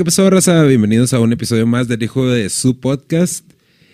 [0.00, 0.62] ¿qué pasó, raza?
[0.62, 3.44] Bienvenidos a un episodio más del Hijo de su podcast.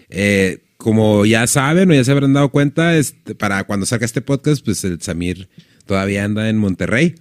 [0.09, 4.21] Eh, como ya saben o ya se habrán dado cuenta, este, para cuando salga este
[4.21, 5.49] podcast, pues el Samir
[5.85, 7.17] todavía anda en Monterrey.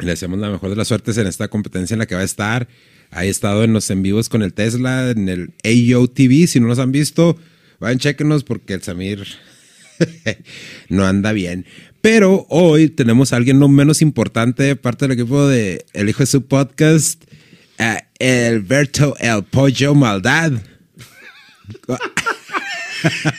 [0.00, 2.24] Le deseamos la mejor de las suertes en esta competencia en la que va a
[2.24, 2.66] estar.
[3.12, 6.48] Ha estado en los en vivos con el Tesla, en el AO TV.
[6.48, 7.38] Si no los han visto,
[7.78, 9.24] vayan, chequenos porque el Samir
[10.88, 11.64] no anda bien.
[12.00, 16.26] Pero hoy tenemos a alguien no menos importante, parte del equipo de El Hijo de
[16.26, 17.22] su Podcast,
[17.78, 20.52] Alberto El Pollo Maldad.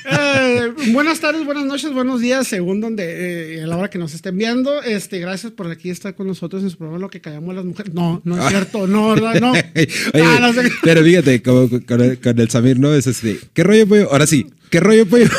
[0.06, 4.14] Eh, buenas tardes, buenas noches, buenos días, según donde, eh, a la hora que nos
[4.14, 4.84] estén viendo.
[4.84, 7.94] Este, gracias por aquí estar con nosotros en su programa Lo que callamos las mujeres.
[7.94, 9.40] No, no es cierto, no, ¿verdad?
[9.42, 9.52] No.
[9.54, 10.70] Oye, Ah, no sé.
[10.84, 12.94] Pero fíjate, como con el, con el Samir, ¿no?
[12.94, 13.40] Es así.
[13.54, 14.12] ¿Qué rollo, pollo?
[14.12, 15.30] Ahora sí, ¿qué rollo, pollo?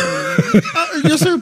[1.08, 1.38] Yo soy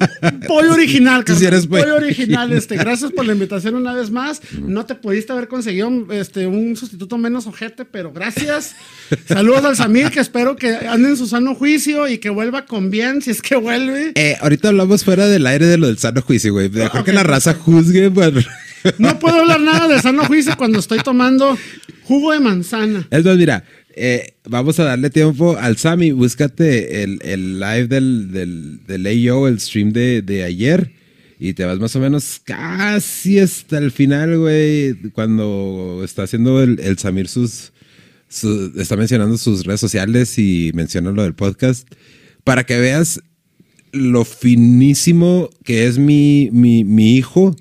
[0.47, 1.97] pollo original, Tú sí carnal, eres pollo.
[1.97, 2.53] original.
[2.53, 4.41] Este, gracias por la invitación una vez más.
[4.61, 8.75] No te pudiste haber conseguido este, un sustituto menos ojete, pero gracias.
[9.27, 12.91] Saludos al Samir, que espero que ande en su sano juicio y que vuelva con
[12.91, 14.13] bien, si es que vuelve.
[14.15, 16.69] Eh, ahorita hablamos fuera del aire de lo del sano juicio, güey.
[16.69, 18.41] Mejor que la raza juzgue, bueno.
[18.99, 21.57] No puedo hablar nada de sano juicio cuando estoy tomando
[22.03, 23.07] jugo de manzana.
[23.11, 23.65] Es más, mira,
[23.97, 26.13] eh, vamos a darle tiempo al Sammy.
[26.13, 30.93] Búscate el, el live del, del, del AO, el stream de, de ayer.
[31.39, 34.95] Y te vas más o menos casi hasta el final, güey.
[35.13, 37.73] Cuando está haciendo el, el Samir sus,
[38.29, 41.89] su- Está mencionando sus redes sociales y menciona lo del podcast.
[42.45, 43.21] Para que veas
[43.93, 47.57] lo finísimo que es mi, mi, mi hijo.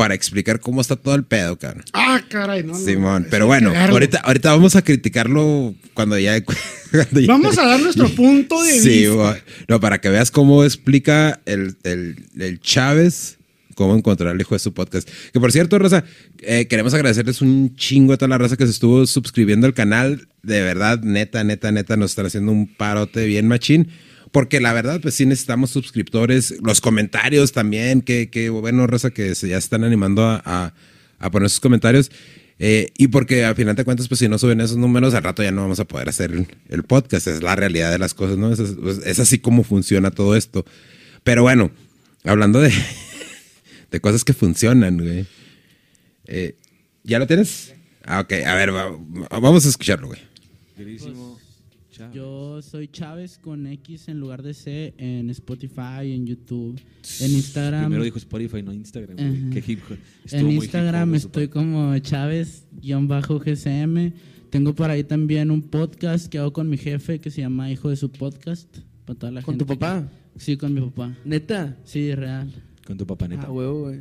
[0.00, 1.84] Para explicar cómo está todo el pedo, cabrón.
[1.92, 2.72] Ah, caray, no.
[2.72, 6.42] no, Simón, pero bueno, ahorita, ahorita vamos a criticarlo cuando ya.
[6.90, 9.12] cuando ya- Vamos a dar nuestro punto de Sí, vista.
[9.14, 9.34] bo-
[9.68, 13.36] no, para que veas cómo explica el, el, el Chávez
[13.74, 15.08] cómo encontrar el hijo de su podcast.
[15.32, 16.04] Que por cierto, Rosa,
[16.40, 20.28] eh, queremos agradecerles un chingo a toda la raza que se estuvo suscribiendo al canal.
[20.42, 23.88] De verdad, neta, neta, neta, nos están haciendo un parote bien machín.
[24.32, 26.54] Porque la verdad, pues sí necesitamos suscriptores.
[26.62, 30.72] Los comentarios también, que, que bueno, Rosa, que se, ya están animando a,
[31.18, 32.10] a- poner sus comentarios.
[32.62, 35.42] Eh, y porque al final de cuentas, pues si no suben esos números, al rato
[35.42, 37.26] ya no vamos a poder hacer el, el podcast.
[37.26, 38.52] Es la realidad de las cosas, ¿no?
[38.52, 40.64] Es, es- es así como funciona todo esto.
[41.24, 41.70] Pero bueno,
[42.24, 42.70] hablando de,
[43.90, 45.26] de cosas que funcionan, güey.
[46.26, 46.54] Eh,
[47.02, 47.74] ¿Ya lo tienes?
[48.04, 48.32] Ah, ok.
[48.46, 48.96] A ver, va-
[49.40, 50.20] vamos a escucharlo, güey.
[52.12, 56.80] Yo soy Chávez con X en lugar de C en Spotify, en YouTube,
[57.20, 57.82] en Instagram.
[57.84, 59.16] Primero dijo Spotify, no Instagram.
[59.16, 59.28] güey.
[59.28, 59.50] Ajá.
[59.50, 59.80] Qué hip-
[60.24, 64.12] estuvo En hip Instagram estoy como Chávez-GCM.
[64.50, 67.88] Tengo por ahí también un podcast que hago con mi jefe que se llama Hijo
[67.90, 68.78] de su Podcast.
[69.04, 70.08] Para toda la ¿Con gente tu papá?
[70.34, 71.14] que- Sí, con mi papá.
[71.24, 71.76] ¿Neta?
[71.84, 72.50] Sí, real.
[72.86, 73.44] Con tu papá, neta.
[73.46, 74.00] Ah, huevo, güey.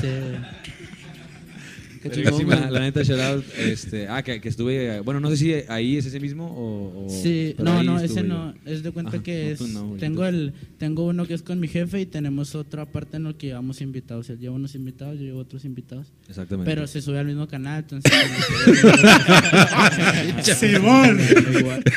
[0.00, 0.06] Sí.
[2.02, 2.58] Qué Pero chingón, sí, güey.
[2.60, 5.96] la, la neta, shout out, este, ah, que, que estuve, bueno, no sé si ahí
[5.98, 7.06] es ese mismo o...
[7.06, 8.22] o- Sí, no, no, ese yo.
[8.24, 8.54] no.
[8.66, 9.72] Es de cuenta Ajá, que no, es.
[9.72, 13.22] no, tengo el, tengo uno que es con mi jefe y tenemos otra parte en
[13.24, 14.28] lo que llevamos invitados.
[14.30, 16.08] Él lleva unos invitados, yo llevo otros invitados.
[16.28, 16.68] Exactamente.
[16.70, 18.12] Pero se sube al mismo canal, entonces.
[20.58, 21.18] Simón.
[21.58, 21.82] Igual.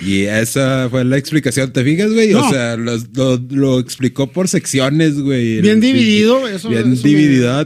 [0.00, 2.32] Y esa fue la explicación, ¿te fijas, güey?
[2.32, 2.46] No.
[2.46, 5.62] O sea, los- lo, lo explicó por secciones, güey.
[5.62, 7.02] Bien dividido, eso- Bien eso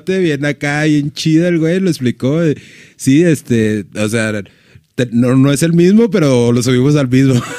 [0.06, 2.42] me- bien acá, bien chida el güey, lo explicó.
[2.42, 2.56] eh.
[2.96, 4.42] Sí, este, o sea,
[4.94, 7.34] te- no, no es el mismo, pero lo subimos al mismo.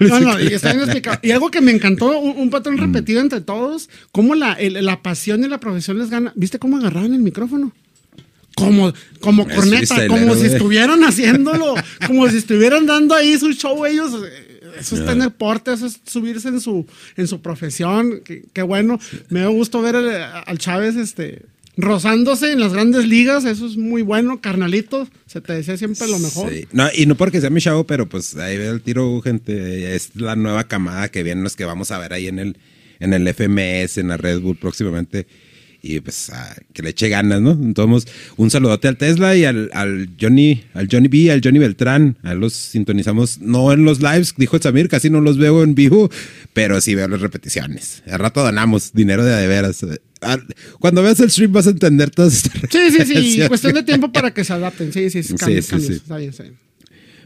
[0.00, 1.20] No, no, y está bien explicado.
[1.22, 2.50] Y algo que me encantó, un, un Mm.
[2.50, 6.32] patrón repetido entre todos, cómo la, el- la pasión y la profesión les gana.
[6.34, 7.70] ¿Viste cómo agarraban el micrófono?
[8.56, 11.74] Como, como Es corneta, como si estuvieran haciéndolo,
[12.08, 14.10] como si estuvieran dando ahí su show ellos.
[14.78, 16.84] Eso es tener porte, eso es subirse en su,
[17.16, 18.20] en su profesión.
[18.24, 18.98] Qué, bueno.
[19.28, 21.42] Me da gusto ver al Chávez este,
[21.76, 23.44] rozándose en las grandes ligas.
[23.44, 25.08] Eso es muy bueno, carnalito.
[25.26, 26.52] Se te desea siempre lo mejor.
[26.72, 29.94] No, y no porque sea mi chavo, pero pues ahí ve el tiro, gente.
[29.94, 32.56] Es la nueva camada que vienen los que vamos a ver ahí en el,
[33.00, 35.26] en el FMS, en la Red Bull próximamente.
[35.86, 37.50] Y pues ah, que le eche ganas, ¿no?
[37.50, 42.16] Entonces, un saludote al Tesla y al, al Johnny, al Johnny B, al Johnny Beltrán.
[42.22, 46.10] A los sintonizamos, no en los lives, dijo Samir, casi no los veo en vivo,
[46.54, 48.02] pero sí veo las repeticiones.
[48.10, 49.84] Al rato donamos dinero de de veras.
[50.80, 53.48] Cuando veas el stream vas a entender todas estas Sí, sí, sí.
[53.48, 54.92] Cuestión de tiempo para que se adapten.
[54.92, 55.34] Sí, sí, sí.
[55.34, 55.88] Cambios, sí, cambios.
[55.88, 55.96] sí.
[55.96, 56.58] Está bien, está bien.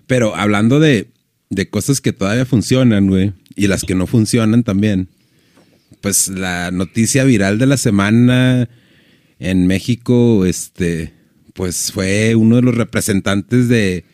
[0.06, 1.08] Pero hablando de,
[1.50, 5.08] de cosas que todavía funcionan, güey, y las que no funcionan también,
[6.00, 8.68] pues la noticia viral de la semana
[9.38, 11.12] en México, este,
[11.54, 14.04] pues fue uno de los representantes de,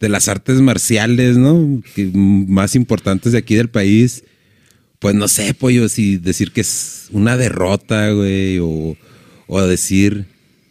[0.00, 1.82] de las artes marciales, ¿no?
[1.94, 4.24] Que, más importantes de aquí del país.
[4.98, 8.96] Pues no sé, pollo, si decir que es una derrota, güey, o,
[9.46, 10.26] o decir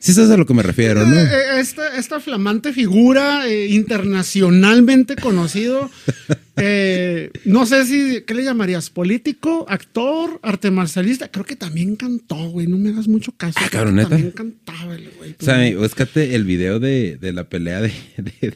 [0.05, 1.19] Sí, sabes a lo que me refiero, ¿no?
[1.19, 5.89] Eh, eh, Esta, esta flamante figura eh, internacionalmente conocido,
[6.57, 8.91] eh, no sé si, ¿qué le llamarías?
[8.91, 11.29] ¿Político, actor, arte marcialista?
[11.29, 13.57] Creo que también cantó, güey, no me hagas mucho caso.
[13.59, 13.95] Ah, cabrón.
[13.95, 15.35] También cantaba el güey.
[15.41, 18.53] O sea, búscate el video de, de la pelea de, de-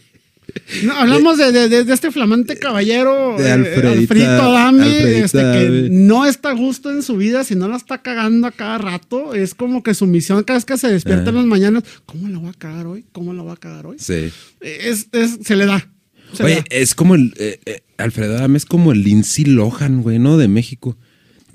[0.84, 5.40] No, hablamos de, de- de- de este flamante caballero, De eh, Alfredita- Adame, Alfredita este,
[5.40, 8.78] que no está a gusto en su vida, si no la está cagando a cada
[8.78, 9.34] rato.
[9.34, 11.30] Es como que su misión cada vez que se despierta Ajá.
[11.32, 13.06] en las mañanas, ¿cómo la voy a cagar hoy?
[13.12, 13.98] ¿Cómo la voy a cagar hoy?
[14.00, 14.32] Sí.
[14.62, 15.88] Es, es- se le da.
[16.34, 16.64] se le Oye, da.
[16.70, 17.34] es como el.
[17.38, 20.38] eh, eh, Alfredo Adame es como el Lindsay Lohan, güey, ¿no?
[20.38, 20.98] De México.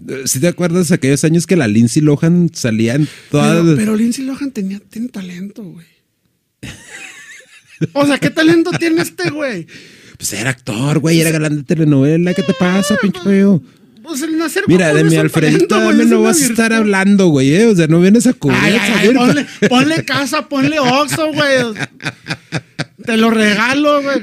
[0.09, 3.63] Eh, ¿Sí te acuerdas aquellos años que la Lindsay Lohan salía en todas.
[3.65, 5.87] Pero, pero Lindsay Lohan tenía, tiene talento, güey.
[7.93, 9.67] O sea, ¿qué talento tiene este güey?
[10.17, 12.35] Pues era actor, güey, era galán de telenovela.
[12.35, 13.63] ¿Qué te pasa, pinche feo?
[14.03, 17.67] Pues el nacer Mira, de mi Alfredito güey, no vas a estar hablando, güey, ¿eh?
[17.67, 18.59] O sea, no vienes a cubrir.
[18.61, 21.75] Ay, ay, ponle, ponle casa, ponle Oxxo, güey.
[23.05, 24.21] Te lo regalo, güey.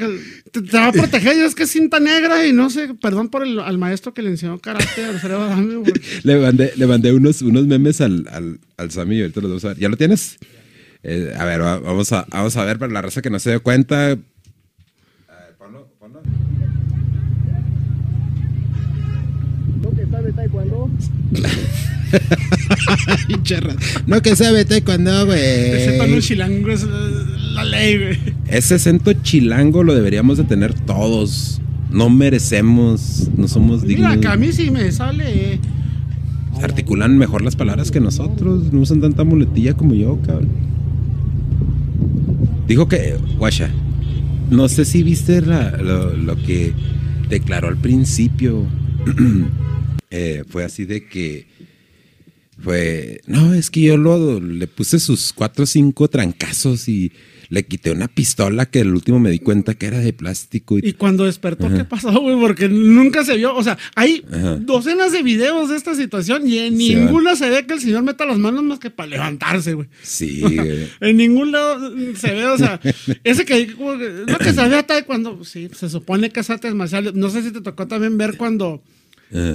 [0.51, 1.35] Te, te va a proteger.
[1.35, 4.21] Yo es que es cinta negra y no sé, perdón por el al maestro que
[4.21, 5.93] le enseñó karate Alfredo Adame, güey.
[6.23, 9.65] Le mandé, le mandé unos, unos memes al, al, al Sammy y ahorita los vamos
[9.65, 9.79] a ver.
[9.79, 10.37] ¿Ya lo tienes?
[11.03, 13.49] Eh, a ver, va- vamos a, vamos a ver para la raza que no se
[13.51, 14.05] dio cuenta.
[14.05, 14.23] A ver,
[15.57, 16.21] ponlo, ponlo.
[23.27, 23.75] Pinche ra-
[24.05, 26.21] No que sabe taekwondo, Ese tono güey.
[26.21, 26.99] chilango es la,
[27.53, 28.17] la ley, güey.
[28.47, 31.61] Ese acento chilango lo deberíamos de tener todos.
[31.89, 34.09] No merecemos, no somos dignos.
[34.11, 35.53] Mira, que a mí sí me sale.
[35.53, 35.59] eh.
[36.61, 38.71] Articulan mejor las palabras que nosotros.
[38.71, 40.49] No usan tanta muletilla como yo, cabrón.
[42.67, 43.69] Dijo que, guacha,
[44.49, 46.73] no sé si viste lo que
[47.29, 48.65] declaró al principio.
[50.13, 51.47] Eh, fue así de que
[52.61, 57.13] fue, no, es que yo lo, le puse sus cuatro o cinco trancazos y
[57.51, 60.77] le quité una pistola que el último me di cuenta que era de plástico.
[60.79, 62.39] Y cuando despertó, ¿qué pasó, güey?
[62.39, 63.53] Porque nunca se vio.
[63.53, 64.55] O sea, hay Ajá.
[64.55, 68.03] docenas de videos de esta situación y en Sí, ninguna se ve que el señor
[68.03, 69.89] meta las manos más que para levantarse, güey.
[70.01, 70.87] Sí, güey.
[71.01, 72.79] En ningún lado se ve, o sea,
[73.25, 76.49] ese que, como que- no que se vea tal cuando, sí, se supone que es
[76.49, 77.15] artes marciales.
[77.15, 78.81] No sé si te tocó también ver cuando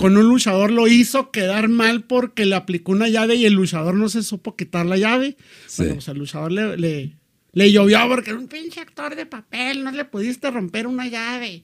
[0.00, 3.94] con un luchador lo hizo quedar mal porque le aplicó una llave y el luchador
[3.94, 5.36] no se supo quitar la llave.
[5.66, 5.76] Sí.
[5.82, 7.16] Bueno, pues al luchador le, le,
[7.56, 11.62] le llovió porque era un pinche actor de papel, no le pudiste romper una llave.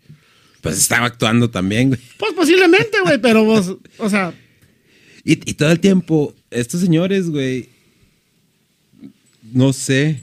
[0.63, 2.01] Pues estaba actuando también, güey.
[2.17, 4.33] Pues posiblemente, güey, pero vos, o sea,
[5.23, 7.69] Y, y todo el tiempo, estos señores, güey,
[9.53, 10.23] no sé.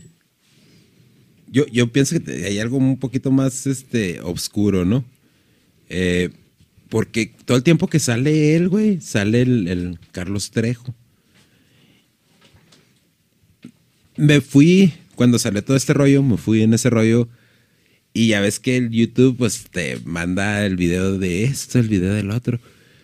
[1.51, 5.05] Yo, yo pienso que hay algo un poquito más este, oscuro, ¿no?
[5.87, 6.29] Eh,
[6.89, 10.95] porque todo el tiempo que sale él, güey, sale el, el Carlos Trejo.
[14.17, 17.27] Me fui, cuando salió todo este rollo, me fui en ese rollo.
[18.13, 22.13] Y ya ves que el YouTube, pues te manda el video de esto, el video
[22.13, 22.57] del otro.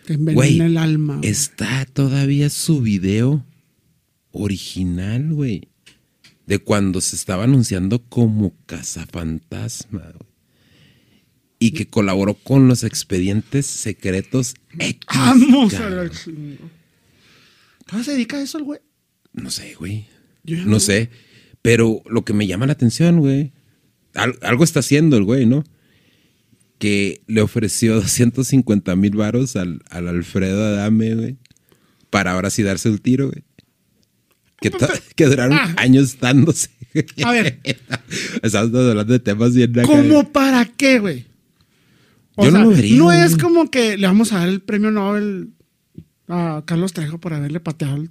[0.06, 1.20] te envenena Güey, el alma.
[1.22, 3.44] Está todavía su video
[4.30, 5.68] original, güey.
[6.46, 10.30] De cuando se estaba anunciando como cazafantasma, güey.
[11.58, 15.00] Y que colaboró con los expedientes secretos X.
[15.14, 16.70] Vamos a la chingo.
[17.90, 18.80] ¿Cómo se dedica a eso el güey?
[19.34, 20.06] No sé, güey.
[20.44, 21.10] No sé.
[21.66, 23.50] Pero lo que me llama la atención, güey.
[24.14, 25.64] al- algo está haciendo el güey, ¿no?
[26.78, 31.36] Que le ofreció 250 mil varos al, al Alfredo Adame, güey.
[32.08, 33.42] Para ahora sí darse el tiro, güey.
[34.60, 34.70] Que,
[35.26, 35.74] duraron Ah.
[35.76, 36.70] años dándose.
[37.24, 37.58] A ver.
[38.44, 39.88] Estamos hablando de temas bien acá.
[39.88, 41.26] ¿Cómo para qué, güey?
[42.36, 44.92] O Yo no lo vería, No es como que le vamos a dar el premio
[44.92, 45.50] Nobel
[46.28, 48.10] a Carlos Trejo por haberle pateado el-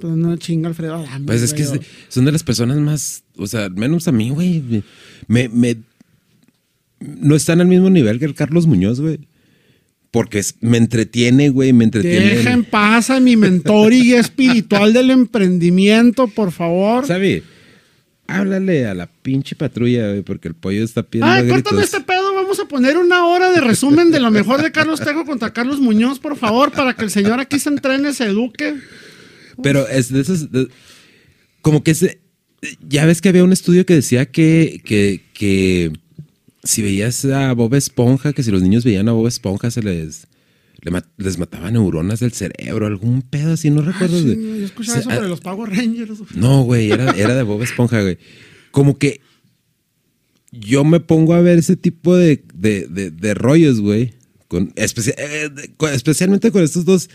[0.00, 1.26] pues, una chinga Alfredo Adame.
[1.26, 4.82] Pues es que güey, son de las personas más, o sea, menos a mí, güey.
[5.28, 5.76] Me, me-
[7.00, 9.20] no están al mismo nivel que el Carlos Muñoz, güey.
[10.10, 12.34] Porque es- me entretiene, güey, me entretiene.
[12.36, 17.06] Deja en paz a mi mentor y espiritual del emprendimiento, por favor.
[17.06, 17.44] ¿Sabe?
[18.26, 21.62] Háblale a la pinche patrulla, güey, porque el pollo está pidiendo Ay, gritos.
[21.62, 22.34] córtame este pedo.
[22.34, 25.80] Vamos a poner una hora de resumen de lo mejor de Carlos Trejo contra Carlos
[25.80, 28.74] Muñoz, por favor, para que el señor aquí se entrene, se eduque.
[29.62, 30.50] Pero es de esos.
[30.52, 30.68] de-
[31.62, 32.20] como que ese.
[32.86, 35.92] Ya ves que había un estudio que decía que, que, que
[36.62, 40.26] si veías a Bob Esponja, que si los niños veían a Bob Esponja se les,
[41.16, 44.16] les mataba neuronas del cerebro, algún pedo así, no recuerdo.
[44.18, 46.18] Ah, sí, yo escuchaba O sea, eso sobre los Power Rangers.
[46.34, 48.18] No, güey, era, era de Bob Esponja, güey.
[48.72, 49.22] Como que
[50.52, 54.14] yo me pongo a ver ese tipo de, de, de- de rollos, güey.
[54.48, 57.08] Con, especia- eh, de- con- especialmente con estos dos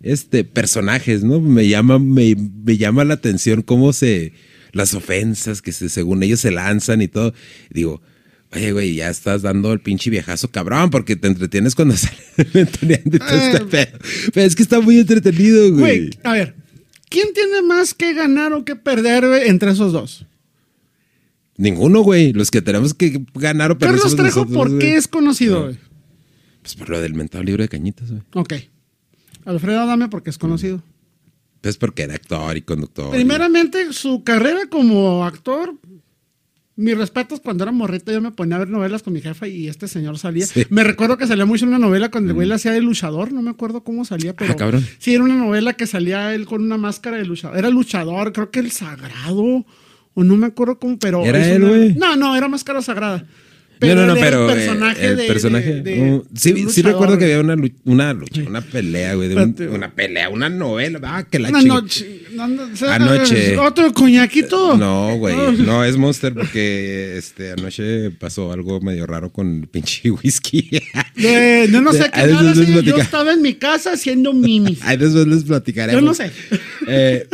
[0.00, 1.40] este, personajes, ¿no?
[1.40, 4.32] Me llama, me, me llama la atención cómo se
[4.72, 7.32] las ofensas que se- según ellos se lanzan y todo.
[7.70, 8.02] Digo,
[8.52, 12.16] oye, güey, ya estás dando el pinche viejazo cabrón porque te entretienes cuando sale
[12.52, 13.66] ventaneando y todo este Eh.
[13.70, 13.98] pedo.
[14.34, 15.80] Pero es que está muy entretenido, güey.
[16.08, 16.54] Güey, a ver,
[17.08, 20.26] ¿quién tiene más que ganar o que perder güey, entre esos dos?
[21.56, 22.34] Ninguno, güey.
[22.34, 24.78] Los que tenemos que ganar o perder Carlos Trejo, nosotros, ¿por güey.
[24.80, 25.62] qué es conocido?
[25.64, 25.78] güey?
[26.60, 28.22] Pues por lo del mentado libro de cañitas, güey.
[28.34, 28.54] Ok.
[29.44, 30.82] Alfredo Adame, porque es conocido.
[31.60, 33.10] Pues porque era actor y conductor.
[33.10, 35.74] Primeramente, su carrera como actor.
[36.78, 39.66] Mis respetos, cuando era morrito yo me ponía a ver novelas con mi jefa y
[39.66, 40.44] este señor salía.
[40.46, 40.60] Sí.
[40.68, 40.74] Mm.
[40.74, 43.32] Me recuerdo que salía mucho en una novela cuando el güey le hacía de luchador,
[43.32, 44.86] no me acuerdo cómo salía, pero Ah, cabrón.
[44.98, 47.56] sí, era una novela que salía él con una máscara de luchador.
[47.56, 49.64] Era luchador, creo que el sagrado,
[50.12, 51.24] o no me acuerdo cómo, pero...
[51.24, 51.94] ¿Era es él, una-?
[51.94, 53.26] No, no, era máscara sagrada.
[53.80, 55.74] No, no, no, pero el eh, personaje el de- personaje.
[55.74, 59.14] de- de- uh, sí, sí luchador, recuerdo que había una, lu- una lucha, una pelea,
[59.14, 59.28] güey.
[59.28, 59.74] de un- Espérate.
[59.76, 60.98] una pelea, una novela.
[61.02, 62.22] Ah, que la Una noche.
[62.32, 63.58] no, no, o sea, Anoche.
[63.58, 64.76] Otro coñaquito.
[64.76, 65.36] No, güey.
[65.36, 65.52] No.
[65.52, 70.68] No, es Monster porque este, anoche pasó algo medio raro con el pinche whisky.
[71.14, 72.52] De- yo no sé qué nada,
[72.82, 74.78] Yo estaba en mi casa haciendo mimis.
[74.82, 76.00] Ahí después les platicaremos.
[76.00, 76.30] Yo no sé.
[76.88, 77.26] Eh,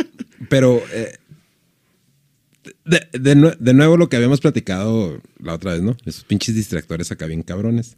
[0.49, 1.13] pero eh,
[2.85, 5.95] de, de de nuevo lo que habíamos platicado la otra vez, ¿no?
[6.05, 7.95] Esos pinches distractores acá bien cabrones.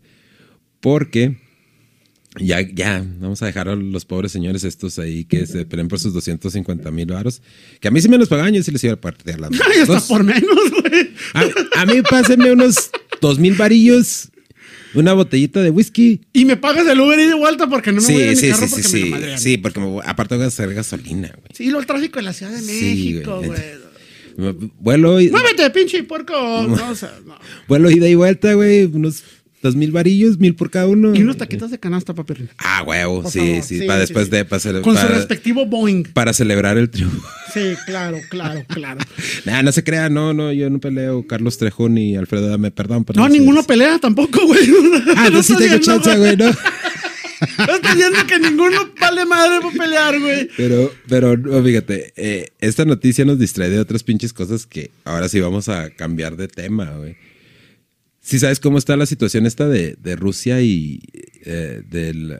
[0.80, 1.38] Porque
[2.40, 6.00] ya, ya, vamos a dejar a los pobres señores estos ahí que se peleen por
[6.00, 7.42] sus 250 mil varos.
[7.80, 9.80] Que a mí sí me los pagaban, yo sí les iba a partir las Ay,
[9.82, 10.04] hasta manos.
[10.08, 11.10] por menos, güey.
[11.34, 12.90] a, a mí pásenme unos
[13.22, 14.30] dos mil varillos,
[14.94, 16.22] una botellita de whisky.
[16.34, 18.50] Y me pagas el Uber y de vuelta porque no me voy a Sí, sí,
[18.50, 19.40] carro sí, sí, porque me sí, madrean.
[19.40, 21.48] sí, porque me voy- aparte voy a hacer gasolina, güey.
[21.54, 23.48] Sí, lo el tráfico en la Ciudad de Sí, México, güey.
[23.48, 23.85] güey.
[24.80, 26.34] Vuelo y, Muévete, pinche puerco.
[26.68, 27.36] No, o sea, no.
[27.68, 29.24] vuelo ida y vuelta, güey, unos
[29.62, 31.16] dos mil varillos, mil por cada uno.
[31.16, 32.34] Y unos taquitos de canasta, papi.
[32.60, 33.64] Ah, huevo, Por sí, favor.
[33.64, 34.32] sí, Sí, para después sí.
[34.32, 36.04] de, para, cele- Con su para- respectivo Boeing.
[36.14, 37.28] para celebrar el triunfo.
[37.54, 39.00] Sí, claro, claro, claro.
[39.46, 43.06] nah, no se crea, no, no, yo no peleo Carlos Trejo ni Alfredo Dame, perdón.
[43.06, 43.42] perdón No, señores.
[43.42, 44.70] ninguno pelea tampoco, güey.
[45.16, 46.52] Ah, No sí tengo chance, güey, ¿no?
[47.58, 50.50] No estoy viendo que ninguno vale madre por pelear, güey.
[50.56, 55.40] Pero, pero, fíjate, eh, esta noticia nos distrae de otras pinches cosas que ahora sí
[55.40, 57.16] vamos a cambiar de tema, güey.
[58.22, 61.00] Sí sabes cómo está la situación esta de, de Rusia y
[61.46, 62.38] eh, del, eh,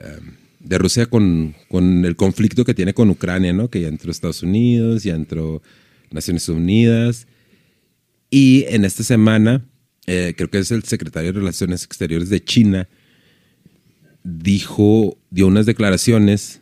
[0.58, 3.70] de Rusia con, con el conflicto que tiene con Ucrania, ¿no?
[3.70, 5.62] Que ya entró Estados Unidos, ya entró
[6.10, 7.26] Naciones Unidas.
[8.30, 9.64] Y en esta semana,
[10.04, 12.88] creo que es el secretario de Relaciones Exteriores de China,
[14.26, 16.60] dijo, dio unas declaraciones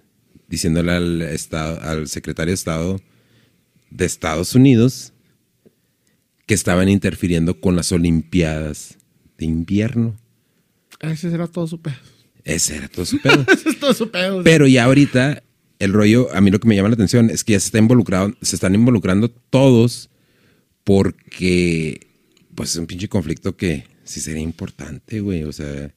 [0.49, 3.01] diciéndole al, estado, al secretario de Estado
[3.91, 5.13] de Estados Unidos
[6.47, 8.99] que estaban interfiriendo con las Olimpiadas
[9.39, 10.15] de invierno.
[11.01, 11.97] Ese será todo su pedo.
[12.45, 13.47] Ese era todo su pedo.
[13.53, 14.43] Ese es todo su pedo.
[14.43, 15.43] Pero ya ahorita
[15.79, 17.79] el rollo, a mí lo que me llama la atención es que ya se está
[17.79, 20.11] involucrado, se están involucrando todos
[20.83, 22.09] porque
[22.55, 25.45] pues es un pinche conflicto que sí sería importante, güey.
[25.45, 25.95] O sea,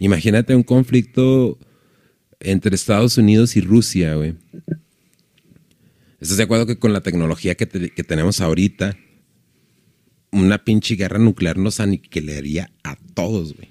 [0.00, 1.56] imagínate un conflicto
[2.40, 4.34] entre Estados Unidos y Rusia, güey.
[6.20, 8.96] ¿Estás de acuerdo que con la tecnología que, te- que tenemos ahorita,
[10.32, 13.68] una pinche guerra nuclear nos aniquilaría a todos, güey?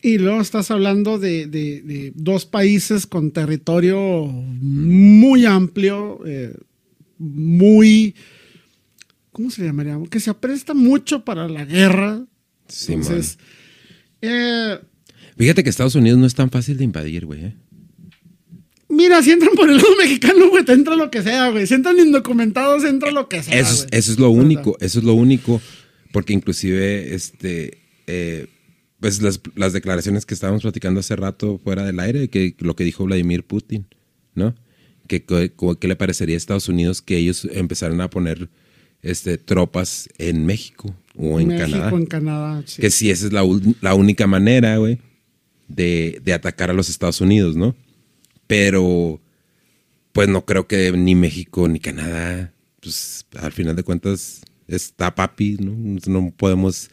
[0.00, 6.54] Y luego estás hablando de, de- de dos países con territorio muy amplio, eh,
[7.18, 8.14] muy,
[9.32, 9.98] ¿cómo se llamaría?
[10.08, 12.24] Que se apresta mucho para la guerra.
[12.68, 13.38] Sí, Entonces,
[14.22, 14.78] eh,
[15.38, 17.44] Fíjate que Estados Unidos no es tan fácil de invadir, güey.
[17.44, 17.54] ¿eh?
[18.88, 21.66] mira, si entran por el lado mexicano, güey, te entra lo que sea, güey.
[21.66, 23.58] Si entran indocumentados, entra lo que sea.
[23.58, 25.62] Eso es, eso es lo único, eso es lo único,
[26.12, 28.48] porque inclusive, este, eh,
[28.98, 32.84] pues las, las declaraciones que estábamos platicando hace rato fuera del aire, que lo que
[32.84, 33.86] dijo Vladimir Putin,
[34.34, 34.54] ¿no?
[35.06, 38.50] Que, que, que le parecería a Estados Unidos que ellos empezaran a poner
[39.00, 41.96] este, tropas en México o en México, Canadá.
[41.96, 42.62] en Canadá.
[42.66, 42.82] sí.
[42.82, 43.42] Que sí, esa es la,
[43.80, 44.98] la única manera, güey,
[45.68, 47.76] de, de atacar a los Estados Unidos, ¿no?
[48.46, 49.20] Pero,
[50.12, 55.56] pues no creo que ni México ni Canadá, pues al final de cuentas está papi,
[55.60, 55.98] ¿no?
[56.06, 56.90] No podemos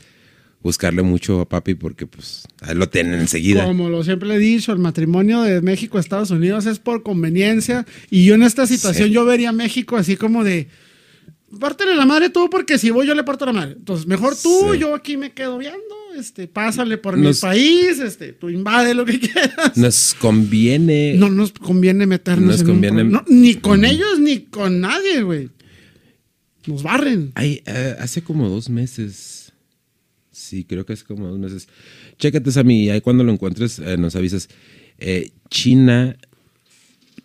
[0.61, 3.65] buscarle mucho a papi porque, pues, ahí lo tienen enseguida.
[3.65, 7.85] Como lo siempre he dicho, el matrimonio de México a Estados Unidos es por conveniencia.
[8.09, 9.13] Y yo en esta situación Sí.
[9.13, 10.67] yo vería a México así como de.
[11.59, 13.73] Pártele la madre tú, porque si voy yo le parto la madre.
[13.77, 14.79] Entonces, mejor tú, Sí.
[14.79, 15.94] yo aquí me quedo viendo.
[16.17, 19.75] Este, pásale por Nos- mi país, este, tú invade lo que quieras.
[19.77, 21.15] Nos conviene.
[21.17, 24.79] No nos conviene meternos Nos en un conviene- pro- no, ni con ellos ni con
[24.81, 25.49] nadie, güey.
[26.67, 27.31] Nos barren.
[27.35, 29.51] Ay, eh, hace como dos meses.
[30.31, 31.67] Sí, creo que es como dos meses.
[32.17, 34.47] Chécate, Sammy, ahí cuando lo encuentres eh, nos avisas.
[34.97, 36.17] Eh, China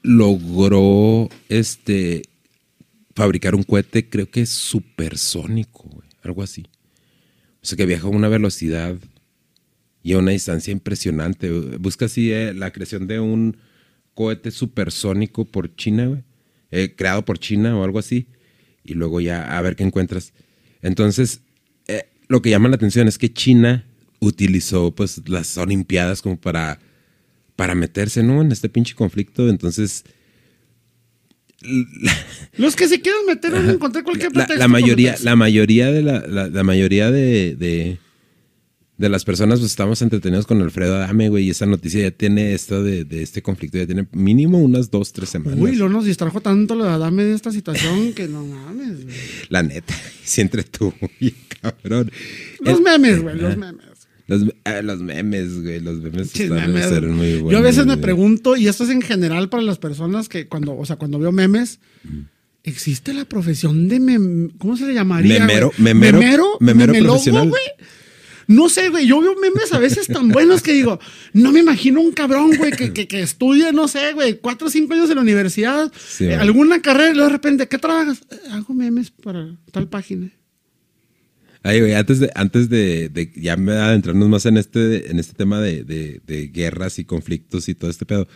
[0.02, 2.23] logró este
[3.14, 6.66] fabricar un cohete, creo que es supersónico, güey, algo así.
[7.62, 8.97] O sea, que viaja a una velocidad
[10.02, 11.50] y a una distancia impresionante.
[11.79, 13.59] Busca así eh, la creación de un
[14.14, 16.23] cohete supersónico por China,
[16.71, 18.26] eh, creado por China o algo así.
[18.83, 20.33] Y luego ya a ver qué encuentras.
[20.83, 21.43] Entonces,
[21.87, 23.85] eh, lo que llama la atención es que China
[24.21, 26.79] utilizó pues las Olimpiadas como para,
[27.57, 28.40] para meterse, ¿no?
[28.40, 29.49] En este pinche conflicto.
[29.49, 30.05] Entonces,
[32.57, 34.59] Los que se quieran meter van a encontrar cualquier pretexto.
[34.59, 37.99] la mayoría, la mayoría de la, la- la mayoría de, de,
[38.97, 42.55] de las personas pues estamos entretenidos con Alfredo Adame, güey, y esa noticia ya tiene
[42.55, 45.59] esto de, de este conflicto, ya tiene mínimo unas dos, tres semanas.
[45.61, 49.17] Uy, lo nos distrajo tanto lo de Adame de esta situación que no mames, güey.
[49.50, 52.11] La neta, se entretuvo bien cabrón.
[52.61, 53.85] Los El- memes, güey, los memes.
[54.30, 56.88] Los, ah, los memes, güey, los memes están memes.
[56.88, 57.52] ser muy buenos.
[57.52, 60.76] Yo a veces me pregunto, y esto es en general para las personas que cuando,
[60.76, 62.20] o sea, cuando veo memes, Mm.
[62.64, 65.38] ¿existe la profesión de mem ¿cómo se le llamaría?
[65.46, 65.94] Memero- güey?
[65.94, 67.49] memero- memero, memero profesional.
[67.49, 67.62] güey.
[68.46, 70.99] No sé, güey, yo veo memes a veces tan buenos que digo,
[71.32, 74.70] no me imagino un cabrón, güey, que, que, que estudie, no sé, güey, cuatro o
[74.70, 78.22] cinco años en la universidad, Sí, eh, alguna carrera, y luego de repente, ¿qué trabajas?
[78.30, 80.30] "Eh, Hago memes para tal página.
[81.62, 85.35] Ay, güey, antes de, antes de, de ya me adentrarnos más en este, en este
[85.35, 88.26] tema de, de- de guerras y conflictos y todo este pedo,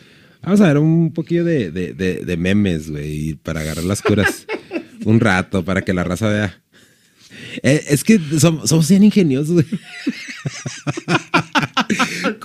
[0.43, 4.47] vamos a ver un poquillo de, de- memes, güey, para agarrar las curas
[5.07, 6.61] un rato, para que la raza vea.
[7.63, 9.67] Eh, es que somos, somos bien ingeniosos, güey.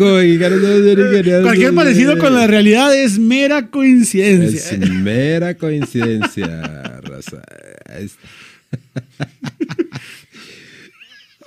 [1.06, 1.44] Ingeniosos.
[1.44, 4.72] Cualquier parecido con la realidad es mera coincidencia.
[4.72, 7.42] Es mera coincidencia, raza.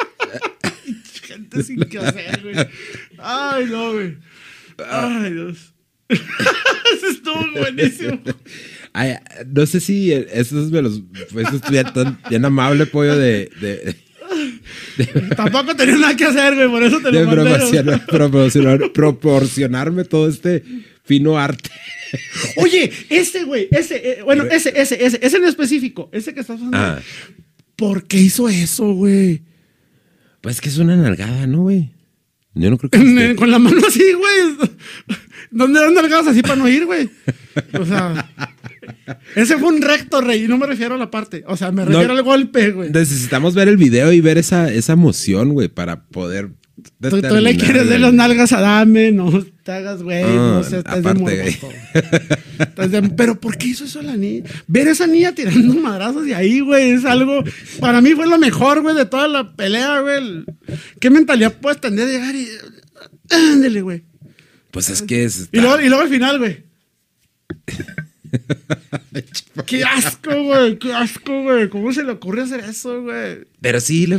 [1.23, 2.55] Gente sin que hacer, güey.
[3.19, 4.17] Ay, no, güey.
[4.88, 5.73] Ay, Dios.
[6.09, 8.21] Eso estuvo buenísimo.
[8.93, 9.15] Ay,
[9.47, 11.01] no sé si esos me los.
[11.15, 13.51] Eso bien, tan- bien amable, pollo, de.
[13.61, 13.97] de,
[15.37, 20.29] Tampoco tenía nada que hacer, güey, por eso te de lo proporcionar- proporcionar- proporcionarme todo
[20.29, 20.62] este
[21.05, 21.71] fino arte.
[22.57, 26.57] Oye, ese, güey, ese, eh, bueno, ese, ese, ese, ese en específico, ese que estás
[26.61, 26.77] hablando.
[26.79, 27.01] Ah,
[27.77, 29.43] ¿Por qué hizo eso, güey?
[30.42, 31.92] Pues que es una nalgada, ¿no, güey?
[32.55, 32.98] Yo no creo que.
[32.98, 34.68] Esté- Con la mano así, güey.
[35.50, 37.09] ¿Dónde dan nalgadas así para no ir, güey?
[37.78, 38.31] O sea,
[39.37, 41.44] ese fue un recto, rey, y no me refiero a la parte.
[41.46, 41.90] O sea, me No.
[41.90, 42.90] refiero al golpe, güey.
[42.90, 46.50] Necesitamos ver el video y ver esa, esa emoción, güey, para poder.
[47.01, 48.01] Tú, tú le quieres ver güey.
[48.01, 51.68] las nalgas a Dame, no te hagas, güey, Ah, no sé, estás de morboso.
[52.59, 54.45] Estás de- Pero ¿por qué hizo eso la niña?
[54.66, 57.42] Ver a esa niña tirando madrazos de ahí, güey, es algo,
[57.81, 60.45] para mí fue lo mejor, güey, de toda la pelea, güey.
[61.01, 62.47] ¿Qué mentalidad puedes tener de llegar y...
[63.31, 64.05] Ándele, güey.
[64.71, 65.49] Pues es que es.
[65.53, 66.64] Y luego, y luego al final, güey.
[69.66, 71.68] Qué asco, güey, qué asco, güey.
[71.68, 73.38] ¿Cómo se le ocurre hacer eso, güey?
[73.61, 74.18] Pero sí, le-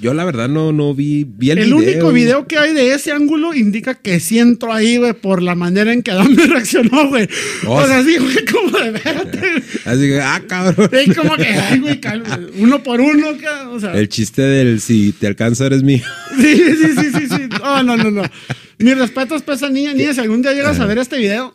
[0.00, 1.76] yo la verdad no, no vi, vi el, El, video.
[1.78, 5.54] único video que hay de ese ángulo indica que sí entró ahí, güey, por la
[5.54, 7.28] manera en que Adame reaccionó, güey.
[7.66, 9.02] Oh, o sea, sí, güey, como de güey.
[9.84, 10.90] Así que, ah, cabrón.
[10.92, 12.38] Sí, como que, ay, güey, calma.
[12.58, 13.28] Uno por uno,
[13.70, 13.94] o sea.
[13.94, 16.02] El chiste del si te alcanza eres mío.
[16.38, 17.48] Sí, sí, sí, sí, sí.
[17.62, 18.22] No, no, no, no.
[18.78, 20.14] Mis respetos para esa niña, niña.
[20.14, 21.52] Si algún día llegas a ver este video,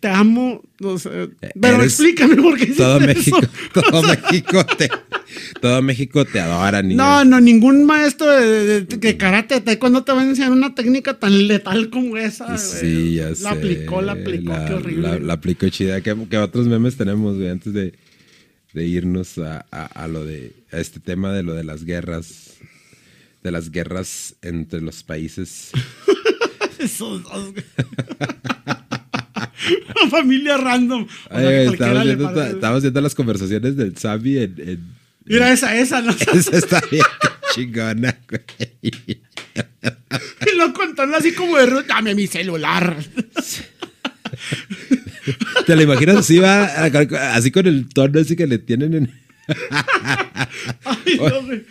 [0.00, 0.62] te amo.
[0.80, 3.06] no sé, pero explícame por qué Todo eso.
[3.06, 3.40] México,
[3.74, 4.88] todo México te,
[5.60, 6.96] todo México te adora, niña.
[6.96, 11.18] No, no, ningún maestro de, de, de- karate, taekwondo te va a enseñar una técnica
[11.18, 12.56] tan letal como esa.
[12.58, 13.42] Sí, ya sé.
[13.42, 15.08] La aplicó, la aplicó, La- qué horrible.
[15.08, 16.00] La, la aplicó chida.
[16.00, 17.48] ¿Qué, qué otros memes tenemos, güey?
[17.50, 17.92] Antes de,
[18.72, 22.54] de irnos a, a- a lo de, a este tema de lo de las guerras,
[23.42, 25.70] de las guerras entre los países.
[26.78, 27.52] Esos dos.
[30.02, 31.04] Una familia random.
[31.30, 34.54] O sea, Ay, estamos, viendo, parece- estamos viendo las conversaciones del Sammy en...
[34.58, 36.12] en- Mira esa, esa, ¿no?
[36.34, 37.02] Esa está bien
[37.54, 38.70] chingona, güey.
[40.52, 41.82] Y lo contando así como de.
[41.88, 42.96] Dame mi celular.
[45.66, 46.64] ¿Te lo imaginas así, va?
[47.34, 49.20] Así con el tono así que le tienen en...
[50.84, 51.64] Ay, no, güey.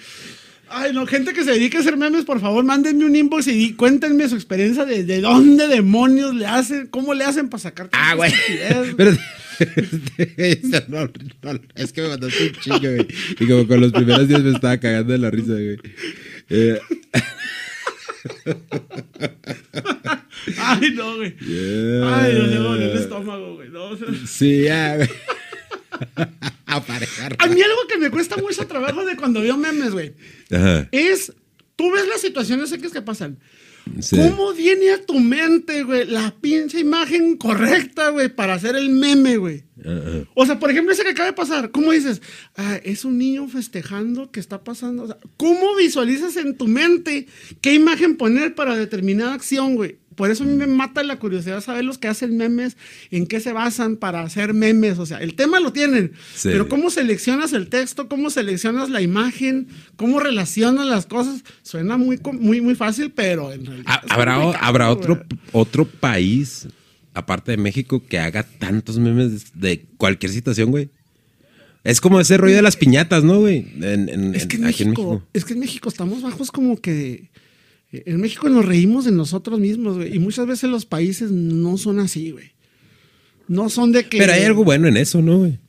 [0.78, 3.74] Ay, no, gente que se dedique a hacer memes, por favor, mándenme un inbox y
[3.76, 8.14] cuéntenme su experiencia de, de dónde demonios le hacen, cómo le hacen para sacar Ah,
[8.16, 8.30] güey.
[8.34, 8.94] estupidez.
[8.98, 9.12] Pero
[10.90, 11.10] no,
[11.54, 13.08] no, es que me mandaste un chingo, güey.
[13.40, 15.78] Y como con los primeros días me estaba cagando de la risa, güey.
[16.50, 16.78] Eh,
[20.58, 21.36] Ay, no, güey.
[21.38, 22.18] yeah.
[22.22, 23.70] Ay, no, dolió el estómago, güey.
[23.70, 25.10] No, o sea, Sí, ya, güey.
[26.66, 27.36] Aparejar.
[27.40, 30.14] a mí algo que me cuesta mucho trabajo de cuando veo memes, güey,
[30.92, 31.34] es,
[31.76, 33.40] tú ves las situaciones X que pasan.
[34.00, 34.16] Sí.
[34.18, 39.38] ¿Cómo viene a tu mente, güey, la pinche imagen correcta, güey, para hacer el meme,
[39.38, 39.64] güey?
[40.34, 42.22] O sea, por ejemplo, ese que acaba de pasar, ¿cómo dices?
[42.56, 45.04] Ah, es un niño festejando que está pasando.
[45.04, 47.28] O sea, ¿Cómo visualizas en tu mente
[47.62, 50.00] qué imagen poner para determinada acción, güey?
[50.16, 52.78] Por eso a mí me mata la curiosidad saber los que hacen memes,
[53.12, 54.98] en qué se basan para hacer memes.
[54.98, 56.50] O sea, el tema lo tienen, Sí.
[56.52, 62.20] pero cómo seleccionas el texto, cómo seleccionas la imagen, cómo relacionas las cosas, suena muy,
[62.40, 63.86] muy, muy fácil, pero en realidad.
[63.88, 66.68] Ah, ¿Habrá, ¿habrá otro, otro país,
[67.14, 70.90] aparte de México, que haga tantos memes de cualquier situación, güey?
[71.84, 73.68] Es como ese rollo de las piñatas, ¿no, güey?
[73.82, 77.30] En- en- Es que en- aquí México, es que en México estamos bajos como que
[77.92, 82.00] en México nos reímos de nosotros mismos, güey, y muchas veces los países no son
[82.00, 82.52] así, güey.
[83.48, 85.60] No son de que Pero hay algo bueno en eso, ¿no, güey?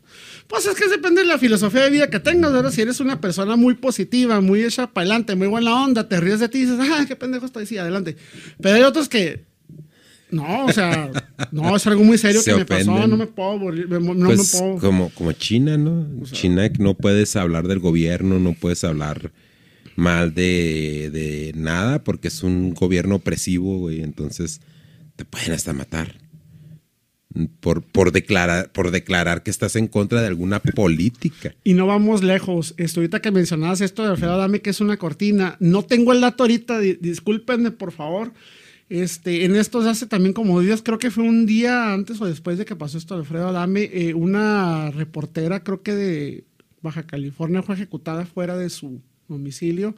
[0.47, 2.71] Pues es que depende de la filosofía de vida que tengas, ¿verdad?
[2.71, 6.41] Si eres una persona muy positiva, muy hecha para adelante, muy buena onda, te ríes
[6.41, 8.17] de ti y dices, ah, qué pendejo estoy, sí, adelante.
[8.61, 9.45] Pero hay otros que
[10.31, 11.11] no, o sea,
[11.53, 14.55] no, es algo muy serio Se que me pasó, no me puedo morir, no pues
[14.55, 14.79] me puedo.
[14.79, 16.07] como, como China, ¿no?
[16.25, 19.33] China no puedes hablar del gobierno, no puedes hablar
[19.97, 24.03] mal de, de nada porque es un gobierno opresivo, güey.
[24.03, 24.61] Entonces
[25.17, 26.19] te pueden hasta matar.
[27.61, 31.55] Por, por, declarar, por declarar que estás en contra de alguna política.
[31.65, 32.73] Y no vamos lejos.
[32.79, 36.23] Esto, ahorita que mencionabas esto de Alfredo Adame, que es una cortina, no tengo el
[36.23, 38.33] dato ahorita, di- discúlpenme por favor.
[38.89, 42.57] Este, en estos hace también como días, creo que fue un día antes o después
[42.57, 46.45] de que pasó esto de Alfredo Adame, eh, una reportera, creo que de
[46.81, 49.95] Baja California, fue ejecutada fuera de su domicilio.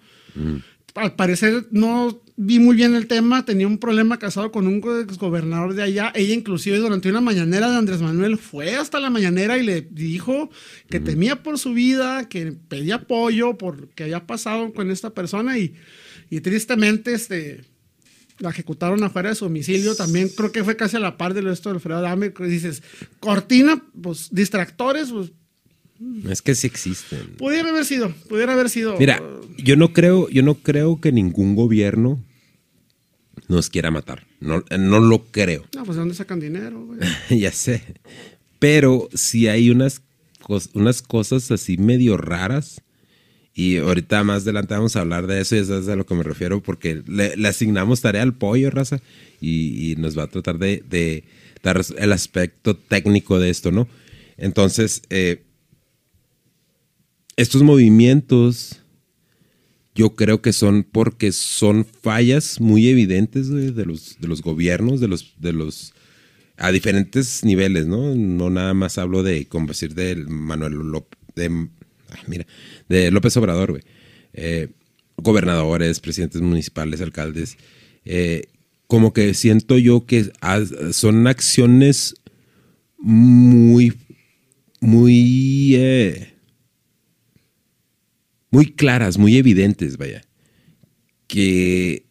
[0.94, 5.74] Al parecer no vi muy bien el tema, tenía un problema casado con un exgobernador
[5.74, 6.12] de allá.
[6.14, 10.50] Ella inclusive durante una mañanera de Andrés Manuel fue hasta la mañanera y le dijo
[10.88, 15.10] que temía por su vida, que pedía apoyo por lo que había pasado con esta
[15.10, 15.74] persona y,
[16.30, 17.64] y tristemente este,
[18.38, 19.94] la ejecutaron afuera de su domicilio.
[19.94, 22.30] También creo que fue casi a la par de lo esto de Alfredo Adame.
[22.30, 22.82] Dices,
[23.20, 25.32] cortina, pues distractores, pues
[26.28, 27.34] Es que sí existen.
[27.38, 28.96] pudiera haber sido, pudiera haber sido.
[28.98, 29.20] Mira,
[29.58, 32.22] yo no creo, yo no creo que ningún gobierno
[33.48, 34.26] nos quiera matar.
[34.40, 35.64] No, no lo creo.
[35.74, 37.00] No, pues ¿de dónde sacan dinero, güey?
[37.40, 37.82] ya sé.
[38.58, 40.02] Pero sí hay unas,
[40.42, 42.82] cos- unas cosas así medio raras.
[43.54, 46.14] Y ahorita más adelante vamos a hablar de eso y eso es a lo que
[46.14, 49.00] me refiero porque le, le asignamos tarea al pollo, raza,
[49.40, 51.24] y, y nos va a tratar de, de
[51.64, 53.88] dar el aspecto técnico de esto, ¿no?
[54.36, 55.42] Entonces, eh,
[57.38, 58.82] estos movimientos
[59.94, 65.08] yo creo que son porque son fallas muy evidentes de los, de los gobiernos, de
[65.08, 65.94] los, de los
[66.56, 68.14] a diferentes niveles, ¿no?
[68.14, 71.18] No nada más hablo de, como decir, de Manuel López,
[72.26, 72.46] mira,
[72.88, 73.82] de López Obrador, güey.
[74.32, 74.68] Eh,
[75.16, 77.56] gobernadores, presidentes municipales, alcaldes.
[78.04, 78.48] eh,
[78.88, 80.32] como que siento yo que
[80.92, 82.14] son acciones
[82.98, 83.92] muy,
[84.80, 86.37] muy, eh,
[88.50, 90.22] muy claras, muy evidentes, vaya.
[91.26, 92.06] Que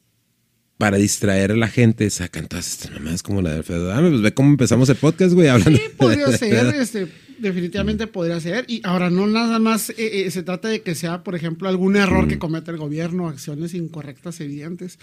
[0.77, 4.09] para distraer a la gente sacan todas estas mamadas como la de Alfredo Adame.
[4.11, 5.77] Pues ve cómo empezamos el podcast, güey, hablando.
[5.79, 7.07] Sí, podría ser, este,
[7.39, 8.65] definitivamente podría ser.
[8.67, 11.95] Y ahora no nada más eh, eh, se trata de que sea, por ejemplo, algún
[11.95, 14.99] error que cometa el gobierno, acciones incorrectas evidentes.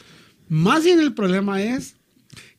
[0.49, 1.97] Más bien el problema es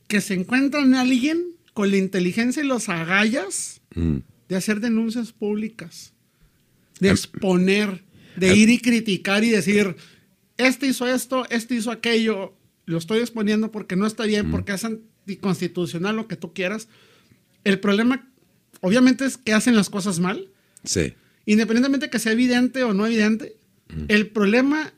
[0.08, 4.18] que se encuentran a alguien con la inteligencia y los agallas Mm.
[4.50, 6.12] de hacer denuncias públicas,
[7.00, 8.02] de Am- exponer,
[8.36, 9.96] de ir y criticar y decir,
[10.56, 14.84] este hizo esto, este hizo aquello, lo estoy exponiendo porque no está bien, porque es
[14.84, 16.88] anticonstitucional, lo que tú quieras.
[17.64, 18.28] El problema,
[18.80, 20.48] obviamente, es que hacen las cosas mal,
[20.84, 21.14] Sí.
[21.46, 23.56] independientemente que sea evidente o no evidente.
[24.08, 24.92] El problema,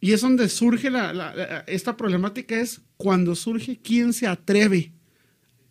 [0.00, 4.92] y es donde surge la- la- la- esta problemática, es cuando surge quién se atreve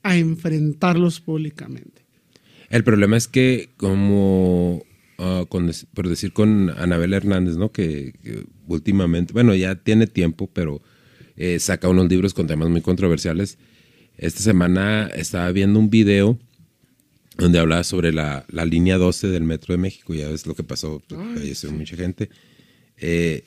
[0.04, 2.06] a enfrentarlos públicamente.
[2.69, 4.84] El problema es que, como
[5.17, 7.71] ah, con por decir con Anabel Hernández, ¿no?
[7.71, 10.82] Que, que últimamente, bueno, ya tiene tiempo, pero
[11.36, 13.58] eh, saca unos libros con temas muy controversiales.
[14.17, 16.39] Esta semana estaba viendo un video
[17.38, 20.13] donde hablaba sobre la, la línea 12 del Metro de México.
[20.13, 22.30] Ya ves lo que pasó, pues, falleció mucha gente.
[22.97, 23.43] Eh,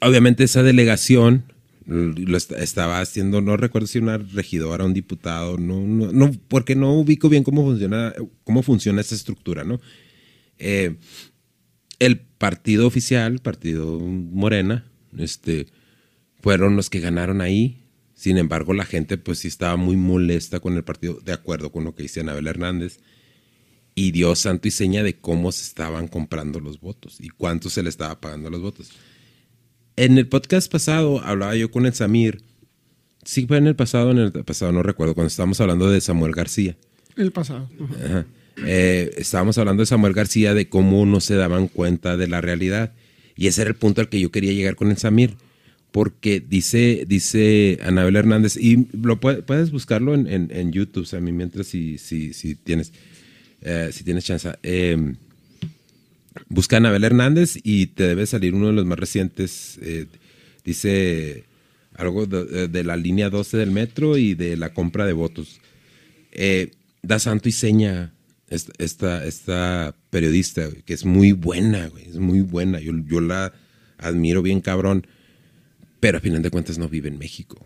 [0.00, 1.52] obviamente esa delegación
[1.88, 6.76] lo est- estaba haciendo, no recuerdo si una regidora, un diputado, no, no, no, porque
[6.76, 9.80] no ubico bien cómo funciona, cómo funciona esa estructura, ¿no?
[10.58, 10.96] Eh,
[11.98, 14.84] el partido oficial, partido Morena,
[15.16, 15.66] este,
[16.42, 17.84] fueron los que ganaron ahí.
[18.14, 21.84] Sin embargo, la gente pues sí estaba muy molesta con el partido, de acuerdo con
[21.84, 23.00] lo que dice Anabel Hernández,
[23.94, 27.82] y dio santo y seña de cómo se estaban comprando los votos y cuánto se
[27.82, 28.90] le estaba pagando los votos.
[29.98, 32.40] En el podcast pasado hablaba yo con el Samir.
[33.24, 36.32] Sí, fue en el pasado, en el pasado, no recuerdo, cuando estábamos hablando de Samuel
[36.32, 36.76] García.
[37.16, 37.68] El pasado.
[37.80, 38.04] ajá.
[38.06, 38.26] Ajá.
[38.64, 42.92] Eh, estábamos hablando de Samuel García, de cómo no se daban cuenta de la realidad.
[43.36, 45.34] Y ese era el punto al que yo quería llegar con el Samir.
[45.90, 51.32] Porque dice, dice Anabel Hernández, y lo puede- puedes buscarlo en, en- en YouTube, Sammy,
[51.32, 52.92] mientras si, si, si tienes,
[53.62, 54.50] eh, si tienes chance.
[54.62, 55.14] Eh,
[56.48, 59.78] busca a Anabel Hernández y te debe salir uno de los más recientes.
[59.82, 60.06] eh,
[60.64, 61.44] dice
[61.94, 65.60] algo de, de la línea 12 del metro y de la compra de votos.
[66.32, 66.70] Eh,
[67.02, 68.12] da santo y seña
[68.50, 72.80] esta, esta, esta periodista, güey, que es muy buena, güey, es muy buena.
[72.80, 73.52] Yo, yo la
[73.98, 75.06] admiro bien cabrón,
[76.00, 77.58] pero a final de cuentas no vive en México.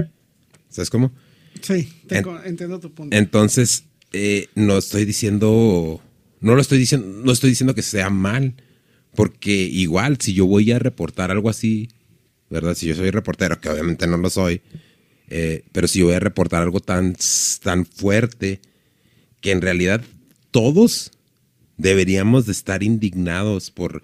[0.70, 1.12] ¿Sabes cómo?
[1.60, 3.14] Sí, te En- entiendo tu punto.
[3.16, 6.00] Entonces, eh, no estoy diciendo,
[6.42, 8.54] no lo estoy diciendo, no estoy diciendo que sea mal,
[9.14, 11.88] porque igual si yo voy a reportar algo así,
[12.50, 12.74] ¿verdad?
[12.74, 14.60] Si yo soy reportero, que obviamente no lo soy,
[15.28, 17.16] eh, pero si yo voy a reportar algo tan,
[17.62, 18.60] tan fuerte,
[19.40, 20.02] que en realidad
[20.50, 21.12] todos
[21.78, 24.02] deberíamos de estar indignados por,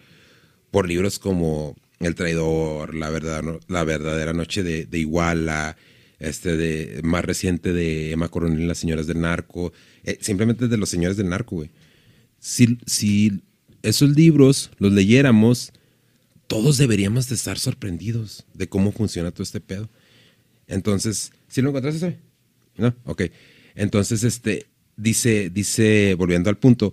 [0.70, 5.76] por libros como El traidor, La, verdad, la verdadera noche de, de Iguala,
[6.18, 9.72] este de más reciente de Emma Coronel y las señoras del narco,
[10.04, 11.70] eh, simplemente de los señores del narco, güey.
[12.38, 13.42] Si, si
[13.82, 15.72] esos libros los leyéramos,
[16.46, 19.88] todos deberíamos de estar sorprendidos de cómo funciona todo este pedo.
[20.66, 22.18] Entonces, ¿sí lo encontraste?
[22.76, 22.94] ¿No?
[23.04, 23.22] Ok.
[23.74, 26.92] Entonces, este, dice, dice, volviendo al punto,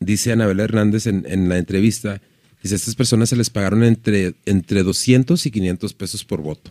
[0.00, 2.20] dice Anabel Hernández en, en la entrevista,
[2.62, 6.70] dice, a estas personas se les pagaron entre, entre 200 y 500 pesos por voto.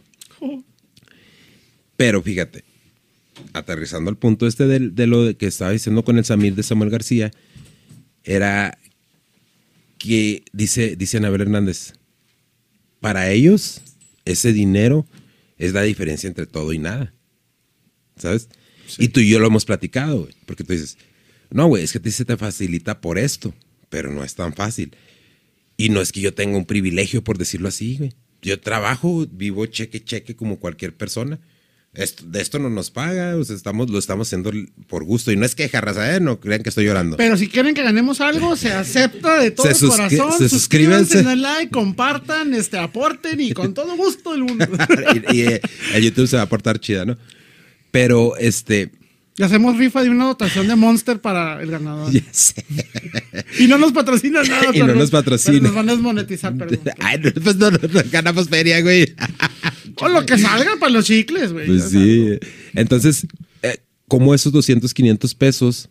[1.98, 2.64] Pero fíjate,
[3.54, 6.90] aterrizando al punto este de, de lo que estaba diciendo con el Samir de Samuel
[6.90, 7.32] García,
[8.26, 8.78] era
[9.98, 11.94] que dice, dice Anabel Hernández,
[13.00, 13.82] para ellos
[14.26, 15.06] ese dinero
[15.58, 17.14] es la diferencia entre todo y nada.
[18.18, 18.50] ¿Sabes?
[18.98, 20.98] Y tú y yo lo hemos platicado, güey, porque tú dices,
[21.50, 23.54] no, güey, es que a ti se te facilita por esto,
[23.90, 24.96] pero no es tan fácil.
[25.78, 28.14] Y no es que yo tenga un privilegio, por decirlo así, güey.
[28.42, 31.40] Yo trabajo, vivo cheque, cheque como cualquier persona.
[31.96, 34.52] Esto- de esto no nos paga, o sea, estamos, lo estamos haciendo
[34.88, 35.32] por gusto.
[35.32, 36.20] Y no es queja, raza, ¿eh?
[36.20, 37.18] no crean que estoy llorando.
[37.18, 40.34] Pero si quieren que ganemos algo, se acepta de todo Se corazón.
[40.38, 44.66] se suscríbanse, denle like, compartan, este, aporten y con todo gusto del mundo.
[45.32, 45.62] y, y, eh,
[45.94, 47.18] el YouTube se va a portar chida, ¿no?
[47.92, 48.92] Pero, este,
[49.38, 52.12] Y hacemos rifa de una dotación de Monster para el ganador.
[52.12, 52.66] ya sé.
[53.60, 54.66] Y no nos patrocina nada.
[54.74, 55.54] Y no nos patrocina.
[55.60, 56.80] pero Nos van a desmonetizar, perdón.
[57.00, 59.14] Ay, no, pues no, no, no, ganamos feria, güey.
[60.02, 61.68] O lo que salga para los chicles, güey.
[61.68, 62.38] Pues sí.
[62.74, 63.28] Entonces,
[63.64, 63.78] eh,
[64.08, 65.90] como esos 200, 500 pesos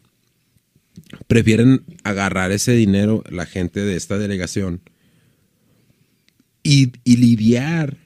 [1.26, 4.80] prefieren agarrar ese dinero la gente de esta delegación
[6.62, 7.98] y, y lidiar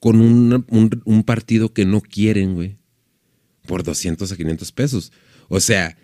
[0.00, 2.76] con un, un- un partido que no quieren, güey,
[3.66, 5.12] por 200 a 500 pesos.
[5.48, 5.96] O sea,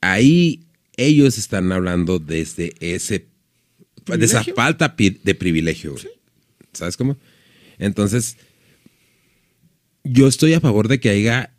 [0.00, 0.64] ahí
[0.96, 4.54] ellos están hablando desde ese, de esa ¿Privilegio?
[4.54, 6.06] falta de privilegio, güey.
[6.72, 7.16] ¿Sabes cómo?
[7.78, 8.36] Entonces,
[10.04, 11.52] yo estoy a favor de que haya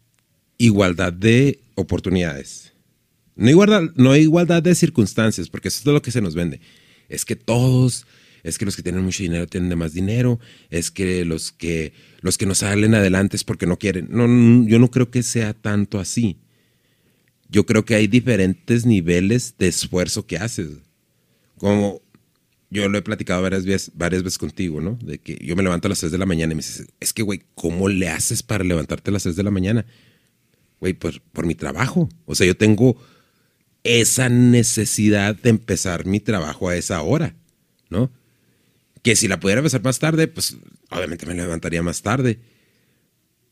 [0.58, 2.74] igualdad de oportunidades.
[3.36, 6.60] No igualdad, no igualdad de circunstancias, porque eso es lo que se nos vende.
[7.08, 8.08] Es que todos,
[8.44, 11.94] es que los que tienen mucho dinero tienen de más dinero, es que los que
[12.22, 14.08] los que no salen adelante es porque no quieren.
[14.10, 16.38] No, no, yo no creo que sea tanto así.
[17.50, 20.70] Yo creo que hay diferentes niveles de esfuerzo que haces.
[21.58, 22.02] Como
[22.70, 24.98] yo lo he platicado varias veces, varias veces contigo, ¿no?
[25.02, 27.14] De que yo me levanto a las 3 de la mañana y me dices, es
[27.14, 29.86] que, güey, ¿cómo le haces para levantarte a las 3 de la mañana?
[30.80, 32.10] Güey, por, por mi trabajo.
[32.26, 32.98] O sea, yo tengo
[33.84, 37.36] esa necesidad de empezar mi trabajo a esa hora,
[37.90, 38.12] ¿no?
[39.02, 40.58] Que si la pudiera empezar más tarde, pues
[40.92, 42.40] obviamente me levantaría más tarde.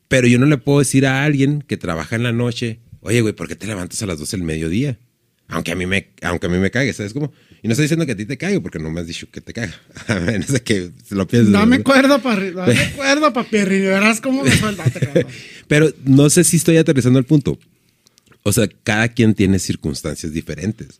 [0.10, 3.34] Pero yo no le puedo decir a alguien que trabaja en la noche, oye, güey,
[3.34, 5.00] ¿por qué te levantas a las 12 del mediodía?
[5.48, 7.32] Aunque a mí me, aunque a mí me ¿sabes cómo?
[7.66, 9.42] Y no estoy diciendo que a ti te caiga, porque no me has dicho que
[9.42, 9.74] te caga.
[10.08, 11.52] A menos de que lo pienses.
[11.52, 11.84] Dame ¿no?
[11.84, 13.58] cuerda, para Dame cuerda, papi.
[13.58, 14.84] Y verás cómo me suelta.
[14.92, 15.28] Te creo.
[15.68, 17.58] Pero no sé si estoy aterrizando el punto.
[18.44, 21.00] O sea, cada quien tiene circunstancias diferentes.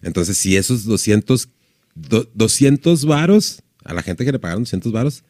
[0.00, 1.50] Entonces, si esos 200,
[1.94, 5.22] do- 200 varos, a la gente que le pagaron 200 varos,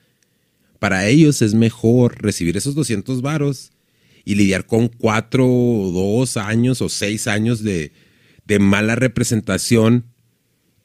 [0.78, 3.72] para ellos es mejor recibir esos 200 varos
[4.24, 7.90] y lidiar con cuatro o dos años o seis años de,
[8.46, 10.04] de mala representación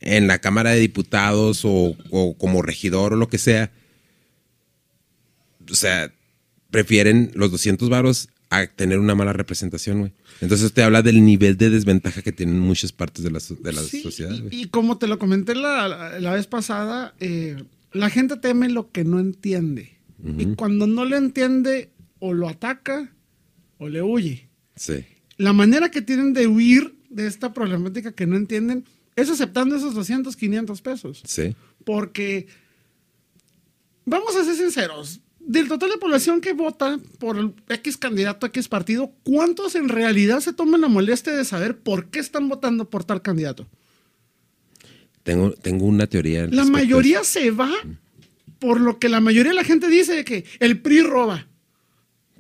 [0.06, 3.72] en la Cámara de Diputados o, o como regidor o lo que sea.
[5.70, 6.14] O sea,
[6.72, 10.12] prefieren los 200 varos a tener una mala representación, güey.
[10.42, 13.82] Entonces te habla del nivel de desventaja que tienen muchas partes de la, de la
[13.82, 14.62] Sí, sociedad, y-.
[14.62, 18.92] Y, como te lo comenté la, la- la vez pasada, eh, la gente teme lo
[18.92, 19.94] que no entiende.
[20.38, 21.90] Y cuando no lo entiende,
[22.20, 23.12] o lo ataca
[23.78, 24.48] o le huye.
[24.76, 25.04] Sí.
[25.38, 29.94] La manera que tienen de huir de esta problemática que no entienden es aceptando esos
[29.94, 31.24] 200, 500 pesos.
[31.26, 31.56] Sí.
[31.84, 32.48] Porque,
[34.06, 38.68] vamos a ser sinceros, del total de población que vota por el X candidato, X
[38.68, 43.04] partido, ¿cuántos en realidad se toman la molestia de saber por qué están votando por
[43.04, 43.68] tal candidato?
[45.24, 46.48] Tengo, tengo una teoría.
[46.48, 47.72] La de mayoría se va
[48.60, 51.48] por lo que la mayoría de la gente dice que el PRI roba.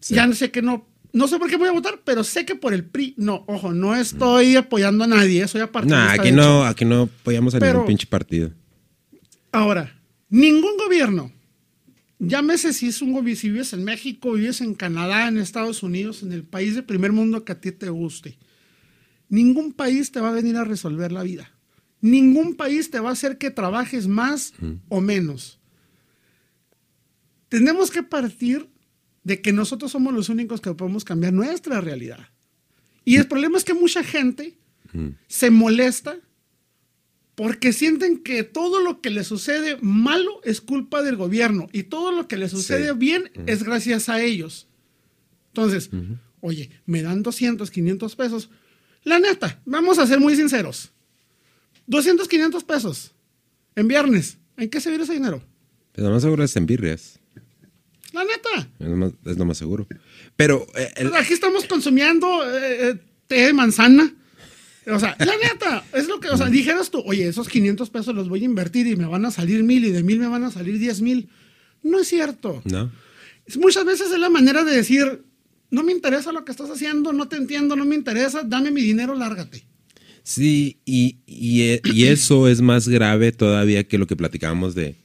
[0.01, 0.15] Sí.
[0.15, 2.55] Ya no sé que no, no sé por qué voy a votar, pero sé que
[2.55, 6.05] por el PRI, no, ojo, no estoy apoyando a nadie, soy apartidista.
[6.07, 6.65] Nah, aquí no, hecho.
[6.65, 8.51] aquí no apoyamos a Pero- ningún pinche partido.
[9.53, 9.97] Ahora,
[10.27, 11.31] ningún gobierno,
[12.19, 16.21] llámese si es un gobierno, si vives en México, vives en Canadá, en Estados Unidos,
[16.21, 18.37] en el país de primer mundo que a ti te guste,
[19.29, 21.49] ningún país te va a venir a resolver la vida.
[22.01, 24.53] Ningún país te va a hacer que trabajes más
[24.89, 25.59] o menos.
[27.47, 28.67] Tenemos que partir
[29.25, 32.29] de que nosotros somos los únicos que podemos cambiar nuestra realidad.
[33.03, 34.57] Y el problema es que mucha gente
[35.27, 36.15] se molesta
[37.35, 42.13] porque sienten que todo lo que les sucede malo es culpa del gobierno y todo
[42.13, 42.97] lo que les sucede Sí.
[42.97, 44.67] bien es gracias a ellos.
[45.47, 45.89] Entonces,
[46.39, 48.49] oye, me dan 200, 500 pesos.
[49.03, 50.91] La neta, vamos a ser muy sinceros.
[51.87, 53.13] 200, 500 pesos
[53.75, 54.37] en viernes.
[54.55, 55.43] ¿En qué se viene ese dinero?
[55.91, 57.19] Pero más seguro es en birrias.
[58.15, 58.67] La neta.
[58.79, 59.87] Es lo más, es lo más seguro.
[60.35, 62.95] Pero eh, el- Aquí estamos consumiendo eh, eh,
[63.27, 64.13] té de manzana.
[64.87, 68.13] O sea, la neta, es lo que, o sea, dijeras tú, oye, esos 500 pesos
[68.15, 70.43] los voy a invertir y me van a salir mil y de mil me van
[70.43, 71.29] a salir 10 mil.
[71.83, 72.61] No es cierto.
[72.65, 72.91] no.
[73.59, 75.23] Muchas veces es la manera de decir,
[75.69, 78.81] no me interesa lo que estás haciendo, no te entiendo, no me interesa, dame mi
[78.81, 79.65] dinero, lárgate.
[80.23, 84.95] Sí, y, y, y eso es más grave todavía que lo que platicábamos de,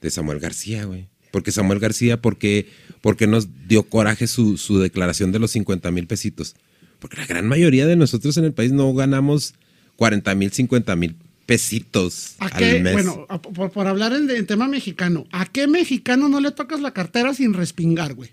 [0.00, 1.08] de Samuel García, güey.
[1.36, 2.66] Porque Samuel García, porque,
[3.02, 6.56] porque nos dio coraje su, su declaración de los 50 mil pesitos.
[6.98, 9.52] Porque la gran mayoría de nosotros en el país no ganamos
[9.96, 12.80] 40 mil, 50 mil pesitos ¿A al qué?
[12.80, 12.94] mes.
[12.94, 16.80] Bueno, a- por, por hablar en, en tema mexicano, ¿a qué mexicano no le tocas
[16.80, 18.30] la cartera sin respingar, güey?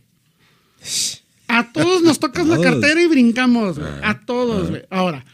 [1.49, 3.91] A todos nos tocas la cartera y brincamos, güey.
[4.01, 4.83] Ah, A todos, güey.
[4.89, 5.25] Ahora,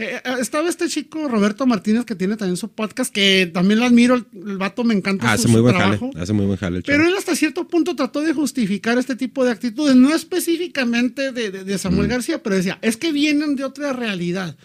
[0.00, 3.86] eh, eh, estaba este chico Roberto Martínez que tiene también su podcast, que también lo
[3.86, 6.10] admiro, el, el vato me encanta Ah, su, hace muy su buen trabajo.
[6.12, 6.22] jale.
[6.22, 9.44] Hace muy buen jale el Pero él hasta cierto punto trató de justificar este tipo
[9.44, 12.10] de actitudes, no específicamente de, de- de Samuel Mm.
[12.10, 14.56] García, pero decía, es que vienen de otra realidad.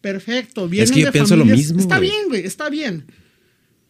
[0.00, 2.10] Perfecto, vienen Es que yo de pienso lo familias- mismo, Está güey.
[2.10, 3.04] bien, güey, está bien.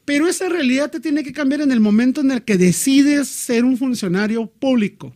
[0.05, 3.65] Pero esa realidad te tiene que cambiar en el momento en el que decides ser
[3.65, 5.15] un funcionario público.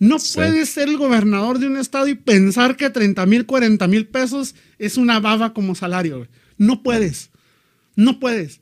[0.00, 0.34] No Sí.
[0.36, 4.54] puedes ser el gobernador de un estado y pensar que 30 mil, 40 mil pesos
[4.78, 6.18] es una baba como salario.
[6.18, 6.28] güey.
[6.58, 7.30] No puedes.
[7.96, 8.60] No puedes.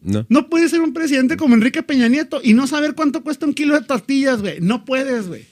[0.00, 0.26] No.
[0.28, 3.54] No puedes ser un presidente como Enrique Peña Nieto y no saber cuánto cuesta un
[3.54, 4.60] kilo de tortillas, güey.
[4.60, 5.46] No puedes, güey.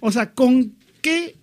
[0.00, 1.36] O sea, ¿con qué,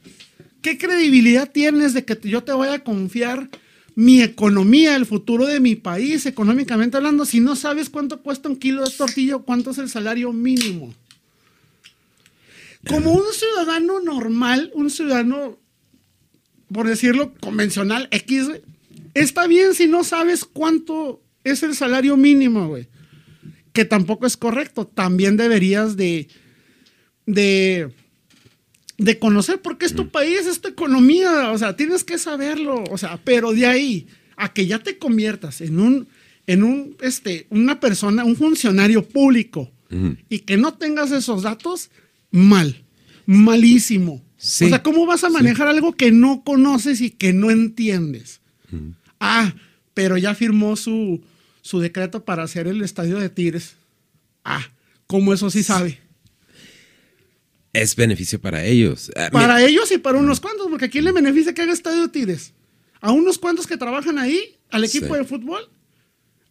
[0.62, 3.50] qué credibilidad tienes de que yo te voy a confiar
[3.96, 8.56] mi economía, el futuro de mi país, económicamente hablando, si no sabes cuánto cuesta un
[8.56, 10.94] kilo de tortilla cuánto es el salario mínimo?
[12.88, 15.60] Como un ciudadano normal, un ciudadano,
[16.72, 18.62] por decirlo, convencional, X, güey,
[19.14, 22.88] está bien si no sabes cuánto es el salario mínimo, güey.
[23.74, 24.86] Que tampoco es correcto.
[24.86, 26.28] También deberías de,
[27.26, 27.92] de,
[28.98, 31.52] de conocer por qué es tu país, es tu economía.
[31.52, 32.84] O sea, tienes que saberlo.
[32.92, 36.08] O sea, pero de ahí a que ya te conviertas en un,
[36.48, 39.72] en un, este, una persona, un funcionario público
[40.30, 41.92] y que no tengas esos datos,
[42.32, 42.84] mal,
[43.26, 44.24] malísimo.
[44.38, 44.66] Sí.
[44.66, 48.42] O sea, ¿cómo vas a manejar algo que no conoces y que no entiendes?
[49.20, 49.54] Ah,
[49.94, 51.22] pero ya firmó su,
[51.62, 53.76] su decreto para hacer el estadio de Tigres.
[54.44, 54.64] Ah,
[55.06, 56.00] ¿cómo eso sí sabe?
[57.74, 59.12] Es beneficio para ellos.
[59.16, 61.72] Ah, Para mira, ellos y para unos cuantos, porque ¿a quién le beneficia que haga
[61.74, 62.54] estadio de Tigres?
[63.00, 65.20] A unos cuantos que trabajan ahí, al equipo Sí.
[65.20, 65.70] de fútbol,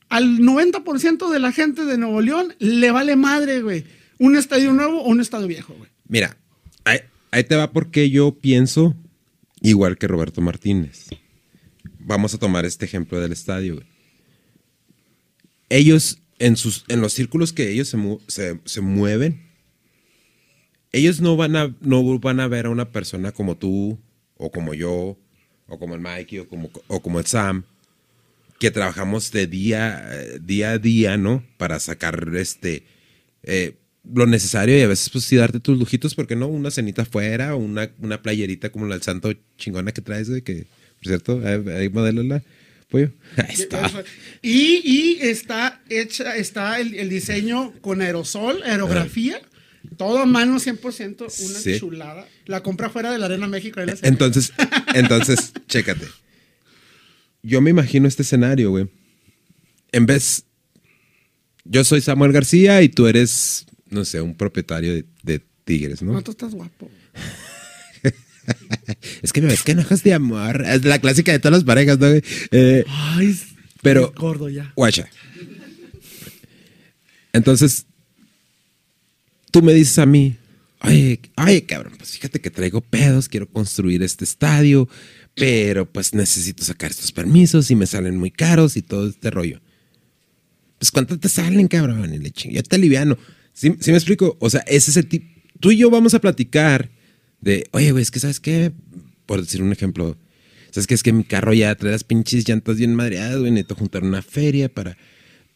[0.09, 3.85] al 90% de la gente de Nuevo León le vale madre, güey.
[4.21, 5.91] Un estadio nuevo o un estadio viejo, güey.
[6.07, 6.37] Mira,
[6.85, 7.01] ahí,
[7.45, 8.95] te va porque yo pienso
[9.62, 11.07] igual que Roberto Martínez.
[11.99, 13.77] Vamos a tomar este ejemplo del estadio.
[13.77, 13.87] güey.
[15.71, 17.97] Ellos, en, sus, en los círculos que ellos se,
[18.27, 19.41] se- se mueven,
[20.93, 23.99] ellos no van, a, no van a ver a una persona como tú,
[24.37, 25.16] o como yo,
[25.66, 27.64] o como el Mikey, o como, o como el Sam,
[28.59, 31.43] que trabajamos de día, eh, día a día, ¿no?
[31.57, 32.83] Para sacar este
[33.45, 36.47] eh, lo necesario y a veces pues sí darte tus lujitos, porque no?
[36.49, 40.43] Una cenita afuera o una, una playerita como la del santo chingona que traes, güey,
[40.43, 40.67] que
[40.99, 41.43] por cierto,
[41.77, 42.43] ahí, modélala.
[42.89, 43.11] pollo.
[43.37, 43.91] Ahí está.
[44.43, 49.41] Y, y está hecha, está el, el diseño con aerosol, aerografía.
[49.97, 51.79] Todo a mano 100%, una Sí.
[51.79, 52.29] chulada.
[52.45, 53.81] La compra fuera de la Arena México.
[53.81, 54.53] la Entonces,
[54.95, 56.07] entonces, chécate.
[57.43, 58.89] Yo me imagino este escenario, güey.
[59.93, 60.45] En vez,
[61.65, 66.12] yo soy Samuel García y tú eres, no sé, un propietario de, de tigres, ¿no?
[66.12, 66.91] No, tú estás guapo.
[69.22, 70.64] Es que me ves que enojas de amor.
[70.66, 72.09] Es la clásica de todas las parejas, ¿no?
[72.09, 73.38] Eh, Ay,
[73.82, 74.72] Pero- gordo ya.
[74.74, 75.09] Guacha.
[77.32, 77.86] Entonces,
[79.53, 80.36] tú me dices a mí,
[80.82, 84.88] oye, oye, cabrón, pues fíjate que traigo pedos, quiero construir este estadio,
[85.36, 89.61] pero pues necesito sacar estos permisos y me salen muy caros y todo este rollo.
[90.78, 92.12] Pues ¿cuánto te salen, cabrón?
[92.14, 93.16] Y le ching- yo te aliviano.
[93.53, 94.37] ¿Sí, sí me explico?
[94.41, 95.27] O sea, ese es el tipo.
[95.61, 96.91] Tú y yo vamos a platicar
[97.41, 98.73] de, oye, güey, es que sabes qué,
[99.27, 100.17] por decir un ejemplo,
[100.71, 103.75] sabes que es que mi carro ya trae las pinches llantas bien madreadas, güey, necesito
[103.75, 104.97] juntar una feria para,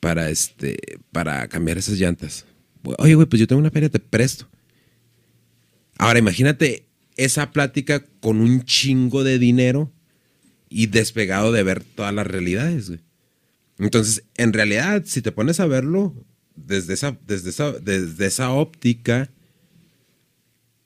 [0.00, 0.76] para este,
[1.12, 2.46] para cambiar esas llantas.
[2.98, 4.48] Oye, güey, pues yo tengo una feria, te presto.
[5.96, 6.86] Ahora imagínate
[7.16, 9.92] esa plática con un chingo de dinero
[10.68, 13.00] y despegado de ver todas las realidades, güey.
[13.78, 16.14] Entonces, en realidad, si te pones a verlo
[16.56, 19.30] desde esa, desde esa, desde esa óptica,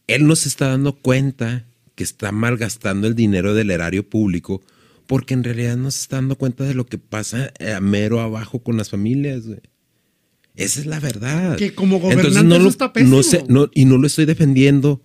[0.06, 1.64] él no se está dando cuenta
[1.94, 4.62] que está malgastando el dinero del erario público
[5.06, 8.20] porque en realidad no se está dando cuenta de lo que pasa eh, a mero
[8.20, 9.60] abajo con las familias, güey.
[10.54, 11.56] Esa es la verdad.
[11.56, 13.16] Que como gobernante Entonces, no eso lo- está pésimo.
[13.16, 15.00] no sé, no- y no lo estoy defendiendo,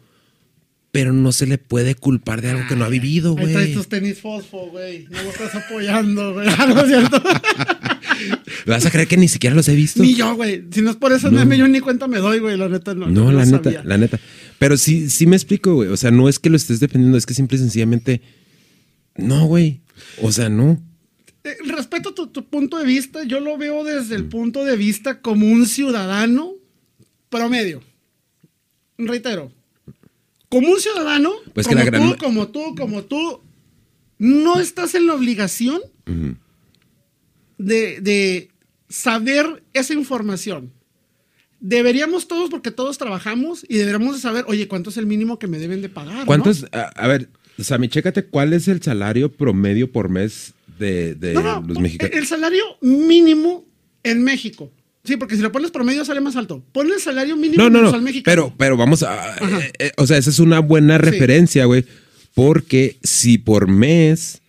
[0.92, 3.74] pero no se le puede culpar de algo que no ha vivido, Ahí traes güey.
[3.76, 5.06] tus tenis fosfo, güey.
[5.10, 6.48] No lo estás apoyando, güey.
[6.68, 7.24] ¿No es cierto?
[8.68, 10.02] ¿Vas a creer que ni siquiera los he visto?
[10.04, 10.64] ni yo, güey.
[10.72, 11.44] Si no es por eso, No.
[11.46, 11.56] no.
[11.56, 12.58] yo ni cuenta me doy, güey.
[12.58, 13.08] La neta, no.
[13.08, 13.84] No, no la neta, sabía.
[13.84, 14.20] la neta.
[14.60, 15.90] Pero sí, sí me explico, güey.
[15.90, 18.22] O sea, no es que lo estés defendiendo, es que simple y sencillamente.
[19.16, 19.82] No, güey.
[20.22, 20.82] O sea, no.
[21.44, 23.24] Eh, respeto tu, tu punto de vista.
[23.26, 26.54] Yo lo veo desde el punto de vista como un ciudadano
[27.30, 27.82] promedio.
[28.98, 29.52] Reitero.
[30.50, 33.42] Como un ciudadano, Pues que como la gran tú, como tú, como tú,
[34.20, 36.36] no estás en la obligación Ujú.
[37.64, 38.50] De, de
[38.90, 40.72] saber esa información.
[41.60, 45.48] Deberíamos todos, porque todos trabajamos, y deberíamos de saber, oye, ¿cuánto es el mínimo que
[45.48, 46.18] me deben de pagar?
[46.20, 46.26] no?
[46.26, 46.66] ¿Cuántos?
[46.74, 51.42] A, a ver, Sammy, chécate cuál es el salario promedio por mes de, de No,
[51.42, 52.16] no, los mexicanos.
[52.18, 53.66] El salario mínimo
[54.04, 54.72] en México.
[55.06, 56.64] Sí, porque si lo pones promedio sale más alto.
[56.72, 58.02] Pon el salario mínimo No, no.
[58.02, 58.24] mexicano.
[58.24, 59.36] Pero, pero vamos a.
[59.36, 61.86] Eh, eh, o sea, esa es una buena referencia, güey.
[62.34, 64.42] Porque si por mes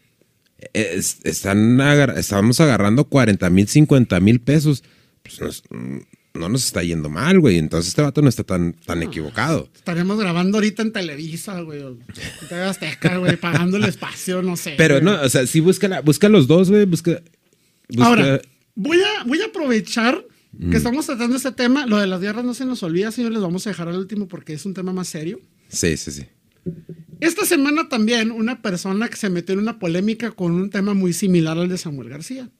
[0.72, 4.82] es- están agar- estamos agarrando 40 mil, 50 mil pesos,
[5.22, 5.62] pues nos-
[6.34, 7.58] no nos está yendo mal, güey.
[7.58, 9.68] Entonces este vato no está tan, tan equivocado.
[9.74, 11.82] Estaremos grabando ahorita en Televisa, güey.
[11.82, 11.96] o
[12.50, 14.74] en Azteca, güey, pagando el espacio, no sé.
[14.76, 15.04] Pero güey.
[15.04, 16.84] no, o sea, sí busca, la- busca los dos, güey.
[16.86, 17.22] Busca,
[17.88, 18.40] busca- Ahora,
[18.74, 20.24] voy a, voy a aprovechar
[20.56, 20.70] Mm.
[20.70, 21.86] que estamos tratando este tema.
[21.86, 23.40] Lo de las guerras no se nos olvida, señores.
[23.40, 25.40] Vamos a dejar al último porque es un tema más serio.
[25.68, 26.24] Sí, sí, sí.
[27.24, 31.14] Esta semana también una persona que se metió en una polémica con un tema muy
[31.14, 32.50] similar al de Samuel García.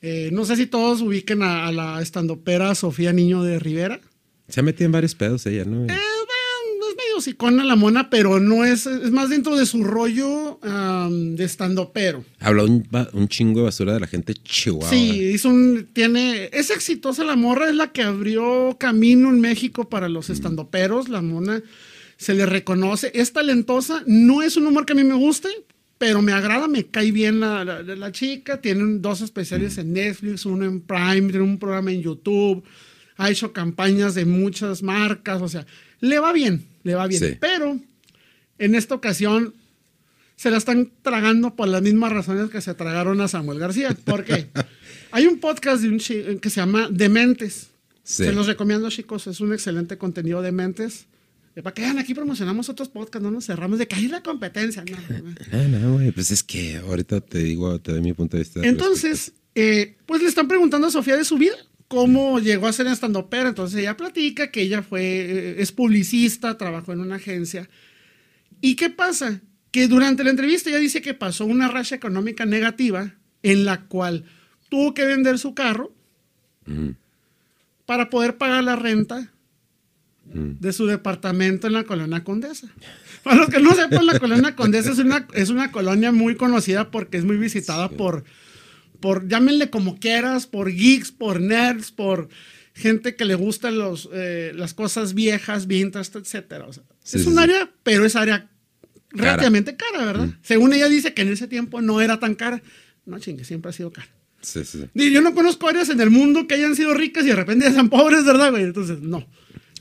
[0.00, 4.00] Eh, no sé si todos ubiquen a, a la estandopera Sofía Niño de Rivera.
[4.48, 5.84] Se ha metido en varios pedos ella, ¿no?
[5.84, 10.58] Eh, es medio sicona la mona, pero no es, es más dentro de su rollo
[11.08, 12.24] de estandopero.
[12.40, 14.90] Habló un, un chingo de basura de la gente chihuahua.
[14.90, 19.88] Sí, hizo un, tiene, es exitosa la morra, es la que abrió camino en México
[19.88, 21.62] para los estandoperos, la mona
[22.22, 25.48] se le reconoce, es talentosa, no es un humor que a mí me guste,
[25.98, 30.46] pero me agrada, me cae bien la, la- la chica, tiene dos especiales en Netflix,
[30.46, 32.62] uno en Prime, tiene un programa en YouTube,
[33.16, 35.66] ha hecho campañas de muchas marcas, o sea,
[36.00, 37.36] le va bien, le va bien, Sí.
[37.40, 37.78] pero
[38.58, 39.54] en esta ocasión
[40.36, 43.96] se la están tragando por las mismas razones que se tragaron a Samuel García.
[44.04, 44.48] ¿Por qué?
[45.12, 47.68] Hay un podcast de un chi- que se llama Dementes.
[48.02, 48.24] Sí.
[48.24, 49.28] Se los recomiendo, chicos.
[49.28, 51.06] Es un excelente contenido de mentes.
[51.54, 54.84] Para que vean, aquí promocionamos otros podcasts, no nos cerramos de que hay la competencia.
[55.52, 55.92] No, no.
[55.94, 56.12] Güey.
[56.12, 58.60] Pues es que ahorita te digo, te doy mi punto de vista.
[58.62, 61.56] Entonces, eh, pues le están preguntando a Sofía de su vida,
[61.88, 63.50] cómo llegó a ser estandopera.
[63.50, 67.68] Entonces ella platica que ella fue, eh, es publicista, trabajó en una agencia.
[68.62, 69.42] ¿Y qué pasa?
[69.70, 74.24] Que durante la entrevista ella dice que pasó una racha económica negativa en la cual
[74.70, 75.92] tuvo que vender su carro
[77.84, 79.31] para poder pagar la renta.
[80.24, 82.68] De su departamento en la colonia Condesa.
[83.22, 86.90] Para los que no sepan, la colonia Condesa es una, es una colonia muy conocida
[86.90, 88.24] porque es muy visitada por,
[89.00, 92.28] por, llámenle como quieras, por geeks, por nerds, por
[92.74, 96.66] gente que le gustan los, eh, las cosas viejas, vintage, etcétera.
[96.66, 97.40] O sea, Sí, es sí, un sí.
[97.40, 98.48] área, pero es área
[99.10, 100.26] relativamente cara, ¿verdad?
[100.26, 100.38] Mm.
[100.42, 102.62] Según ella dice que en ese tiempo no era tan cara.
[103.04, 104.08] No chingue, siempre ha sido cara.
[104.40, 104.88] Sí, sí, sí.
[104.94, 107.70] Digo, yo no conozco áreas en el mundo que hayan sido ricas y de repente
[107.70, 108.64] sean pobres, ¿verdad, güey?
[108.64, 109.26] Entonces, no.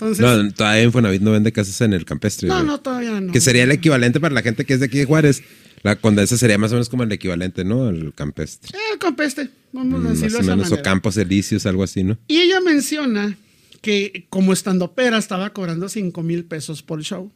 [0.02, 2.48] Entonces, no, No, todavía Infonavit no vende casas en el campestre.
[2.48, 2.80] no, güey.
[2.80, 3.32] todavía no.
[3.32, 5.44] Que sería el equivalente para la gente que es de aquí de Juárez.
[5.84, 7.90] La condesa sería más o menos como el equivalente, ¿no?
[7.90, 8.70] El campestre.
[8.78, 10.72] Eh, el campeste, vamos a Mm, decirlo más de o esa menos.
[10.80, 10.84] O.
[10.84, 12.18] Campos Elíseos, algo así, ¿no?
[12.28, 13.36] Y ella menciona
[13.82, 17.32] que como estandopera estaba cobrando 5 mil pesos por show.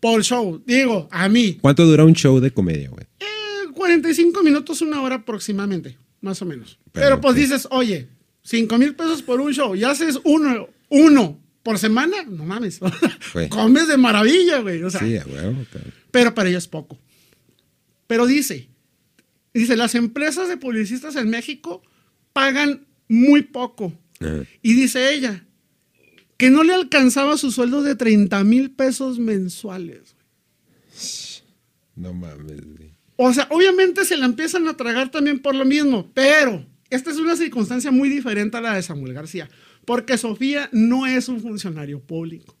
[0.00, 0.62] Por show.
[0.66, 1.58] Digo, a mí.
[1.60, 3.04] ¿Cuánto dura un show de comedia, güey?
[3.20, 3.26] eh,
[3.74, 6.78] 45 minutos, una hora aproximadamente, más o menos.
[6.92, 8.06] Pero, Pero, pues dices, oye,
[8.44, 12.80] 5 mil pesos por un show y haces uno, uno por semana, no mames.
[13.32, 13.48] Güey.
[13.50, 14.82] Comes de maravilla, güey.
[14.82, 15.66] O sea, Sí, cabrón.
[16.10, 16.98] pero para ella es poco.
[18.06, 18.68] Pero dice,
[19.54, 21.82] dice, las empresas de publicistas en México
[22.32, 23.92] pagan muy poco.
[24.62, 25.44] Y dice ella,
[26.36, 30.14] que no le alcanzaba su sueldo de 30 mil pesos mensuales.
[31.96, 32.92] No mames, güey.
[33.16, 37.18] O sea, obviamente se la empiezan a tragar también por lo mismo, pero esta es
[37.18, 39.48] una circunstancia muy diferente a la de Samuel García,
[39.84, 42.56] porque Sofía no es un funcionario público.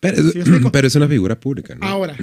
[0.00, 0.72] Pero, es- ¿Sí me explico?
[0.72, 1.86] pero es una figura pública, ¿no?
[1.86, 2.16] Ahora,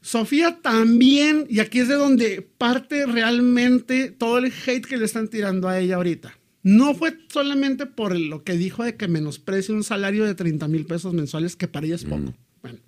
[0.00, 5.28] Sofía también, y aquí es de donde parte realmente todo el hate que le están
[5.28, 6.36] tirando a ella ahorita.
[6.62, 10.84] No fue solamente por lo que dijo de que menosprecia un salario de 30 mil
[10.86, 12.34] pesos mensuales, que para ella es poco.
[12.62, 12.78] Bueno,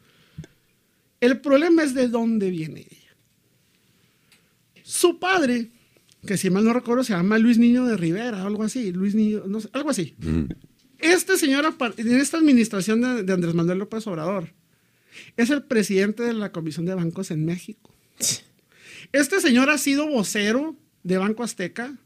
[1.21, 3.17] el problema es de dónde viene ella.
[4.83, 5.71] Su padre,
[6.27, 9.45] que si mal no recuerdo se llama Luis Niño de Rivera, algo así, Luis Niño,
[9.47, 10.17] no sé, algo así.
[10.99, 11.65] Este señor,
[11.97, 14.53] en esta administración de, de Andrés Manuel López Obrador,
[15.37, 17.95] es el presidente de la Comisión de Bancos en México.
[19.13, 21.97] Este señor ha sido vocero de Banco Azteca,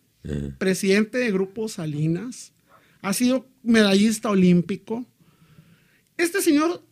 [0.59, 2.53] presidente de Grupo Salinas,
[3.01, 5.05] ha sido medallista olímpico.
[6.17, 6.83] Este señor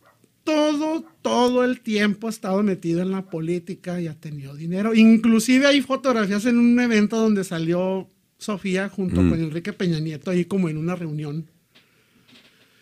[0.43, 4.93] todo, todo el tiempo ha estado metido en la política y ha tenido dinero.
[4.93, 10.45] Inclusive hay fotografías en un evento donde salió Sofía junto con Enrique Peña Nieto ahí
[10.45, 11.47] como en una reunión.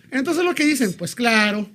[0.10, 1.70] Entonces lo que dicen, pues claro,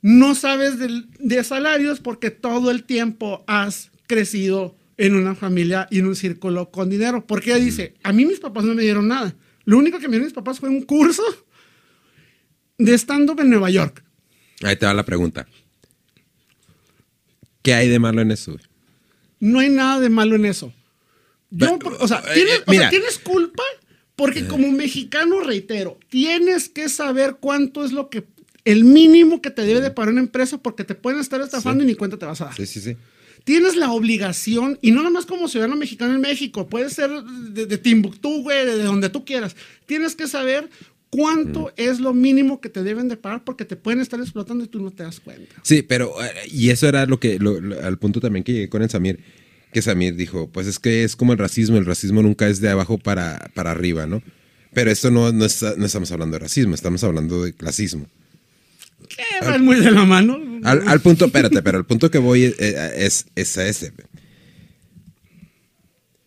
[0.00, 6.06] no sabes de, salarios porque todo el tiempo has crecido en una familia y en
[6.06, 7.26] un círculo con dinero.
[7.26, 9.34] Porque ella dice, a mí mis papás no me dieron nada.
[9.64, 11.22] Lo único que me dieron mis papás fue un curso
[12.78, 14.05] de stand-up en Nueva York.
[14.62, 15.46] Ahí te va la pregunta.
[17.62, 18.56] ¿Qué hay de malo en eso?
[19.40, 20.72] No hay nada de malo en eso.
[21.50, 22.90] Yo, o sea, eh, tienes, eh, o sea, mira.
[22.90, 23.62] tienes culpa
[24.16, 28.24] porque como mexicano, reitero, tienes que saber cuánto es lo que
[28.64, 31.86] el mínimo que te debe de pagar una empresa porque te pueden estar estafando y
[31.86, 32.56] ni cuenta te vas a dar.
[32.56, 32.96] Sí, sí, sí.
[33.44, 37.66] Tienes la obligación, y no nada más como ciudadano mexicano en México, puede ser de,
[37.66, 39.54] de Timbuktu, güey, de, de donde tú quieras.
[39.86, 40.68] Tienes que saber
[41.10, 44.68] cuánto es lo mínimo que te deben de pagar porque te pueden estar explotando y
[44.68, 45.54] tú no te das cuenta.
[45.62, 48.68] Sí, pero, eh, y eso era lo que, lo- lo- al punto también que llegué
[48.68, 49.20] con el Samir,
[49.72, 52.68] que Samir dijo, pues es que es como el racismo, el racismo nunca es de
[52.70, 54.22] abajo para, para arriba, ¿no?
[54.72, 58.06] Pero esto no, no, está- no estamos hablando de racismo, estamos hablando de clasismo.
[59.08, 60.38] Que van muy de la mano.
[60.64, 63.92] Al, al punto, espérate, pero al punto que voy eh, es, es a ese.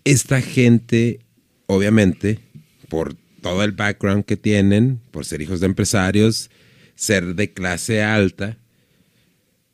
[0.06, 1.20] Esta gente,
[1.68, 2.40] obviamente,
[2.88, 6.50] por todo el background que tienen, por ser hijos de empresarios,
[6.96, 8.58] ser de clase alta,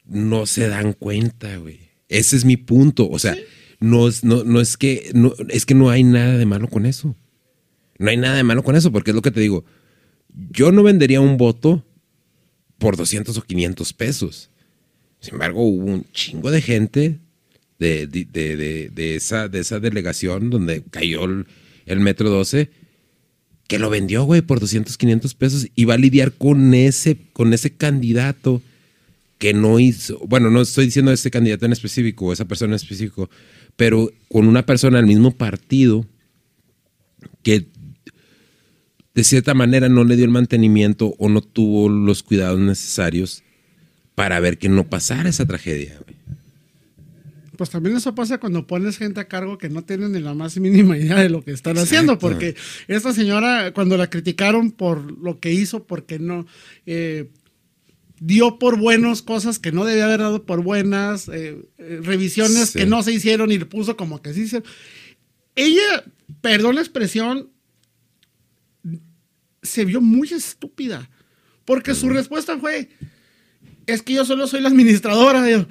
[0.05, 1.79] no se dan cuenta, güey.
[2.09, 3.09] Ese es mi punto.
[3.09, 3.35] O sea,
[3.79, 6.85] no, es, no, no es que no, es que no hay nada de malo con
[6.85, 7.15] eso.
[7.97, 9.65] No hay nada de malo con eso, porque es lo que te digo.
[10.51, 11.83] Yo no vendería un voto
[12.77, 14.49] por 200 o 500 pesos.
[15.19, 17.19] Sin embargo, hubo un chingo de gente
[17.79, 21.47] de, de, de- de- de esa, de esa delegación donde cayó el,
[21.85, 22.69] el metro 12
[23.67, 27.53] que lo vendió, güey, por 200, 500 pesos y va a lidiar con ese, con
[27.53, 28.61] ese candidato
[29.37, 32.75] que no hizo, bueno, no estoy diciendo ese candidato en específico o esa persona en
[32.75, 33.29] específico,
[33.75, 36.05] pero con una persona del mismo partido
[37.43, 37.67] que
[39.13, 43.43] de cierta manera no le dio el mantenimiento o no tuvo los cuidados necesarios
[44.13, 45.99] para ver que no pasara esa tragedia.
[46.05, 46.14] güey.
[47.57, 50.57] Pues también eso pasa cuando pones gente a cargo que no tienen ni la más
[50.59, 52.55] mínima idea de lo que están haciendo, porque
[52.87, 56.45] esta señora, cuando la criticaron por lo que hizo, porque no
[56.85, 57.29] eh,
[58.19, 62.79] dio por buenos cosas que no debía haber dado por buenas, eh, eh, revisiones Sí.
[62.79, 64.67] que no se hicieron y le puso como que sí hicieron.
[65.55, 66.03] Ella,
[66.41, 67.49] perdón la expresión,
[69.61, 71.09] se vio muy estúpida,
[71.65, 72.89] porque su respuesta fue,
[73.87, 75.49] es que yo solo soy la administradora.
[75.49, 75.65] Yo,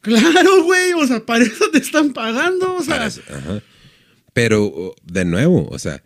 [0.00, 2.94] Claro, güey, o sea, para eso te están pagando, o sea.
[2.96, 3.62] Para eso, ajá.
[4.32, 6.02] Pero, de nuevo, o sea,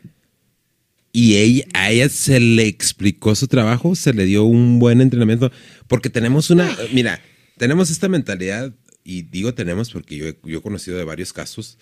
[1.12, 5.52] y ella, a ella se le explicó su trabajo, se le dio un buen entrenamiento,
[5.88, 7.20] porque tenemos una, mira,
[7.58, 8.74] tenemos esta mentalidad
[9.04, 11.76] y digo tenemos porque yo, he- yo he conocido de varios casos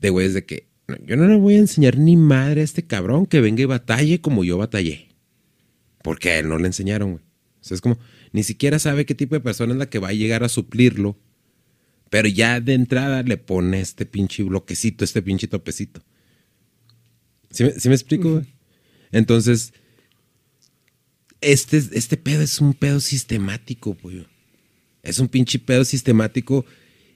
[0.00, 2.84] de güeyes de que "No, yo no le voy a enseñar ni madre a este
[2.84, 5.08] cabrón que venga y batalle como yo batallé.
[6.02, 7.22] Porque a él no le enseñaron, güey.
[7.60, 7.98] O sea, es como,
[8.32, 11.16] ni siquiera sabe qué tipo de persona es la que va a llegar a suplirlo.
[12.10, 16.02] Pero ya de entrada le pone este pinche bloquecito, este pinche topecito.
[17.50, 18.42] ¿Sí me, sí me explico?
[19.12, 19.72] Entonces,
[21.40, 24.26] este, este pedo es un pedo sistemático, pollo.
[25.02, 26.64] Es un pinche pedo sistemático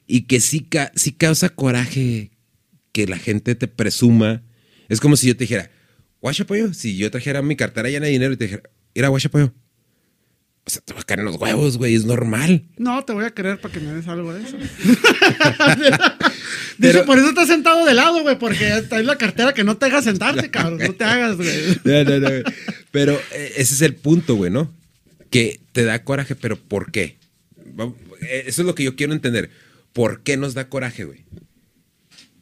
[0.06, 2.30] y que sí, ca- sí causa coraje
[2.92, 4.42] que la gente te presuma.
[4.88, 5.70] Es como si yo te dijera,
[6.20, 8.62] guacha pollo, si yo trajera mi cartera llena de dinero y te dijera,
[8.94, 9.52] mira, guacha pollo.
[10.66, 12.64] O sea, te va a caer en los huevos, güey, es normal.
[12.76, 14.56] No, te voy a querer para que me des algo de eso.
[16.78, 19.76] Pero- hecho, por eso estás sentado de lado, güey, porque traes la cartera que no
[19.76, 20.78] te hagas sentarte, cabrón.
[20.78, 21.48] No te hagas, güey.
[21.84, 22.42] No, no, no, güey.
[22.90, 24.72] Pero eh, ese es el punto, güey, ¿no?
[25.30, 27.16] Que te da coraje, pero ¿por qué?
[28.22, 29.50] Eh, Eso es lo que yo quiero entender.
[29.92, 31.24] ¿Por qué nos da coraje, güey?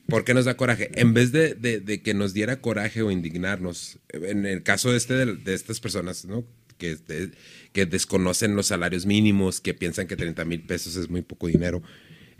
[0.07, 0.91] ¿Por qué nos da coraje?
[0.95, 5.15] En vez de, de- de que nos diera coraje o indignarnos, en el caso este
[5.15, 6.45] de, de estas personas, ¿no?
[6.79, 7.33] Que, este-
[7.73, 11.83] que desconocen los salarios mínimos, que piensan que 30 mil pesos es muy poco dinero,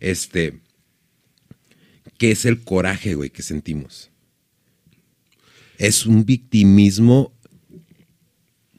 [0.01, 0.61] este,
[2.19, 4.11] ¿qué es el coraje, güey, que sentimos?
[5.77, 7.33] Es un victimismo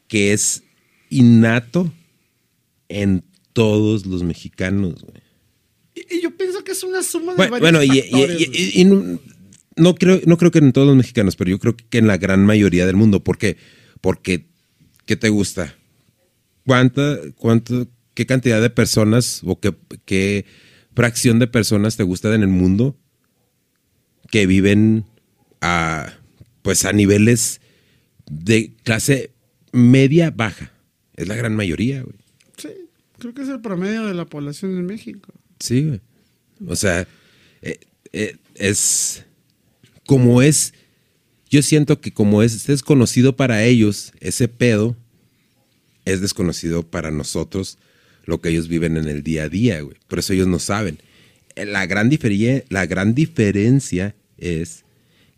[0.08, 0.64] que es
[1.10, 1.92] innato
[2.90, 5.22] en todos los mexicanos, güey.
[5.96, 8.44] Y, y yo pienso que es una suma de Bueno, varios bueno, y, factores, y-
[8.80, 9.20] y- y no,
[9.76, 12.18] no creo, no creo que en todos los mexicanos, pero yo creo que en la
[12.18, 13.24] gran mayoría del mundo.
[13.24, 13.58] ¿Por qué?
[14.02, 14.49] Porque,
[15.10, 15.76] ¿qué te gusta?
[16.68, 20.46] ¿Cuánta, cuánto, qué cantidad de personas o qué, qué
[20.94, 22.96] fracción de personas te gusta en el mundo
[24.30, 25.06] que viven
[25.62, 26.14] a,
[26.62, 27.60] pues a niveles
[28.30, 29.32] de clase
[29.72, 30.72] media baja?
[31.16, 32.20] Es la gran mayoría, güey.
[32.58, 32.70] Sí,
[33.18, 35.34] creo que es el promedio de la población en México.
[35.60, 36.02] Sí, güey.
[36.68, 37.08] O sea,
[37.64, 37.80] eh,
[38.14, 39.26] eh, es
[40.06, 40.76] como es.
[41.50, 44.96] Yo siento que como es desconocido para ellos ese pedo,
[46.06, 47.78] es desconocido para nosotros
[48.26, 49.98] lo que ellos viven en el día a día, güey.
[50.08, 51.00] Por eso ellos no saben.
[51.56, 52.10] Eh, La gran,
[52.70, 54.86] la gran diferencia es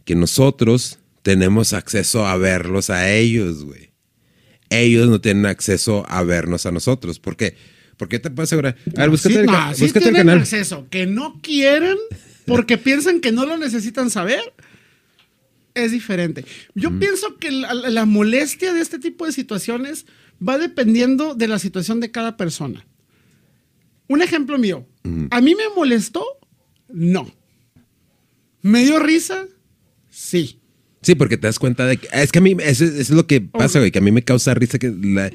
[0.05, 3.91] que nosotros tenemos acceso a verlos a ellos, güey.
[4.69, 7.19] Ellos no tienen acceso a vernos a nosotros.
[7.19, 7.55] ¿Por qué?
[7.97, 8.75] Porque te puedo asegurar.
[8.97, 10.39] A ver, búscate, sí, el, no, ca- sí búscate el tienen canal.
[10.41, 11.97] acceso, que no quieren
[12.47, 14.41] porque piensan que no lo necesitan saber,
[15.73, 16.45] es diferente.
[16.75, 20.05] Yo pienso que la, la molestia de este tipo de situaciones
[20.45, 22.85] va dependiendo de la situación de cada persona.
[24.07, 24.85] Un ejemplo mío.
[25.31, 26.23] ¿A mí me molestó?
[26.89, 27.31] No.
[28.61, 29.45] ¿Me dio risa?
[30.09, 30.59] Sí.
[31.01, 32.07] Sí, porque te das cuenta de que.
[32.13, 34.23] Es que a mí, eso, eso es lo que pasa, güey, que a mí me
[34.23, 35.31] causa risa que la-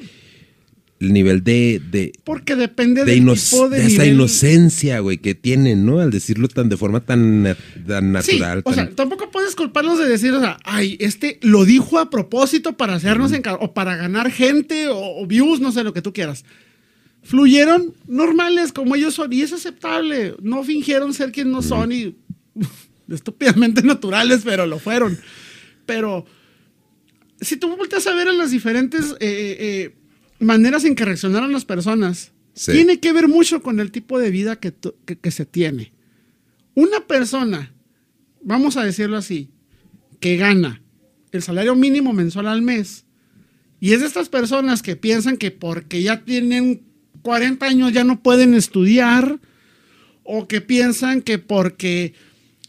[0.99, 1.81] el nivel de.
[1.91, 5.99] de Porque depende de, del ino- tipo de, de esa inocencia, güey, que tienen, ¿no?
[5.99, 7.55] Al decirlo tan de forma tan,
[7.87, 8.57] tan natural.
[8.59, 11.99] Sí, o tan- sea, tampoco puedes culparlos de decir, o sea, ay, este lo dijo
[11.99, 15.93] a propósito para hacernos encar- o para ganar gente o, o views, no sé lo
[15.93, 16.43] que tú quieras.
[17.23, 20.35] Fluyeron normales como ellos son y es aceptable.
[20.41, 22.15] No fingieron ser quien no son y
[23.09, 25.17] estúpidamente naturales, pero lo fueron.
[25.85, 26.25] Pero
[27.41, 29.95] si tú volteas a ver a las diferentes eh, eh,
[30.39, 32.71] maneras en que reaccionaron las personas, Sí.
[32.71, 34.73] tiene que ver mucho con el tipo de vida que-
[35.21, 35.93] que se tiene.
[36.73, 37.73] Una persona,
[38.41, 39.49] vamos a decirlo así,
[40.19, 40.81] que gana
[41.31, 43.05] el salario mínimo mensual al mes,
[43.79, 46.81] y es de estas personas que piensan que porque ya tienen
[47.21, 49.39] 40 años ya no pueden estudiar,
[50.23, 52.13] o que piensan que porque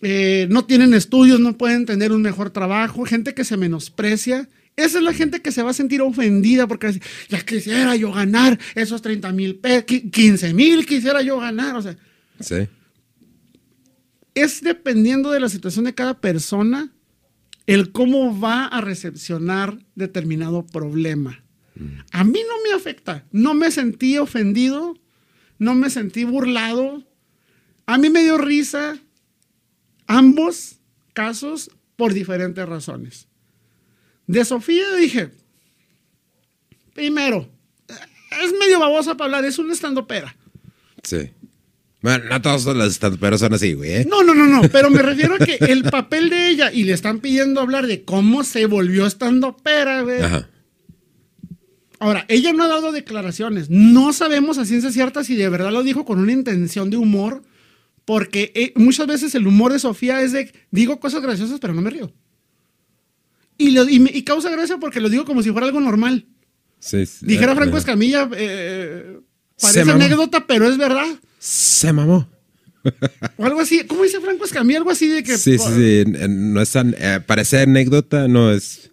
[0.01, 4.49] eh, no tienen estudios no pueden tener un mejor trabajo, gente que se menosprecia.
[4.79, 8.57] Esa es la gente que se va a sentir ofendida porque ya quisiera yo ganar
[8.77, 11.75] esos 30 mil pesos, 15 mil quisiera yo ganar.
[11.75, 11.97] O sea,
[12.39, 12.69] Sí.
[14.37, 16.93] es dependiendo de la situación de cada persona
[17.67, 21.43] el cómo va a recepcionar determinado problema.
[22.13, 24.95] A mí no me afecta, no me sentí ofendido,
[25.59, 27.05] no me sentí burlado,
[27.87, 28.97] a mí me dio risa
[30.07, 30.79] ambos
[31.15, 33.27] casos por diferentes razones.
[34.29, 35.31] De Sofía dije,
[36.95, 37.49] primero,
[37.89, 40.37] es medio babosa para hablar, es un estandopera.
[41.03, 41.31] Sí.
[42.03, 43.91] Bueno, no todos los pero son así, güey.
[43.91, 44.07] ¿eh?
[44.09, 46.93] No, no, no, no, pero me refiero a que el papel de ella y le
[46.93, 50.23] están pidiendo hablar de cómo se volvió estando pera, güey.
[50.23, 50.49] Ajá.
[51.99, 53.71] Ahora, ella no ha dado declaraciones.
[53.71, 57.43] No sabemos a ciencia cierta si de verdad lo dijo con una intención de humor,
[58.05, 61.81] porque eh, muchas veces el humor de Sofía es de digo cosas graciosas, pero no
[61.81, 62.13] me río.
[63.59, 66.25] Y, lo- y me- y causa gracia porque lo digo como si fuera algo normal.
[66.79, 67.27] Sí, sí.
[67.27, 67.79] Dijera Ah, Franco ajá.
[67.81, 69.19] Escamilla, eh,
[69.61, 71.07] parece anécdota, pero es verdad.
[71.41, 72.29] se mamó.
[73.37, 73.85] O algo así.
[73.87, 74.79] ¿Cómo dice Franco Escamilla?
[74.79, 75.37] Algo así de que.
[75.37, 76.05] Sí, sí, sí.
[76.07, 78.91] eh, No es tan, eh, parece anécdota, no es.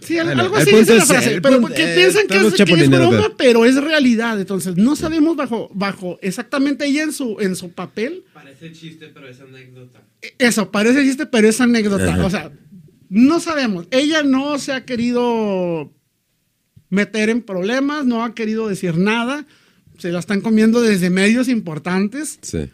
[0.00, 1.40] Sí, Bueno, algo así dice la frase.
[1.40, 4.40] Pero punto- porque eh, piensan que es, que es broma, pero- pero es realidad.
[4.40, 8.24] Entonces, no sabemos bajo, bajo exactamente ella en su, en su papel.
[8.34, 10.02] Parece chiste, pero es anécdota.
[10.38, 12.12] Eso, parece chiste, pero es anécdota.
[12.14, 12.24] Ajá.
[12.26, 12.52] O sea,
[13.10, 13.86] no sabemos.
[13.90, 15.92] Ella no se ha querido
[16.90, 19.46] meter en problemas, no ha querido decir nada.
[19.98, 22.38] Se la están comiendo desde medios importantes.
[22.42, 22.68] Sí.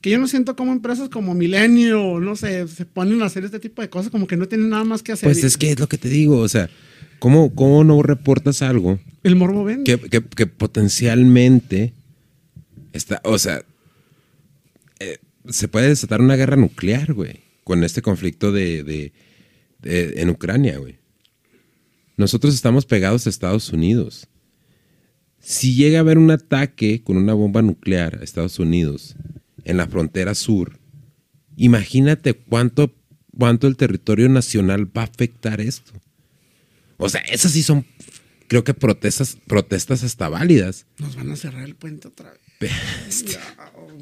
[0.00, 3.58] Que yo no siento como empresas como Milenio, no sé, se ponen a hacer este
[3.58, 5.26] tipo de cosas como que no tienen nada más que hacer.
[5.28, 6.70] Pues es que es lo que te digo, o sea,
[7.18, 9.84] ¿cómo, cómo no reportas algo El morbo vende.
[9.84, 11.94] que, que- que potencialmente
[12.92, 13.62] está, o sea,
[15.00, 19.12] eh, se puede desatar una guerra nuclear, güey, con este conflicto de, de-
[19.80, 20.98] de- en Ucrania, güey.
[22.16, 24.26] Nosotros estamos pegados a Estados Unidos.
[25.40, 29.14] Si llega a haber un ataque con una bomba nuclear a Estados Unidos
[29.64, 30.78] en la frontera sur,
[31.56, 32.92] imagínate cuánto,
[33.36, 35.92] cuánto el territorio nacional va a afectar esto.
[36.96, 37.86] O sea, esas sí son,
[38.48, 40.86] creo que protestas, protestas hasta válidas.
[40.98, 42.72] Nos van a cerrar el puente otra vez.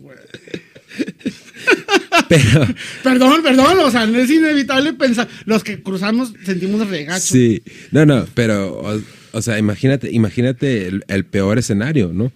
[0.00, 0.16] Güey.
[2.28, 2.66] Pero,
[3.02, 5.28] Perdón, perdón, o sea, no es inevitable pensar.
[5.44, 7.20] Los que cruzamos sentimos regacho.
[7.34, 7.62] sí,
[7.92, 9.00] no, no, pero, o,
[9.32, 12.32] o sea, imagínate, imagínate el, el peor escenario, ¿no?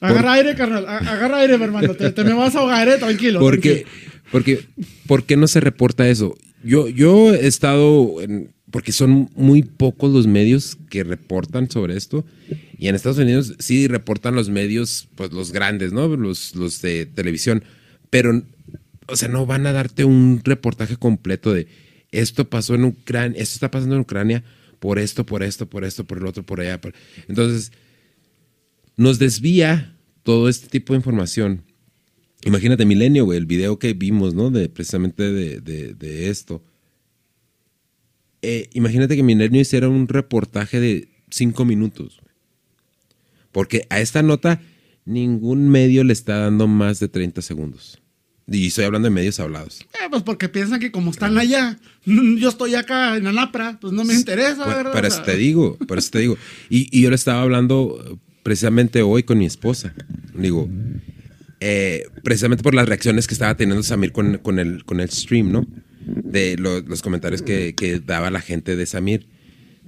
[0.00, 0.86] Agarra aire, carnal.
[0.88, 1.94] Agarra aire, mi hermano.
[1.94, 2.96] Te, te me vas a ahogar, eh.
[2.98, 3.38] Tranquilo.
[3.38, 3.86] Porque,
[4.32, 4.64] porque,
[5.06, 6.36] ¿por qué no se reporta eso?
[6.64, 12.24] Yo, yo he estado, en- porque son muy pocos los medios que reportan sobre esto.
[12.78, 16.08] Y en Estados Unidos sí reportan los medios, pues los grandes, ¿no?
[16.08, 17.62] Los, los de televisión.
[18.10, 18.42] Pero,
[19.08, 21.66] o sea, no van a darte un reportaje completo de
[22.10, 24.44] esto pasó en Ucrania, esto está pasando en Ucrania
[24.80, 26.78] por esto, por esto, por esto, por el otro, por allá.
[27.28, 27.72] Entonces,
[28.96, 31.62] nos desvía todo este tipo de información.
[32.44, 34.50] Imagínate Milenio, güey, el video que vimos, ¿no?
[34.50, 36.62] De precisamente de, de- de esto.
[38.42, 42.20] Eh, imagínate que Milenio hiciera un reportaje de cinco minutos.
[43.52, 44.60] Porque a esta nota
[45.04, 48.01] ningún medio le está dando más de 30 segundos.
[48.52, 49.80] Y estoy hablando de medios hablados.
[49.94, 54.04] Eh, pues porque piensan que como están allá, yo estoy acá en Anapra, pues no
[54.04, 54.92] me interesa, Bueno, ¿verdad?
[54.92, 56.36] Por O eso te digo, por eso te digo.
[56.68, 59.94] Y, y yo le estaba hablando eh, precisamente hoy con mi esposa.
[60.34, 60.68] Digo,
[61.60, 65.52] eh, precisamente por las reacciones que estaba teniendo Samir con, con el, con el stream,
[65.52, 65.66] ¿no?
[66.04, 69.26] De lo- los comentarios que, que daba la gente de Samir.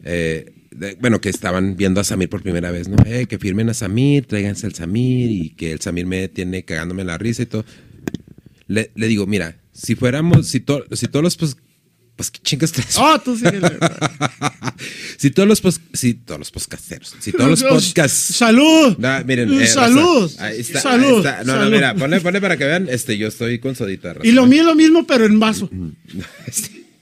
[0.05, 2.97] Eh, de- bueno, que estaban viendo a Samir por primera vez, ¿no?
[3.07, 7.03] Eh, que firmen a Samir, tráiganse al Samir y que el Samir me tiene cagándome
[7.05, 7.65] la risa y todo.
[8.67, 11.57] Le, le digo, mira, si fuéramos, si, to- si todos los, pues,
[12.17, 12.97] pues, ¿qué chingas traes?
[12.99, 13.45] Oh, tú sí.
[15.19, 18.35] si todos los, pos- si todos los podcasteros, si todos los podcasts...
[18.37, 18.97] ¡Salud!
[18.99, 20.23] No, miren, eh, ¡Salud!
[20.31, 21.27] raza, ahí está, ¡Salud!
[21.27, 21.45] ahí está.
[21.45, 24.15] No, no, mira, ponle, ponle para que vean, este, yo estoy con sodita.
[24.23, 25.69] Y lo mío es lo mismo, pero en vaso.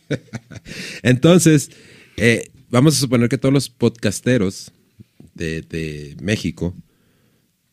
[1.02, 1.70] Entonces,
[2.16, 4.72] eh, vamos a suponer que todos los podcasteros
[5.34, 6.74] de, de México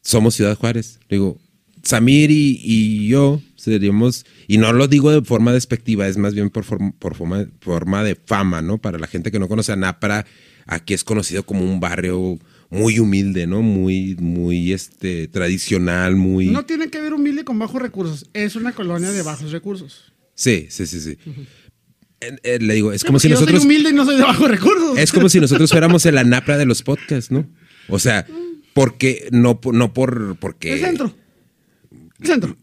[0.01, 0.99] somos Ciudad Juárez.
[1.09, 1.39] Digo,
[1.83, 6.49] Samir y, y yo seríamos, y no lo digo de forma despectiva, es más bien
[6.49, 8.77] por, form- por forma, forma de fama, ¿no?
[8.77, 10.25] Para la gente que no conoce a Nápara,
[10.65, 13.61] aquí es conocido como un barrio muy humilde, ¿no?
[13.61, 16.47] Muy, muy este, tradicional, muy...
[16.47, 18.29] No tiene que ver humilde con bajos recursos.
[18.33, 20.13] Es una colonia de bajos recursos.
[20.35, 21.17] Sí, sí, sí, sí.
[22.21, 23.55] Eh, eh, le digo, es como si nosotros...
[23.55, 24.97] Yo soy humilde y no soy de bajos recursos.
[24.97, 27.49] Es como si nosotros fuéramos el anapra de los podcasts, ¿no?
[27.87, 28.25] O sea,
[28.73, 30.73] porque no, por- no por porque.
[30.73, 31.15] El centro.
[32.23, 32.57] Centro.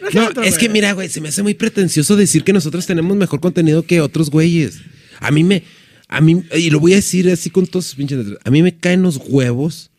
[0.00, 3.16] No, centro, es que mira, güey, se me hace muy pretencioso decir que nosotros tenemos
[3.16, 4.80] mejor contenido que otros güeyes.
[5.20, 5.62] A mí me,
[6.08, 8.62] a mí, y lo voy a decir así con todos sus pinches letras, a mí
[8.62, 9.90] me caen los huevos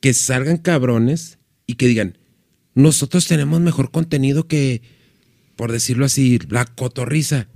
[0.00, 2.18] que salgan cabrones y que digan,
[2.74, 4.82] nosotros tenemos mejor contenido que,
[5.56, 7.48] por decirlo así, la cotorriza.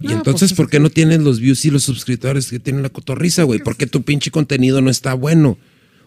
[0.00, 2.82] Y No, entonces, pues, ¿por qué no tienen los views y los suscriptores que tienen
[2.82, 3.60] la cotorriza, güey?
[3.60, 5.58] ¿Por qué tu pinche contenido no está bueno?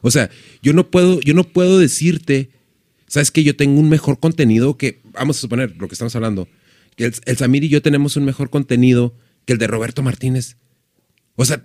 [0.02, 0.30] O sea,
[0.62, 2.50] yo no puedo, yo no puedo decirte,
[3.08, 6.48] sabes que yo tengo un mejor contenido que, vamos a suponer lo que estamos hablando,
[6.96, 10.58] que el, Samir y yo tenemos un mejor contenido que el de Roberto Martínez.
[11.36, 11.64] O sea,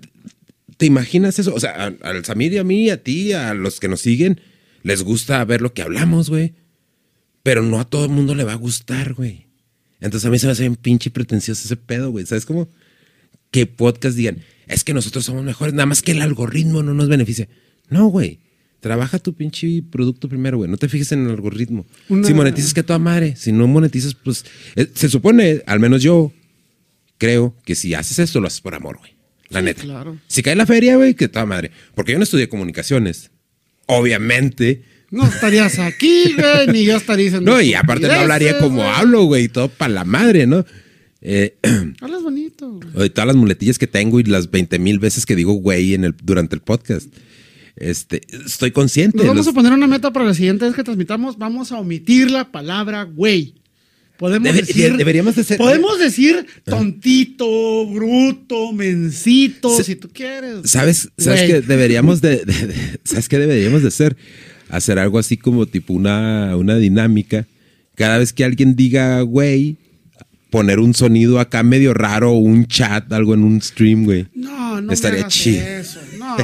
[0.77, 1.55] ¿te imaginas eso?
[1.55, 4.41] O sea, al Samir y a mí, a ti, a los que nos siguen,
[4.83, 6.55] les gusta ver lo que hablamos, güey.
[7.43, 9.47] Pero no a todo el mundo le va a gustar, güey.
[10.01, 12.27] Entonces a mí se me hace bien pinche pretencioso ese pedo, güey.
[12.27, 12.69] ¿Sabes cómo?
[13.51, 17.09] Que podcast digan, es que nosotros somos mejores, nada más que el algoritmo no nos
[17.09, 17.49] beneficia.
[17.89, 18.39] No, güey.
[18.81, 20.69] Trabaja tu pinche producto primero, güey.
[20.71, 21.87] No te fijes en el algoritmo.
[22.09, 23.37] Una- Si monetizas, que toda madre.
[23.37, 24.45] Si no monetizas, pues.
[24.75, 26.33] eh, se supone, al menos yo
[27.19, 29.13] creo que si haces esto, lo haces por amor, güey.
[29.51, 29.83] La Sí, neta.
[29.83, 30.19] claro.
[30.27, 31.71] Si cae la feria, güey, que toda madre.
[31.95, 33.31] Porque yo no estudié comunicaciones.
[33.87, 34.83] obviamente.
[35.11, 37.51] No estarías aquí, güey, ni yo estaría diciendo.
[37.53, 38.89] No, y aparte no hablaría como güey.
[38.89, 40.65] hablo, güey, y todo para la madre, ¿no?
[41.21, 41.57] Eh,
[42.01, 43.11] Hablas bonito, güey.
[43.11, 46.15] todas las muletillas que tengo y las 20 mil veces que digo güey en el,
[46.23, 47.07] durante el podcast.
[47.77, 49.17] Este, estoy consciente.
[49.17, 51.39] Nos vamos los- a poner una meta para la siguiente vez que transmitamos.
[51.39, 53.55] Vamos a omitir la palabra güey.
[54.19, 54.93] Podemos Debe- decir.
[54.93, 60.59] de- deberíamos de ser- Podemos decir tontito, bruto, mencito, si tú quieres.
[60.71, 62.43] ¿Sabes, sabes qué deberíamos de,
[63.05, 64.17] ¿sabes qué deberíamos de hacer?
[64.69, 67.47] Hacer algo así como tipo una, una dinámica.
[67.95, 69.77] Cada vez que alguien diga güey,
[70.51, 74.27] poner un sonido acá medio raro un chat, algo en un stream, güey.
[74.35, 75.63] No, no Estaría me hagas chido.
[75.67, 76.01] eso.
[76.23, 76.37] No,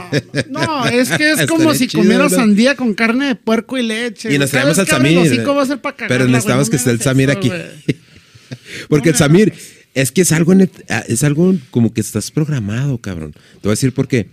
[0.66, 2.38] no, es que es como si chido, comieras ¿no?
[2.38, 4.34] sandía con carne de puerco y leche.
[4.34, 5.18] Y nos traemos al Samir.
[5.18, 7.50] va a ser pa' cagarla, Pero necesitamos no que esté el Samir eso, aquí.
[8.88, 9.52] Porque el Samir,
[9.94, 10.52] es que es algo,
[10.88, 13.32] ah, es algo como que estás programado, cabrón.
[13.32, 14.28] Te voy a decir por qué.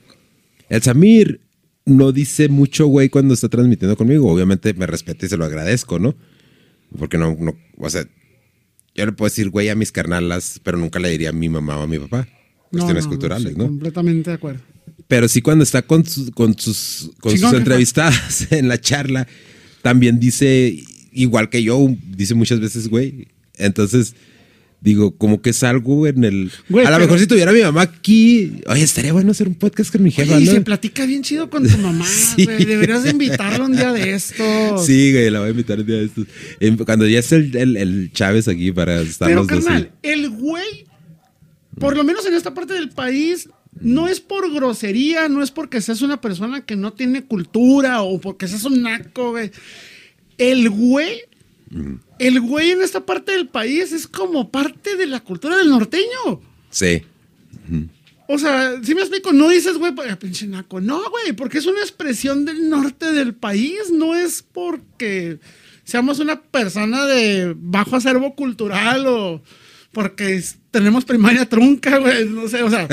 [0.69, 1.41] El Samir
[1.85, 4.31] no dice mucho, güey, cuando está transmitiendo conmigo.
[4.31, 6.15] Obviamente me respeta y se lo agradezco, ¿no?
[6.97, 8.05] Porque no, no, o sea,
[8.95, 11.77] yo le puedo decir, güey, a mis carnalas, pero nunca le diría a mi mamá
[11.77, 12.27] o a mi papá.
[12.71, 13.65] Cuestiones no, no, culturales, sí, ¿no?
[13.65, 14.61] Completamente de acuerdo.
[15.07, 19.27] Pero sí cuando está con, sus- con sus, con sus entrevistadas en la charla,
[19.81, 20.83] también dice,
[21.13, 23.27] igual que yo, dice muchas veces, güey.
[23.57, 24.15] Entonces,
[24.81, 26.51] digo, como que es algo en el...
[26.69, 29.53] Güey, a lo mejor si tuviera a mi mamá aquí, oye, estaría bueno hacer un
[29.55, 32.45] podcast con mi jefa, Oye, y se platica bien chido con tu mamá, Sí.
[32.45, 32.65] güey.
[32.65, 34.85] Deberías de invitarlo un día de estos.
[34.85, 36.25] Sí, güey, la voy a invitar un día de estos.
[36.85, 39.63] Cuando ya esté el, el, el Chávez aquí para estar Pero, los dos.
[39.63, 40.09] carnal, sí.
[40.09, 40.85] el güey,
[41.79, 43.47] por lo menos en esta parte del país,
[43.79, 48.19] no es por grosería, no es porque seas una persona que no tiene cultura o
[48.19, 49.51] porque seas un naco, güey.
[50.37, 51.21] El güey,
[52.19, 56.41] el güey en esta parte del país es como parte de la cultura del norteño.
[56.69, 57.03] Sí.
[58.27, 60.81] O sea, si me explico, no dices, güey, pinche naco.
[60.81, 65.39] No, güey, porque es una expresión del norte del país, no es porque
[65.83, 69.41] seamos una persona de bajo acervo cultural o
[69.95, 72.85] porque tenemos primaria trunca, güey, no sé, o sea,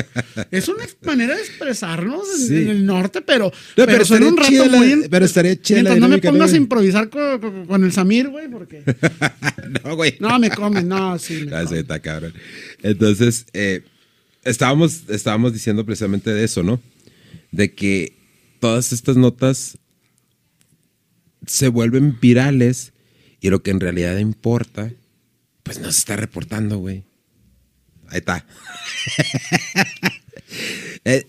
[0.53, 2.55] es una manera de expresarnos en, Sí.
[2.59, 5.09] en el norte, pero, pero pero, suena estaría un rato muy...
[5.09, 6.55] pero estaría chida la Mientras no me pongas ¿no?
[6.55, 8.85] a improvisar con, con- con el Samir, güey, porque...
[9.85, 10.15] no, güey.
[10.21, 11.45] No, me comen, no, sí.
[11.45, 11.81] me Ah, comen.
[11.81, 12.35] está cabrón.
[12.85, 13.83] Entonces, eh,
[14.45, 16.81] estábamos, estábamos diciendo precisamente de eso, ¿no?
[17.51, 18.17] De que
[18.61, 19.77] todas estas notas
[21.49, 22.93] se vuelven virales
[23.41, 24.93] y lo que en realidad importa,
[25.63, 27.05] pues no se está reportando, güey.
[28.09, 28.45] Ahí está.
[31.05, 31.27] Eh,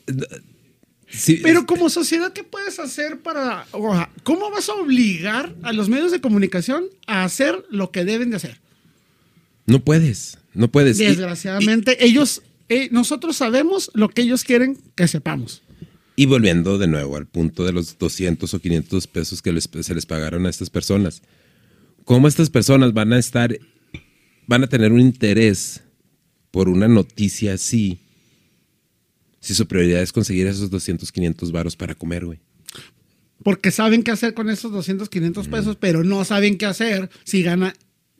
[1.10, 3.66] sí, Pero como sociedad, ¿qué puedes hacer para...
[4.24, 8.36] ¿Cómo vas a obligar a los medios de comunicación a hacer lo que deben de
[8.38, 8.60] hacer?
[9.66, 11.00] no puedes, no puedes.
[11.00, 15.62] Y- Desgraciadamente, ellos, eh, nosotros sabemos lo que ellos quieren que sepamos.
[16.18, 19.96] Y volviendo de nuevo al punto de los 200 o 500 pesos que les- se
[19.96, 21.22] les pagaron a estas personas.
[22.04, 23.58] ¿Cómo estas personas van a estar,
[24.48, 25.82] van a tener un interés
[26.52, 28.00] por una noticia así
[29.39, 32.39] si su prioridad es conseguir esos 200, 500 varos para comer, güey?
[33.44, 37.44] Porque saben qué hacer con esos 200, 500 pesos, pero no saben qué hacer si
[37.44, 37.74] gana.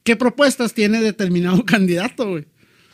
[0.04, 2.46] ¿Qué propuestas tiene determinado candidato, güey?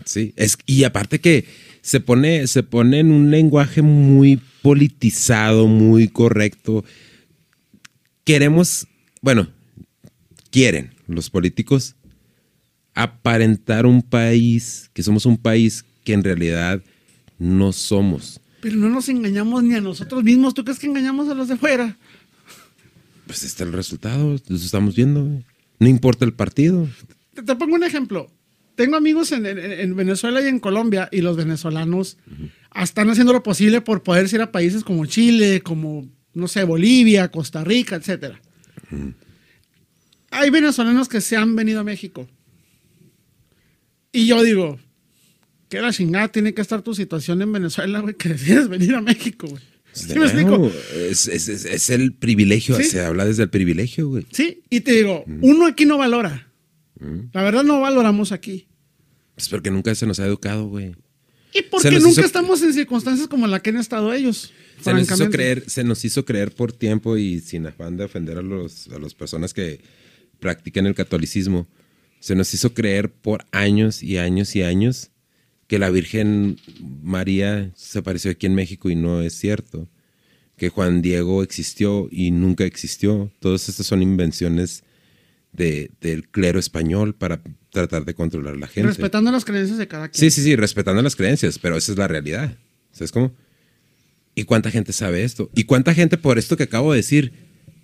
[0.06, 1.46] Sí, es, y aparte que
[1.82, 6.86] se pone, se pone en un lenguaje muy politizado, muy correcto.
[8.26, 8.88] Queremos,
[9.22, 9.50] bueno,
[10.52, 11.96] quieren los políticos
[13.04, 16.82] aparentar un país, que somos un país que en realidad
[17.38, 18.40] no somos.
[18.62, 20.54] Pero no nos engañamos ni a nosotros mismos.
[20.54, 21.98] ¿Tú crees que engañamos a los de fuera?
[23.26, 25.42] Pues está el resultado, lo estamos viendo.
[25.80, 26.88] No importa el partido.
[27.34, 28.30] Te, te pongo un ejemplo.
[28.76, 32.18] Tengo amigos en, en- en Venezuela y en Colombia y los venezolanos
[32.82, 37.30] están haciendo lo posible por poder ir a países como Chile, como, no sé, Bolivia,
[37.30, 38.42] Costa Rica, etcétera.
[40.32, 42.28] Hay venezolanos que se han venido a México.
[44.12, 44.80] Y yo digo,
[45.70, 49.02] que la chingada tiene que estar tu situación en Venezuela, güey, que decides venir a
[49.02, 49.62] México, güey.
[49.92, 50.58] ¿Sí me explico?
[50.58, 50.72] No,
[51.10, 52.84] Es, es- es- es el privilegio, Sí.
[52.86, 54.26] se habla desde el privilegio, güey.
[54.32, 56.48] Sí, y te digo, uno aquí no valora.
[57.34, 58.68] La verdad no valoramos aquí.
[59.38, 60.96] Es porque nunca se nos ha educado, güey.
[61.54, 64.52] Y porque nunca hizo- estamos en circunstancias como la que han estado ellos.
[64.84, 68.38] Se nos, hizo creer, se nos hizo creer por tiempo y sin afán de ofender
[68.38, 69.82] a, los, a las personas que
[70.40, 71.68] practican el catolicismo,
[72.20, 75.12] se nos hizo creer por años y años y años
[75.68, 76.58] que la Virgen
[77.04, 79.88] María se apareció aquí en México y no es cierto.
[80.58, 83.32] Que Juan Diego existió y nunca existió.
[83.40, 84.84] Todas estas son invenciones
[85.54, 87.42] de- del clero español para
[87.72, 88.88] tratar de controlar a la gente.
[88.88, 90.20] Respetando las creencias de cada quien.
[90.20, 92.58] Sí, sí, sí, respetando las creencias, pero esa es la realidad.
[92.92, 93.32] ¿Sabes cómo?
[94.36, 95.50] ¿Y cuánta gente sabe esto?
[95.56, 97.32] ¿Y cuánta gente por esto que acabo de decir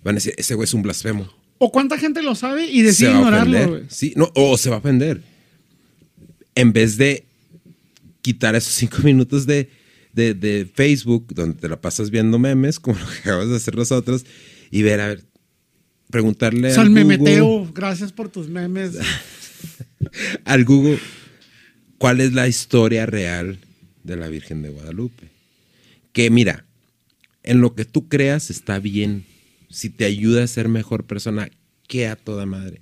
[0.02, 1.32] van a decir, ese güey es un blasfemo.
[1.58, 3.82] O cuánta gente lo sabe y decide ignorarlo, güey.
[3.88, 5.22] Sí, no, o se va a ofender.
[6.54, 7.24] En vez de
[8.22, 9.70] quitar esos cinco minutos de,
[10.12, 13.76] de, de Facebook, donde te la pasas viendo memes, como lo que acabamos de hacer
[13.76, 14.24] nosotros,
[14.70, 15.24] y ver, a ver,
[16.10, 18.92] preguntarle O sea, al memeteo, gracias por tus memes.
[20.44, 20.98] al Google
[21.98, 23.58] cuál es la historia real
[24.04, 25.28] de la Virgen de Guadalupe.
[26.12, 26.64] Que mira,
[27.42, 29.24] en lo que tú creas está bien.
[29.76, 31.50] Si te ayuda a ser mejor persona,
[31.86, 32.80] que a toda madre.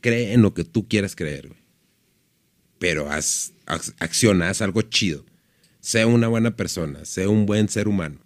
[0.00, 1.60] Cree en lo que tú quieras creer, güey.
[2.78, 5.26] Pero haz, haz- acciona, haz algo chido.
[5.80, 8.16] Sea una buena persona, sea un buen ser humano.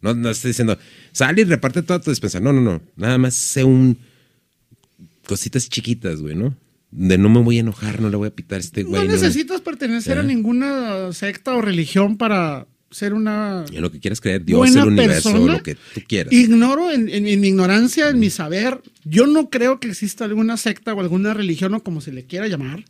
[0.00, 0.78] No, no estoy diciendo,
[1.12, 2.40] sal y reparte toda tu despensa.
[2.40, 2.80] No, no, no.
[2.96, 3.98] Nada más sé un,
[5.26, 6.56] cositas chiquitas, güey, ¿no?
[6.90, 9.06] De no me voy a enojar, no le voy a pitar a este güey.
[9.06, 14.20] no necesitas pertenecer a ninguna secta o religión para ser una En lo que quieras
[14.20, 15.52] creer, Dios, buena el universo, persona.
[15.54, 16.32] lo que tú quieras.
[16.32, 20.56] Ignoro en, en- en mi ignorancia, en mi saber, yo no creo que exista alguna
[20.56, 22.84] secta o alguna religión o como se le quiera llamar,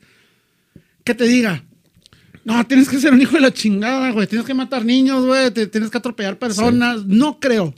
[1.05, 1.65] que te diga,
[2.45, 5.51] no, tienes que ser un hijo de la chingada, güey, tienes que matar niños, güey,
[5.51, 7.75] te- tienes que atropellar personas, no creo.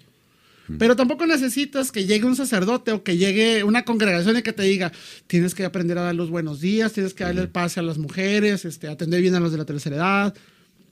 [0.79, 4.63] Pero tampoco necesitas que llegue un sacerdote o que llegue una congregación y que te
[4.63, 4.91] diga,
[5.27, 7.99] tienes que aprender a dar los buenos días, tienes que darle el pase a las
[7.99, 10.35] mujeres, este, atender bien a los de la tercera edad.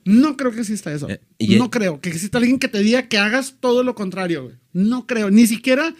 [0.05, 1.09] No creo que exista eso.
[1.09, 4.43] Eh, y- no creo que exista alguien que te diga que hagas todo lo contrario.
[4.43, 4.55] güey.
[4.73, 5.29] No creo.
[5.31, 5.93] Ni siquiera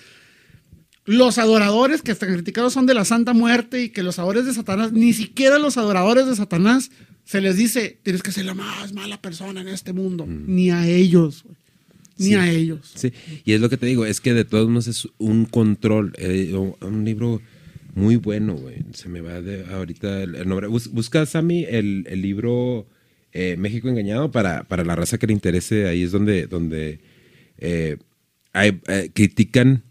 [1.05, 4.53] los adoradores que están criticados son de la Santa Muerte y que los adoradores de
[4.53, 6.91] Satanás, ni siquiera los adoradores de Satanás
[7.25, 10.25] se les dice, tienes que ser la más mala persona en este mundo.
[10.27, 11.43] Ni a ellos.
[11.43, 11.55] güey.
[12.17, 12.33] Ni Sí.
[12.35, 12.91] a ellos.
[12.95, 13.11] Sí,
[13.45, 16.53] y es lo que te digo, es que de todos modos es un control, eh,
[16.81, 17.41] un libro
[17.95, 18.77] muy bueno, güey.
[18.93, 20.67] Se me va de ahorita el, nombre.
[20.67, 22.85] Bus- busca, Sammy, el, el libro
[23.33, 25.87] eh, México Engañado para, para la raza que le interese.
[25.87, 26.99] Ahí es donde, donde
[27.57, 27.97] eh,
[28.53, 29.83] eh, critican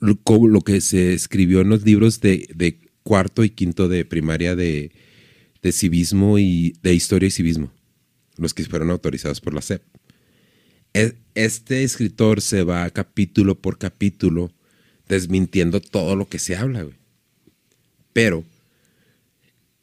[0.00, 4.92] lo que se escribió en los libros de, de cuarto y quinto de primaria de,
[5.62, 7.72] de civismo y de historia y civismo,
[8.36, 9.82] los que fueron autorizados por la SEP.
[10.94, 14.52] E- Este escritor se va capítulo por capítulo
[15.08, 16.96] desmintiendo todo lo que se habla, güey.
[18.12, 18.44] Pero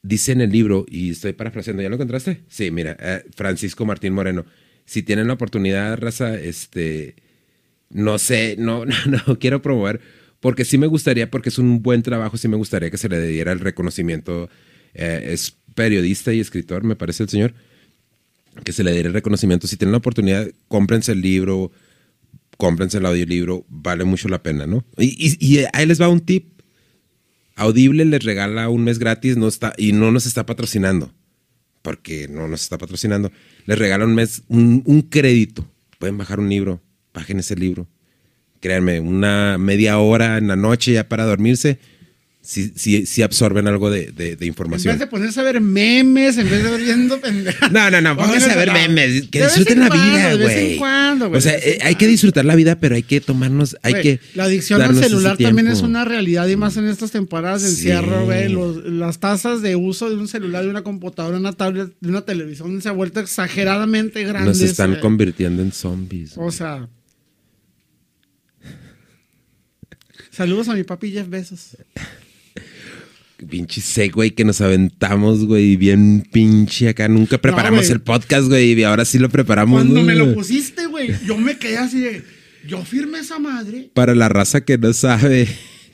[0.04, 2.44] dice en el libro, y estoy parafraseando, ¿ya lo encontraste?
[2.50, 4.46] Sí, mira, eh, Francisco Martín Moreno.
[4.86, 7.16] Si tienen la oportunidad, raza, este,
[7.90, 8.96] no sé, no, no,
[9.28, 10.02] no quiero promover,
[10.40, 13.22] porque sí me gustaría, porque es un buen trabajo, sí me gustaría que se le
[13.28, 14.50] diera el reconocimiento.
[14.96, 17.54] Eh, es periodista y escritor, me parece el señor
[18.64, 19.68] que se le diera el reconocimiento.
[19.68, 21.72] Si tienen la oportunidad, cómprense el libro,
[22.58, 24.86] cómprense el audiolibro, vale mucho la pena, ¿no?
[24.98, 26.53] Y, y- y ahí les va un tip.
[27.56, 31.14] Audible les regala un mes gratis no está, y no nos está patrocinando,
[31.82, 33.32] porque no nos está patrocinando.
[33.66, 35.68] Les regala un mes, un, un crédito.
[36.00, 36.82] Pueden bajar un libro,
[37.14, 37.88] bajen ese libro.
[38.60, 41.80] Créanme, una media hora en la noche ya para dormirse,
[42.46, 44.92] sí, sí, sí absorben algo de, de- de En información.
[44.94, 47.72] vez de ponerse a ver memes, en vez de viendo pendejadas.
[47.72, 49.30] No, no, no, pónganse a ver memes.
[49.30, 50.78] Que De disfruten en la cuando, vida, De vez en güey.
[50.78, 51.38] cuando, güey.
[51.38, 54.20] O sea, eh, hay que disfrutar la vida, pero hay que tomarnos, hay Güey, que.
[54.36, 57.76] la adicción al celular también es una realidad y más en estas temporadas de Sí.
[57.76, 58.50] encierro, güey.
[58.50, 62.10] Los- las tasas de uso de un celular, de una computadora, de una tablet, de
[62.10, 64.60] una televisión se ha vuelto exageradamente grandes.
[64.60, 65.02] Nos están güey.
[65.02, 66.34] convirtiendo en zombies.
[66.36, 66.90] O sea.
[70.32, 71.78] Saludos a mi papi Jeff Besos.
[73.50, 77.08] Pinche güey, que nos aventamos, güey, bien pinche acá.
[77.08, 77.92] Nunca preparamos güey.
[77.92, 79.82] el podcast, güey, y ahora sí lo preparamos.
[79.82, 80.06] Cuando ¿no?
[80.06, 82.24] me lo pusiste, güey, yo me quedé así de.
[82.66, 83.90] Yo firmé esa madre.
[83.94, 85.48] Para la raza que no sabe.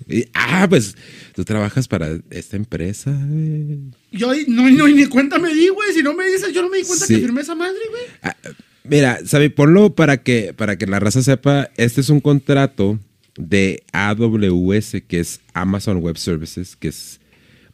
[0.08, 0.96] Y- ah, pues
[1.36, 3.80] tú trabajas para esta empresa, güey.
[4.12, 5.94] Yo no, no, ni cuenta me di, güey.
[5.94, 7.16] Si no me dices, yo no me di cuenta Sí.
[7.16, 8.04] que firmé esa madre, güey.
[8.22, 8.36] Ah,
[8.84, 12.98] Mira, sabe, ponlo para que, para que la raza sepa, este es un contrato
[13.38, 17.20] de AWS, que es Amazon Web Services, que es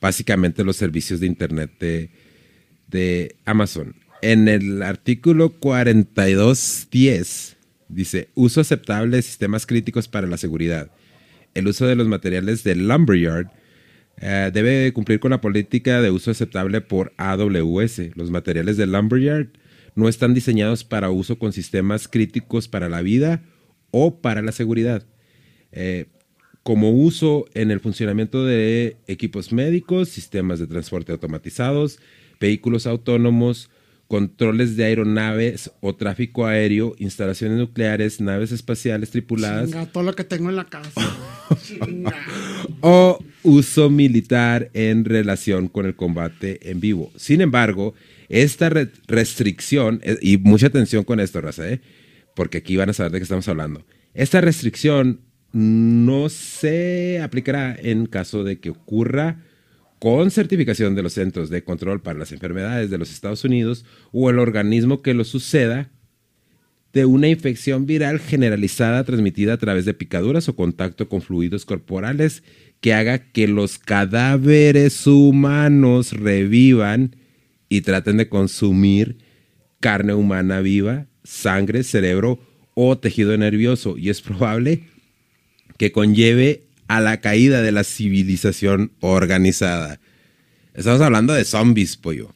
[0.05, 2.11] básicamente los servicios de Internet de,
[2.87, 3.95] de Amazon.
[4.21, 7.57] En el artículo 4210
[7.89, 10.91] dice, uso aceptable de sistemas críticos para la seguridad.
[11.55, 13.47] El uso de los materiales de Lumberyard
[14.17, 18.15] eh, debe cumplir con la política de uso aceptable por AWS.
[18.15, 19.47] Los materiales de Lumberyard
[19.95, 23.41] no están diseñados para uso con sistemas críticos para la vida
[23.89, 25.03] o para la seguridad.
[25.71, 26.05] Eh,
[26.65, 31.99] como uso en el funcionamiento de equipos médicos, sistemas de transporte automatizados,
[32.39, 33.69] vehículos autónomos,
[34.07, 40.23] controles de aeronaves o tráfico aéreo, instalaciones nucleares, naves espaciales tripuladas Chinga, todo lo que
[40.23, 41.15] tengo en la casa.
[42.81, 47.11] o uso militar en relación con el combate en vivo.
[47.15, 47.93] Sin embargo,
[48.27, 51.79] esta re- restricción, eh, y mucha atención con esto, Raza, ¿eh?
[52.35, 53.85] porque aquí van a saber de qué estamos hablando.
[54.15, 55.19] Esta restricción
[55.55, 59.41] no se aplicará en caso de que ocurra
[59.99, 64.29] con certificación de los Centros de Control para las Enfermedades de los Estados Unidos o
[64.29, 65.89] el organismo que lo suceda
[66.91, 72.43] de una infección viral generalizada transmitida a través de picaduras o contacto con fluidos corporales
[72.81, 77.15] que haga que los cadáveres humanos revivan
[77.69, 79.19] y traten de consumir
[79.79, 82.39] carne humana viva, sangre, cerebro
[82.73, 83.97] o tejido nervioso.
[83.97, 84.83] Y es probable
[85.77, 89.99] que conlleve a la caída de la civilización organizada.
[90.73, 92.33] Estamos hablando de zombies, pollo.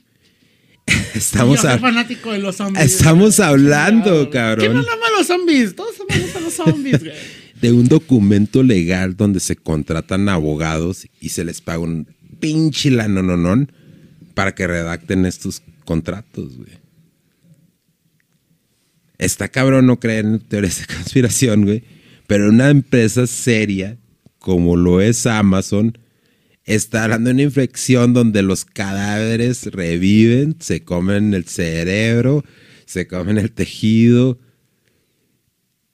[1.14, 2.86] Estamos, Yo soy fanático de los zombies.
[2.86, 4.60] estamos hablando, cabrón.
[4.60, 5.76] ¿Quién no ama a los zombies?
[5.76, 7.14] Todos amamos a los zombies, güey.
[7.62, 12.08] de un documento legal donde se contratan abogados y se les paga un
[12.40, 13.72] pinche lanononón
[14.34, 16.72] para que redacten estos contratos, güey.
[19.18, 21.84] Está cabrón no creer en teorías de conspiración, güey.
[22.30, 23.98] Pero una empresa seria,
[24.38, 25.98] como lo es Amazon,
[26.64, 32.46] está hablando de una infección donde los cadáveres reviven, se comen el cerebro,
[32.86, 34.38] se comen el tejido.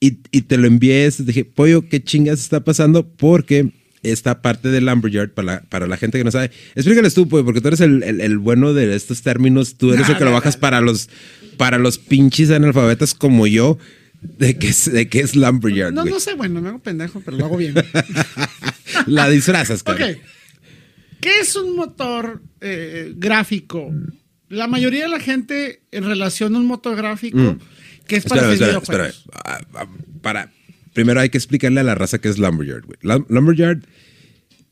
[0.01, 3.07] Y, y te lo envié, dije, pollo, ¿qué chingas está pasando?
[3.07, 3.71] Porque
[4.03, 7.45] esta parte del Lumberyard, para la, para la gente que no sabe, explícales tú, pollo,
[7.45, 10.33] porque tú eres el, el- el bueno de estos términos, tú eres el que lo
[10.33, 11.07] bajas para los,
[11.55, 13.77] para los pinches analfabetas como yo,
[14.37, 17.37] de que es, de que es Lumberyard, No, no sé, bueno, me hago pendejo, pero
[17.37, 17.73] lo hago bien.
[19.07, 19.85] La disfrazas, ok.
[19.97, 20.17] cabrón.
[21.21, 23.91] ¿Qué es un motor eh, gráfico?
[24.49, 27.57] La mayoría de la gente en relación a un motor gráfico
[28.07, 29.33] que es para Espérame, espérame, espérame.
[29.33, 29.87] Ah, ah,
[30.21, 30.51] Para,
[30.93, 32.99] primero hay que explicarle a la raza qué es Lumberyard, güey.
[33.01, 33.79] Lum- Lumberyard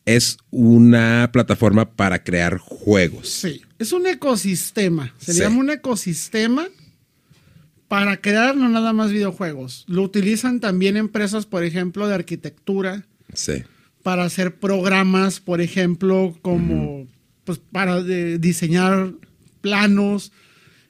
[0.05, 3.29] es una plataforma para crear juegos.
[3.29, 5.13] Sí, es un ecosistema.
[5.17, 5.39] Se Sí.
[5.39, 6.67] llama un ecosistema
[7.93, 9.85] para crear no nada más videojuegos.
[9.87, 13.61] Lo utilizan también empresas, por ejemplo, de arquitectura, Sí.
[14.01, 17.05] para hacer programas, por ejemplo, como
[17.43, 19.11] pues para de- diseñar
[19.61, 20.31] planos.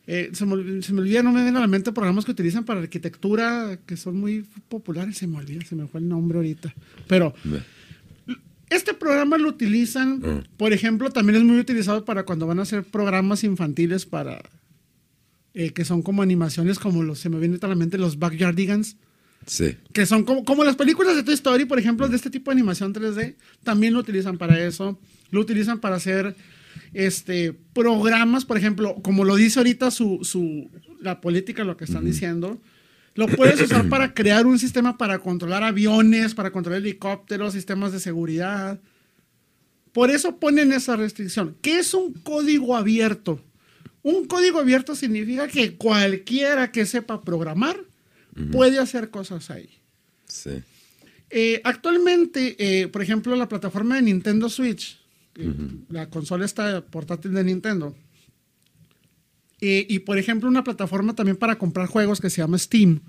[0.07, 2.63] Eh, se, me, se me olvida, no me vienen a la mente programas que utilizan
[2.63, 5.17] para arquitectura que son muy populares.
[5.17, 6.73] Se me olvida, se me fue el nombre ahorita.
[7.07, 7.33] Pero
[8.69, 12.83] este programa lo utilizan, por ejemplo, también es muy utilizado para cuando van a hacer
[12.83, 14.41] programas infantiles para
[15.53, 18.97] eh, que son como animaciones como los se me viene a la mente los Backyardigans
[19.45, 19.75] Sí.
[19.91, 22.53] que son como, como las películas de Toy Story, por ejemplo, de este tipo de
[22.55, 24.97] animación 3D, también lo utilizan para eso.
[25.31, 26.33] Lo utilizan para hacer
[26.93, 30.69] este, programas, por ejemplo, como lo dice ahorita su, su,
[31.01, 32.61] la política, lo que están diciendo.
[33.15, 37.99] Lo puedes usar para crear un sistema para controlar aviones, para controlar helicópteros, sistemas de
[37.99, 38.79] seguridad.
[39.91, 41.55] Por eso ponen esa restricción.
[41.61, 43.39] ¿Qué es un código abierto?
[44.03, 47.79] Un código abierto significa que cualquiera que sepa programar
[48.51, 49.69] puede hacer cosas ahí.
[50.27, 50.61] Sí.
[51.29, 54.99] Eh, actualmente, eh, por ejemplo, la plataforma de Nintendo Switch,
[55.35, 55.51] eh,
[55.89, 57.95] la consola esta portátil de Nintendo,
[59.65, 62.99] eh, y por ejemplo una plataforma también para comprar juegos que se llama Steam,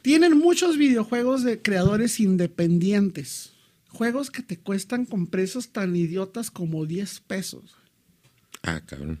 [0.00, 3.50] tienen muchos videojuegos de creadores independientes.
[3.88, 7.74] Juegos que te cuestan con precios tan idiotas como 10 pesos.
[8.62, 9.18] Ah, cabrón.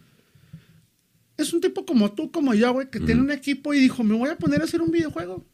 [1.36, 4.14] Es un tipo como tú, como yo, güey, que tiene un equipo y dijo, me
[4.14, 5.44] voy a poner a hacer un videojuego.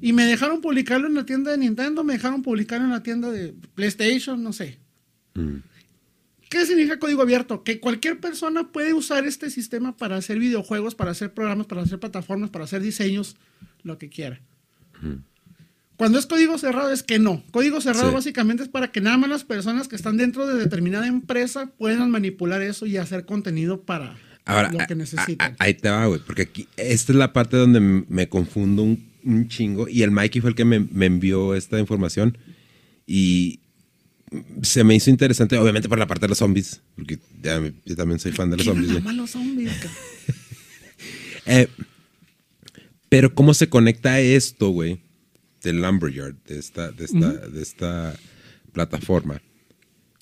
[0.00, 3.30] Y me dejaron publicarlo en la tienda de Nintendo, me dejaron publicarlo en la tienda
[3.30, 4.78] de PlayStation, no sé.
[5.34, 5.56] Mm.
[6.48, 7.62] ¿Qué significa código abierto?
[7.62, 11.98] Que cualquier persona puede usar este sistema para hacer videojuegos, para hacer programas, para hacer
[11.98, 13.36] plataformas, para hacer diseños,
[13.82, 14.40] lo que quiera.
[15.96, 17.42] Cuando es código cerrado es que no.
[17.50, 18.14] Código cerrado Sí.
[18.14, 22.10] básicamente es para que nada más las personas que están dentro de determinada empresa puedan
[22.10, 24.16] manipular eso y hacer contenido para
[24.48, 25.56] Ahora, lo que necesitan.
[25.58, 29.48] ahí te va, güey, porque aquí, esta es la parte donde me confundo un, un
[29.48, 32.38] chingo y el Mikey fue el que me, me envió esta información
[33.06, 33.60] y
[34.62, 38.18] se me hizo interesante, obviamente por la parte de los zombies, porque ya yo también
[38.18, 39.06] soy fan de los ¿Quién zombies.
[39.06, 39.72] a los zombies,
[41.50, 41.66] Eh,
[43.08, 45.00] pero cómo se conecta esto, güey,
[45.62, 48.14] del Lumberyard, de esta, de esta, de esta
[48.72, 49.40] plataforma,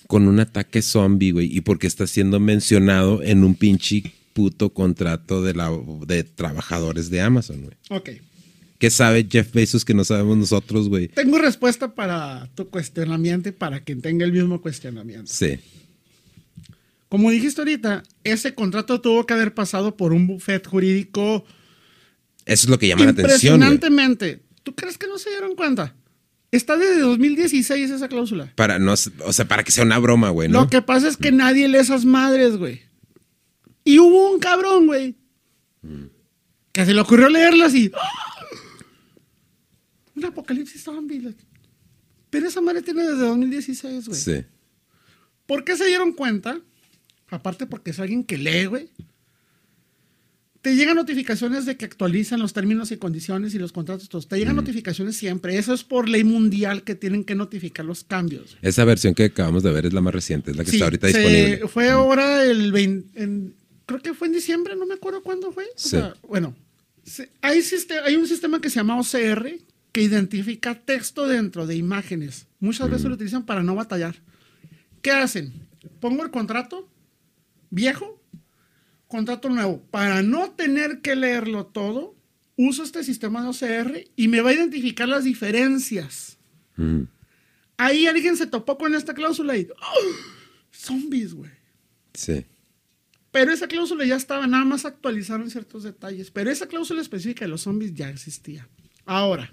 [0.06, 5.42] con un ataque zombie, güey, y porque está siendo mencionado en un pinche puto contrato
[5.42, 5.72] de, la,
[6.06, 7.76] de trabajadores de Amazon, güey.
[7.88, 8.10] Ok.
[8.78, 11.08] ¿Qué sabe Jeff Bezos que no sabemos nosotros, güey?
[11.08, 15.32] Tengo respuesta para tu cuestionamiento y para quien tenga el mismo cuestionamiento.
[15.32, 15.58] Sí.
[17.08, 21.46] Como dijiste ahorita, ese contrato tuvo que haber pasado por un buffet jurídico
[22.44, 24.42] Eso es lo que llama la atención, impresionantemente.
[24.64, 25.94] ¿Tú crees que no se dieron cuenta?
[26.50, 28.52] Está desde 2016 esa cláusula.
[28.54, 30.60] Para no, o sea, para que sea una broma, güey, ¿no?
[30.60, 32.85] Lo que pasa es que nadie lee esas madres, güey.
[33.86, 35.14] Y hubo un cabrón, güey,
[36.72, 37.90] que se le ocurrió leerlas y...
[37.94, 38.44] ¡ah!
[40.14, 41.20] Un apocalipsis zombie.
[41.20, 41.42] like.
[42.30, 44.20] Pero esa madre tiene desde 2016, güey.
[44.20, 44.44] Sí.
[45.46, 46.58] ¿Por qué se dieron cuenta?
[47.28, 48.90] Aparte porque es alguien que lee, güey.
[50.62, 54.08] Te llegan notificaciones de que actualizan los términos y condiciones y los contratos.
[54.08, 54.26] todos.
[54.26, 55.56] Te llegan notificaciones siempre.
[55.58, 58.56] Eso es por ley mundial que tienen que notificar los cambios.
[58.62, 60.86] Esa versión que acabamos de ver es la más reciente, es la que Sí, está
[60.86, 61.68] ahorita disponible.
[61.68, 63.54] Fue ahora el 20, en-
[63.86, 65.64] creo que fue en diciembre, no me acuerdo cuándo fue.
[65.64, 65.90] O Sí.
[65.90, 66.54] sea, bueno,
[67.40, 67.62] hay,
[68.04, 69.58] hay un sistema que se llama OCR
[69.92, 72.46] que identifica texto dentro de imágenes.
[72.60, 74.16] Muchas veces lo utilizan para no batallar.
[75.02, 75.52] ¿Qué hacen?
[76.00, 76.88] Pongo el contrato
[77.70, 78.20] viejo,
[79.08, 79.82] contrato nuevo.
[79.90, 82.14] Para no tener que leerlo todo,
[82.56, 86.36] uso este sistema de OCR y me va a identificar las diferencias.
[86.76, 87.02] Mm.
[87.78, 89.68] Ahí alguien se topó con esta cláusula y.
[89.70, 90.14] ¡oh!
[90.72, 91.50] Zombies, güey.
[92.14, 92.44] Sí.
[93.38, 96.30] Pero esa cláusula ya estaba, nada más actualizaron ciertos detalles.
[96.30, 98.66] Pero esa cláusula específica de los zombies ya existía.
[99.04, 99.52] Ahora,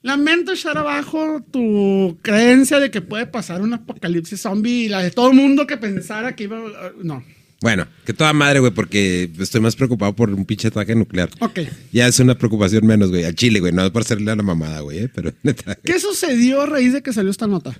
[0.00, 5.10] lamento echar abajo tu creencia de que puede pasar un apocalipsis zombie y la de
[5.10, 6.56] todo el mundo que pensara que iba.
[6.58, 7.22] a- No.
[7.60, 11.28] Bueno, que toda madre, güey, porque estoy más preocupado por un pinche ataque nuclear.
[11.40, 11.60] Ok.
[11.92, 13.24] Ya es una preocupación menos, güey.
[13.24, 13.74] Al Chile, güey.
[13.74, 15.74] No es por hacerle a la mamada, güey, eh, pero neta.
[15.84, 17.78] ¿Qué sucedió a raíz de que salió esta nota?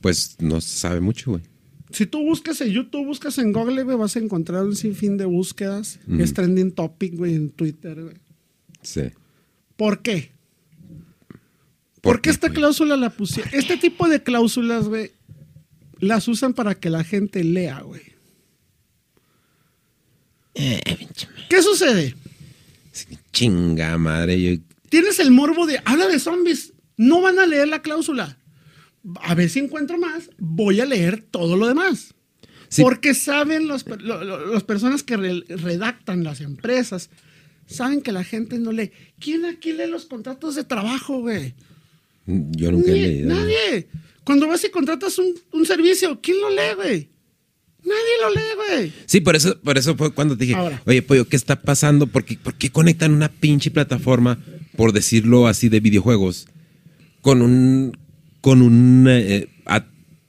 [0.00, 1.42] Pues no se sabe mucho, güey.
[1.94, 5.24] Si tú buscas en YouTube, buscas en Google, güey, vas a encontrar un sinfín de
[5.26, 6.00] búsquedas.
[6.18, 8.16] Es trending topic, güey, en Twitter, güey.
[8.82, 9.02] Sí.
[9.76, 10.32] ¿Por qué?
[10.88, 12.58] ¿Por Porque qué, esta güey?
[12.58, 13.50] cláusula la pusieron.
[13.54, 15.12] Este tipo de cláusulas, güey,
[16.00, 18.02] las usan para que la gente lea, güey.
[20.54, 22.14] ¿Qué sucede?
[23.32, 24.40] Chinga madre.
[24.40, 26.72] Yo, Tienes el morbo de habla de zombies.
[26.96, 28.38] No van a leer la cláusula.
[29.22, 30.30] A ver si encuentro más.
[30.38, 32.14] Voy a leer todo lo demás.
[32.68, 32.82] Sí.
[32.82, 37.10] Porque saben los per- lo- lo- las personas que re- redactan las empresas,
[37.66, 38.90] saben que la gente no lee.
[39.20, 41.54] ¿Quién aquí lee los contratos de trabajo, güey?
[42.26, 43.28] yo nunca he leído.
[43.28, 43.88] Nadie.
[44.24, 47.08] Cuando vas y contratas un, un servicio, ¿quién lo lee, güey?
[47.84, 48.92] Nadie lo lee, güey.
[49.04, 50.80] Sí, por eso, por eso fue cuando te dije, Ahora.
[50.86, 52.06] oye, pollo, ¿qué está pasando?
[52.06, 54.38] ¿Por qué, por qué conectan una pinche plataforma,
[54.74, 56.46] por decirlo así, de videojuegos,
[57.20, 57.94] con un,
[58.44, 59.86] con un eh, a-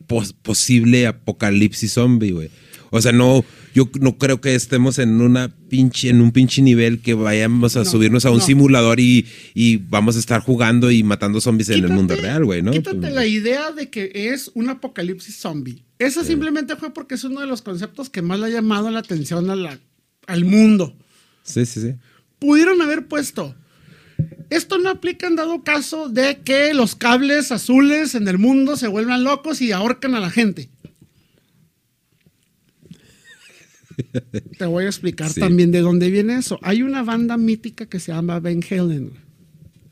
[0.08, 2.50] pos- posible apocalipsis zombie, güey?
[2.92, 3.44] O sea, no,
[3.74, 7.80] yo no creo que estemos en una pinche, en un pinche nivel que vayamos a
[7.80, 8.46] No, subirnos a un no.
[8.46, 12.62] simulador y, y vamos a estar jugando y matando zombies en el mundo real, güey,
[12.62, 12.72] ¿no?
[12.72, 15.84] Quítate la idea de que es un apocalipsis zombie.
[16.00, 19.00] Esa simplemente fue porque es uno de los conceptos que más le ha llamado la
[19.00, 19.78] atención a la-
[20.28, 20.96] al mundo.
[21.44, 21.96] Sí, sí, sí.
[22.40, 23.56] Pudieron haber puesto.
[24.50, 28.88] Esto no aplica en dado caso de que los cables azules en el mundo se
[28.88, 30.70] vuelvan locos y ahorcan a la gente.
[34.58, 35.40] Te voy a explicar Sí.
[35.40, 36.60] también de dónde viene eso.
[36.62, 39.10] Hay una banda mítica que se llama Halen.
[39.10, 39.22] güey.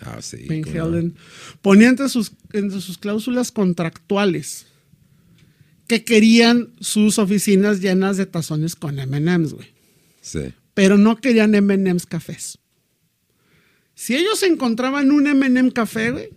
[0.01, 0.45] Ah, sí.
[0.49, 0.83] Van cómo no.
[0.85, 1.15] Halen,
[1.61, 4.65] ponía entre sus, entre sus cláusulas contractuales
[5.87, 9.67] que querían sus oficinas llenas de tazones con M&M's, güey.
[10.21, 10.53] Sí.
[10.73, 12.59] Pero no querían M&M's cafés.
[13.95, 16.29] Si ellos encontraban un M&M café, güey,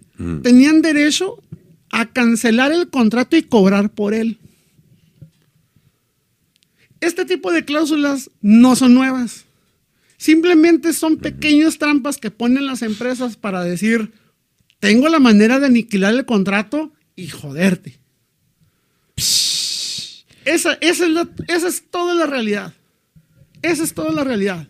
[0.42, 1.42] tenían derecho
[1.90, 4.38] a cancelar el contrato y cobrar por él.
[7.00, 9.44] Este tipo de cláusulas no son nuevas.
[10.16, 14.12] Simplemente son pequeñas trampas que ponen las empresas para decir,
[14.80, 17.98] tengo la manera de aniquilar el contrato y joderte.
[20.44, 22.72] Esa, esa es, la- esa es toda la realidad.
[23.62, 24.66] Esa es toda la realidad.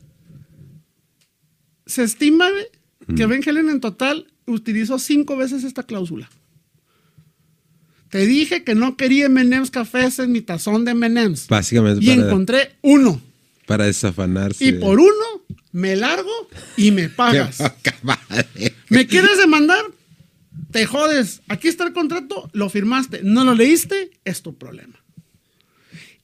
[1.86, 2.48] Se estima
[3.14, 6.28] que Ben Helen en total utilizó cinco veces esta cláusula.
[8.08, 11.48] Te dije que no quería M&M's cafés en mi tazón de M&M's.
[11.48, 13.20] Básicamente Y para, encontré uno.
[13.66, 14.64] para desafanarse.
[14.64, 16.30] Y por uno me largo
[16.76, 17.58] y me pagas.
[18.88, 19.84] ¿Me quieres demandar?
[20.70, 21.42] Te jodes.
[21.48, 23.20] Aquí está el contrato, lo firmaste.
[23.22, 24.94] No lo leíste, es tu problema.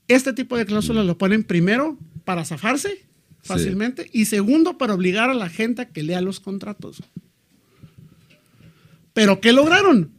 [0.07, 3.03] Este tipo de cláusulas lo ponen primero para zafarse
[3.43, 7.03] fácilmente y segundo para obligar a la gente a que lea los contratos.
[9.13, 10.11] ¿Pero qué lograron?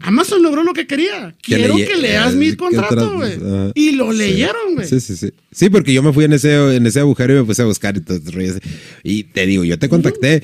[0.00, 1.34] Amazon logró lo que quería.
[1.42, 3.32] Que Quiero que leas eh, mi contrato, güey.
[3.34, 3.72] ajá.
[3.74, 4.18] Y lo Sí.
[4.18, 4.86] leyeron, güey.
[4.86, 5.30] Sí, sí, sí.
[5.50, 7.96] Sí, porque yo me fui en ese, en ese agujero y me puse a buscar
[7.96, 8.60] ese.
[9.02, 10.42] Y te digo, yo te contacté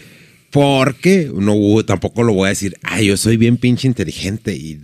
[0.51, 4.57] porque no tampoco lo voy a decir, ay, yo soy bien pinche inteligente.
[4.57, 4.81] Y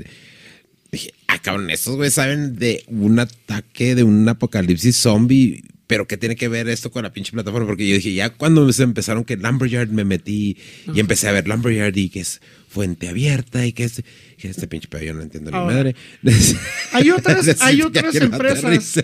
[0.92, 5.62] dije, ah, cabrón, estos güeyes saben de un ataque, de un apocalipsis zombie.
[5.88, 7.66] Pero ¿qué tiene que ver esto con la pinche plataforma?
[7.66, 10.56] Porque yo dije, ya cuando se empezaron que Lumberyard me metí
[10.94, 14.02] y empecé a ver Lumberyard y que es fuente abierta y que es
[14.36, 15.96] que este pinche pedo yo no entiendo ni Ahora, madre.
[16.92, 19.00] hay otras- hay otras empresas.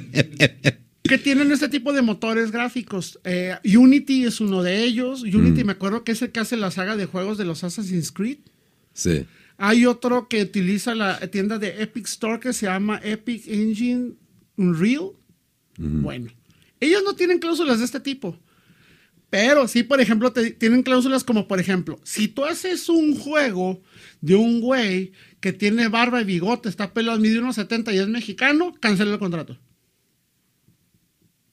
[1.02, 3.18] que tienen este tipo de motores gráficos.
[3.24, 5.22] Eh, Unity es uno de ellos.
[5.22, 5.66] Unity Mm.
[5.66, 8.38] me acuerdo que es el que hace la saga de juegos de los Assassin's Creed.
[8.92, 9.24] Sí.
[9.56, 14.12] Hay otro que utiliza la tienda de Epic Store que se llama Epic Engine
[14.56, 15.10] Unreal.
[15.78, 16.30] Bueno,
[16.80, 18.38] ellos no tienen cláusulas de este tipo.
[19.30, 23.82] Pero sí, por ejemplo, te- tienen cláusulas como, por ejemplo, si tú haces un juego
[24.20, 28.08] de un güey que tiene barba y bigote, está pelado, mide unos 70 y es
[28.08, 29.58] mexicano, cancela el contrato.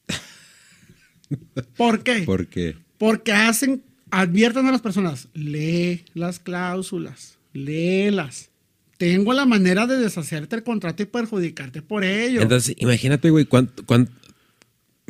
[1.78, 2.24] ¿Por qué?
[2.26, 2.76] Porque.
[2.98, 8.50] Porque hacen, advierten a las personas, lee las cláusulas, léelas.
[8.98, 12.42] Tengo la manera de deshacerte el contrato y perjudicarte por ello.
[12.42, 14.12] Entonces, imagínate, güey, cuánto, cuánto.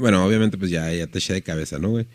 [0.01, 2.07] Bueno, obviamente, pues ya, ya te eché de cabeza, ¿no, güey?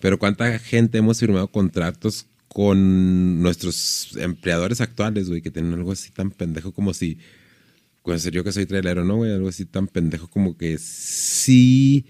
[0.00, 6.10] Pero cuánta gente hemos firmado contratos con nuestros empleadores actuales, güey, que tienen algo así
[6.10, 7.18] tan pendejo como si.
[8.02, 9.30] Pues yo que soy trailero, ¿no, güey?
[9.30, 12.06] Algo así tan pendejo como que si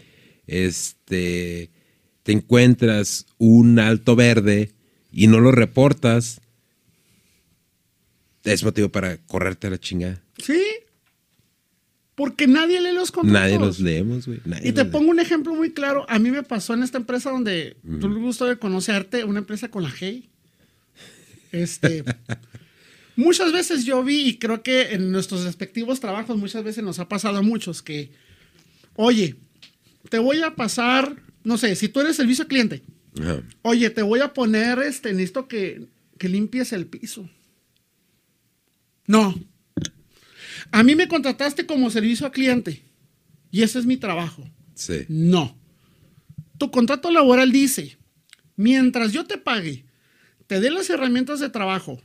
[0.46, 1.70] este
[2.22, 4.70] te encuentras un alto verde
[5.10, 6.40] y no lo reportas,
[8.44, 10.22] es motivo para correrte a la chingada.
[10.38, 10.62] Sí.
[12.14, 13.40] Porque nadie lee los contratos.
[13.40, 14.40] Nadie los leemos, güey.
[14.62, 16.06] Y te pongo un ejemplo muy claro.
[16.08, 19.68] A mí me pasó en esta empresa donde tú le gusto de conocerte, una empresa
[19.68, 20.28] con la G.
[21.50, 22.04] Este.
[23.16, 27.08] muchas veces yo vi, y creo que en nuestros respectivos trabajos, muchas veces nos ha
[27.08, 28.10] pasado a muchos que,
[28.94, 29.36] oye,
[30.08, 32.82] te voy a pasar, no sé, si tú eres servicio al cliente.
[33.20, 33.42] Ajá.
[33.62, 35.86] oye, te voy a poner, este, necesito que,
[36.18, 37.28] que limpies el piso.
[39.06, 39.34] No.
[40.70, 42.82] A mí me contrataste como servicio al cliente
[43.50, 44.48] y ese es mi trabajo.
[44.74, 45.04] Sí.
[45.08, 45.56] No.
[46.58, 47.98] Tu contrato laboral dice,
[48.56, 49.84] mientras yo te pague,
[50.46, 52.00] te dé las herramientas de trabajo,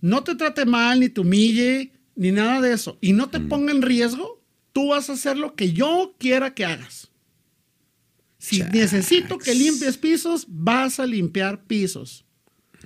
[0.00, 3.72] no te trate mal, ni te humille, ni nada de eso, y no te ponga
[3.72, 4.42] en riesgo,
[4.72, 7.10] tú vas a hacer lo que yo quiera que hagas.
[8.38, 8.72] Si Chax.
[8.72, 12.24] necesito que limpies pisos, vas a limpiar pisos.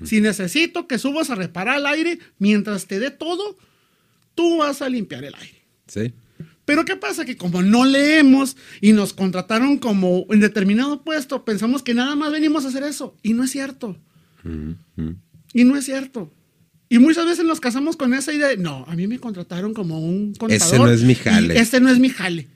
[0.04, 3.58] Si necesito que subas a reparar el aire, mientras te dé todo,
[4.40, 5.58] tú vas a limpiar el aire.
[5.86, 6.12] Sí.
[6.64, 7.24] Pero ¿qué pasa?
[7.24, 12.32] Que como no leemos y nos contrataron como en determinado puesto, pensamos que nada más
[12.32, 13.16] venimos a hacer eso.
[13.22, 13.98] Y no es cierto.
[15.52, 16.32] Y no es cierto.
[16.88, 20.00] Y muchas veces nos casamos con esa idea de, no, a mí me contrataron como
[20.00, 20.66] un contador.
[20.66, 21.58] Ese no es mi jale.
[21.58, 22.48] Este no es mi jale.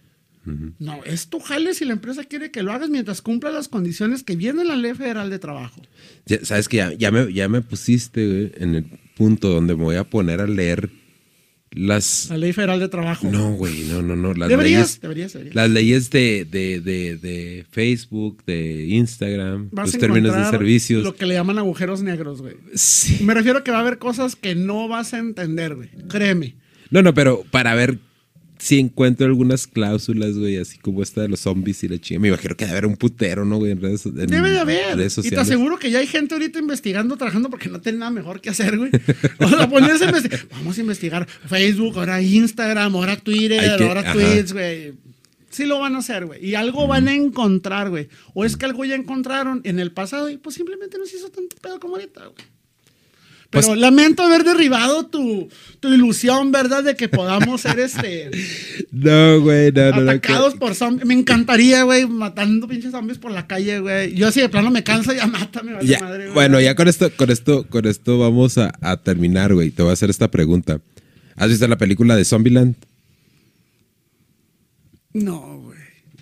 [0.79, 4.23] No, es tu jale si la empresa quiere que lo hagas mientras cumpla las condiciones
[4.23, 5.81] que viene en la ley federal de trabajo.
[6.27, 8.85] Ya- Sabes que ya, ya me, ya me pusiste güey, en el
[9.17, 10.91] punto donde me voy a poner a leer
[11.75, 12.29] las.
[12.31, 13.29] La ley federal de trabajo.
[13.31, 14.35] No, güey, no, no, no.
[14.35, 15.55] Las deberías, leyes, deberías, deberías.
[15.55, 21.03] las leyes de, de, de, de Facebook, de Instagram, Vas los términos de servicios.
[21.03, 22.57] Lo que le llaman agujeros negros, güey.
[22.75, 23.23] Sí.
[23.25, 25.91] Me refiero a que va a haber cosas que no vas a entender, güey.
[26.09, 26.55] Créeme.
[26.91, 27.99] No, no, pero para ver
[28.59, 32.21] si encuentro algunas cláusulas, güey, así como esta de los zombies y la chinga.
[32.21, 33.73] Me imagino que debe haber un putero, ¿no, güey?
[33.73, 34.97] En redes, en Debe de haber.
[34.97, 35.39] redes Y te sociales.
[35.41, 38.79] aseguro que ya hay gente ahorita investigando, trabajando porque no tiene nada mejor que hacer,
[38.79, 38.91] güey.
[39.41, 40.47] O sea, ponerse a investigar.
[40.53, 44.13] Vamos a investigar Facebook, ahora Instagram, ahora Twitter, que- ahora ajá.
[44.13, 44.93] Tweets, güey.
[45.51, 46.45] Sí lo van a hacer, güey.
[46.45, 48.09] Y algo van a encontrar, güey.
[48.35, 51.29] O es que algo ya encontraron en el pasado y pues simplemente no se hizo
[51.31, 52.35] tanto pedo como ahorita, güey.
[53.55, 55.49] Pero Pues- lamento haber derribado tu,
[55.81, 56.83] tu ilusión, ¿verdad?
[56.83, 58.31] De que podamos ser este
[58.93, 60.11] No, güey, no, no, no.
[60.11, 61.07] atacados por zombies.
[61.07, 64.15] Me encantaría, güey, matando pinches zombies por la calle, güey.
[64.15, 66.35] Yo así de plano me canso, ya mátame, vale Ya, madre, güey.
[66.35, 69.71] bueno, ya con esto, con esto, con esto vamos a, a terminar, güey.
[69.71, 70.81] Te voy a hacer esta pregunta.
[71.37, 72.75] ¿Has visto la película de Zombieland?
[75.13, 75.64] No, güey.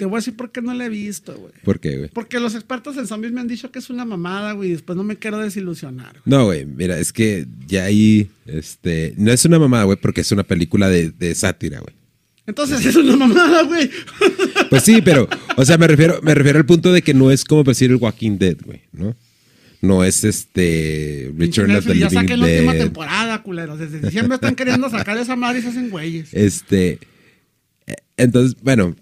[0.02, 1.52] Te voy a decir por qué no la he visto, güey.
[1.62, 2.10] ¿Por qué, güey?
[2.12, 4.70] Porque los expertos en zombies me han dicho que es una mamada, güey.
[4.70, 6.10] y Después no me quiero desilusionar.
[6.14, 6.22] güey.
[6.24, 10.32] No, güey, mira, es que ya ahí, este, no es una mamada, güey, porque es
[10.32, 11.94] una película de, de sátira, güey.
[12.48, 13.88] Entonces es una mamada, güey.
[14.70, 17.44] Pues sí, pero, o sea, me refiero, me refiero al punto de que no es
[17.44, 19.14] como decir el Walking Dead, güey, ¿no?
[19.82, 23.78] No es este Return of the Netflix, ya Living saquen la última temporada, culeros.
[23.78, 26.34] Desde diciembre están queriendo sacar esa madre y se hacen güeyes.
[26.34, 26.98] Este,
[27.86, 28.96] eh, entonces, bueno,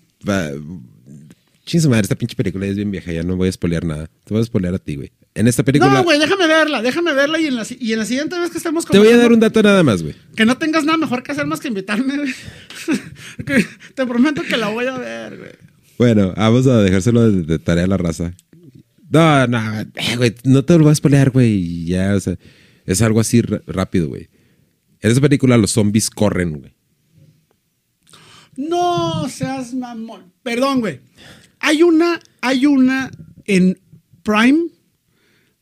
[1.66, 4.06] su madre, esta pinche película es bien vieja, ya no voy a spoilear nada.
[4.24, 5.12] Te voy a spoilear a ti, güey.
[5.34, 8.04] En esta película, No, güey, déjame verla, déjame verla y en la, y en la
[8.04, 10.14] siguiente vez que estemos te voy a dar un dato nada más, güey.
[10.34, 12.34] Que no tengas nada mejor que hacer más que invitarme, güey.
[13.94, 15.52] Te prometo que la voy a ver, güey.
[15.98, 18.32] Bueno, vamos a dejárselo de, de tarea a la raza.
[19.10, 21.84] No, no, eh, güey, no te lo voy a spoilear, güey.
[21.84, 22.36] Ya, o sea,
[22.86, 24.28] es algo así rápido, güey.
[25.00, 26.74] En esa película los zombies corren, güey.
[28.56, 30.32] No seas mamón.
[30.42, 31.00] Perdón, güey.
[31.60, 33.10] Hay una, hay una
[33.44, 33.78] en
[34.22, 34.68] Prime.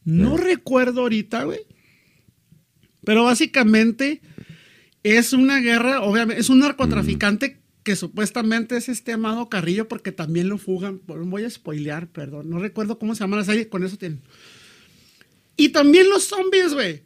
[0.04, 1.60] No recuerdo ahorita, güey.
[3.04, 4.20] Pero básicamente
[5.02, 10.48] es una guerra, obviamente, es un narcotraficante que supuestamente es este Amado Carrillo, porque también
[10.48, 11.00] lo fugan.
[11.06, 12.50] Voy a spoilear, perdón.
[12.50, 14.20] No recuerdo cómo se llama la serie, con eso tienen.
[15.56, 17.02] Y también los zombies, güey.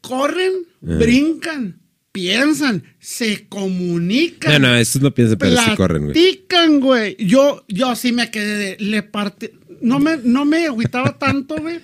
[0.00, 1.80] Corren, brincan,
[2.16, 4.60] piensan, se comunican.
[4.60, 6.12] No, no, eso no piensa, pero sí corren, güey.
[6.14, 7.16] Platican, güey.
[7.18, 8.76] Yo, yo sí me quedé de.
[8.84, 9.52] Le parte.
[9.82, 11.80] No me, no me agüitaba tanto, güey.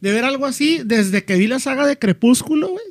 [0.00, 2.84] De ver algo así desde que vi la saga de Crepúsculo, güey.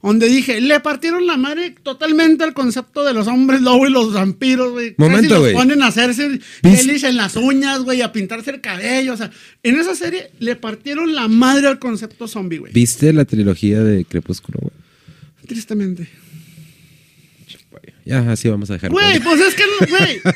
[0.00, 4.12] Donde dije, le partieron la madre totalmente al concepto de los hombres lobo y los
[4.12, 4.94] vampiros, güey.
[4.94, 5.54] Casi Momento, los güey.
[5.54, 9.14] ponen a hacerse gelis en las uñas, güey, a pintarse el cabello.
[9.14, 9.30] O sea,
[9.64, 12.72] en esa serie le partieron la madre al concepto zombie, güey.
[12.72, 14.87] ¿Viste la trilogía de Crepúsculo, güey?
[15.48, 16.06] Tristemente.
[18.04, 18.90] Ya, así vamos a dejar.
[18.90, 20.20] Güey, pues es que, no, güey.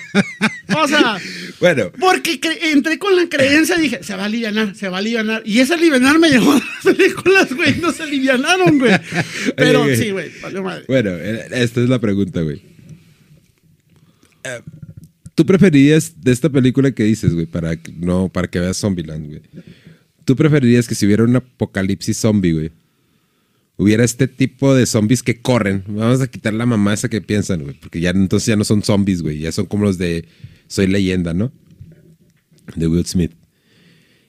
[0.74, 1.18] O sea,
[1.60, 5.00] Bueno, porque entré con la creencia y dije, se va a alivianar, se va a
[5.00, 5.42] alivianar.
[5.44, 7.78] Y ese alivianar me llevó a las películas, güey.
[7.78, 8.92] No se alivianaron, güey.
[9.56, 10.30] Pero sí, güey.
[10.88, 12.62] bueno, eh, esta es la pregunta, güey.
[14.44, 14.60] Eh,
[15.34, 19.42] ¿Tú preferirías de esta película que dices, güey, para no, para que veas Zombieland, güey?
[20.24, 22.70] ¿Tú preferirías que si hubiera un apocalipsis zombie, güey?
[23.82, 25.82] Hubiera este tipo de zombies que corren.
[25.88, 27.74] Vamos a quitar la mamá esa que piensan, güey.
[27.74, 29.40] Porque ya entonces ya no son zombies, güey.
[29.40, 30.24] Ya son como los de
[30.68, 31.52] Soy leyenda, ¿no?
[32.76, 33.32] De Will Smith.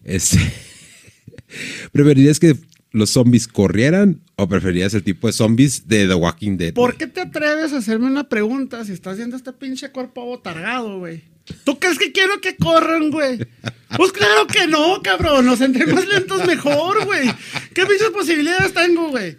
[0.04, 0.40] Este.
[1.92, 2.58] ¿Preferirías que
[2.92, 6.74] los zombies corrieran o preferirías el tipo de zombies de The Walking Dead?
[6.74, 10.98] ¿Por qué te atreves a hacerme una pregunta si estás viendo este pinche cuerpo abotargado,
[10.98, 11.22] güey?
[11.64, 13.38] ¿Tú crees que quiero que corran, güey?
[13.98, 15.46] Pues claro que no, cabrón.
[15.46, 17.30] Nos entre más lentos mejor, güey.
[17.74, 19.38] ¿Qué pinches posibilidades tengo, güey?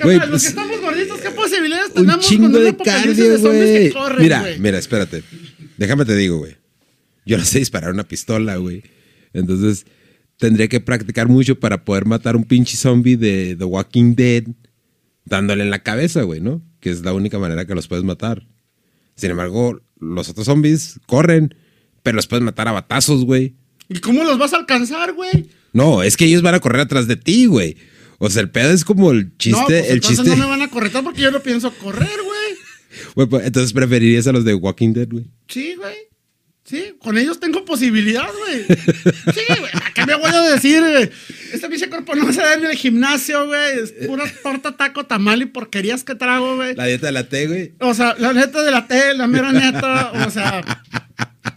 [0.00, 3.38] Pues, los que estamos gorditos, ¿qué posibilidades Un tenemos chingo con un de cardio, de
[3.38, 3.92] zombies que güey.
[3.92, 4.58] corren, Mira, güey?
[4.58, 5.22] mira, espérate.
[5.76, 6.56] Déjame te digo, güey.
[7.26, 8.82] Yo no sé disparar una pistola, güey.
[9.34, 9.84] Entonces,
[10.38, 14.44] tendría que practicar mucho para poder matar un pinche zombie de The Walking Dead
[15.24, 16.62] dándole en la cabeza, güey, ¿no?
[16.80, 18.46] Que es la única manera que los puedes matar.
[19.22, 21.54] Sin embargo, los otros zombies corren,
[22.02, 23.54] pero los puedes matar a batazos, güey.
[23.88, 25.48] ¿Y cómo los vas a alcanzar, güey?
[25.72, 27.76] No, es que ellos van a correr atrás de ti, güey.
[28.18, 30.36] O sea, el pedo es como el chiste, no, pues el entonces chiste.
[30.36, 32.32] no me van a corretar porque yo no pienso correr, güey.
[33.14, 35.30] Güey, pues, entonces preferirías a los de Walking Dead, güey.
[35.46, 35.94] Sí, güey.
[36.72, 38.64] Sí, con ellos tengo posibilidad, güey.
[38.64, 39.70] Sí, güey.
[39.74, 41.10] ¿A ¿Qué me voy a decir, güey?
[41.52, 43.78] Este pinche cuerpo no se da en el gimnasio, güey.
[43.78, 46.74] Es pura torta, taco, tamal y porquerías que trago, güey.
[46.74, 47.74] La dieta de la T, güey.
[47.80, 50.12] O sea, la neta de la T, la mera neta.
[50.26, 50.62] O sea,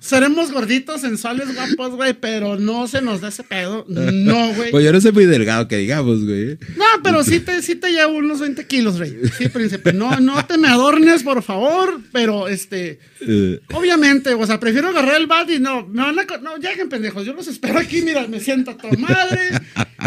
[0.06, 3.86] seremos gorditos, sensuales, guapos, güey, pero no se nos da ese pedo.
[3.88, 4.70] No, güey.
[4.70, 6.58] Pues yo no soy muy delgado, que digamos, güey.
[6.78, 9.18] No, pero sí te, sí te llevo unos 20 kilos, rey.
[9.38, 9.94] Sí, príncipe.
[9.94, 13.00] No, no te me adornes, por favor, pero este.
[13.22, 16.38] Eh, Obviamente, o sea, prefiero agarrar el bat y no, me van a.
[16.38, 19.40] No, lleguen pendejos, yo los espero aquí, mira, me siento a toda madre.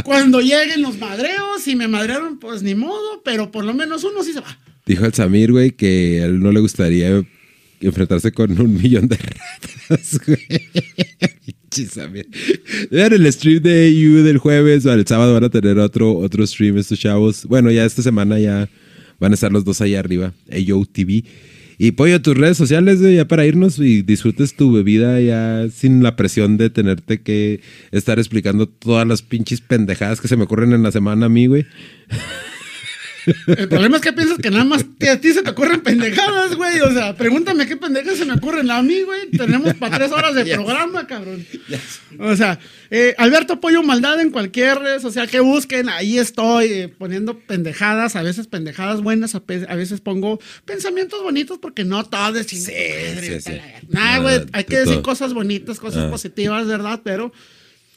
[0.05, 4.23] Cuando lleguen los madreos, si me madrearon, pues ni modo, pero por lo menos uno
[4.23, 4.59] sí se va.
[4.87, 7.25] dijo el Samir, güey, que a él no le gustaría
[7.81, 10.39] enfrentarse con un millón de ratas, güey.
[12.91, 16.47] Vean el stream de You del jueves o el sábado van a tener otro, otro
[16.47, 17.45] stream estos chavos.
[17.45, 18.69] Bueno, ya esta semana ya
[19.19, 21.25] van a estar los dos ahí arriba, AYO TV.
[21.81, 26.03] Y pollo tus redes sociales, güey, ya para irnos y disfrutes tu bebida ya sin
[26.03, 27.61] la presión de tenerte que
[27.93, 31.47] estar explicando todas las pinches pendejadas que se me ocurren en la semana a mí,
[31.47, 31.67] güey.
[33.47, 36.55] El problema es que piensas que nada más que a ti se te ocurren pendejadas,
[36.55, 36.81] güey.
[36.81, 39.31] O sea, pregúntame qué pendejadas se me ocurren a mí, güey.
[39.31, 41.45] Tenemos para tres horas de programa, cabrón.
[42.19, 42.59] O sea,
[42.91, 48.17] eh, Alberto Pollo Maldad en cualquier red social que busquen, ahí estoy eh, poniendo pendejadas,
[48.17, 52.47] a veces pendejadas buenas, a, pe- a veces pongo pensamientos bonitos porque no todo es
[52.47, 52.73] sí, sí.
[53.89, 55.03] Nah, No, güey, hay que decir todo.
[55.03, 56.11] cosas bonitas, cosas Ah.
[56.11, 57.01] positivas, ¿verdad?
[57.05, 57.33] Pero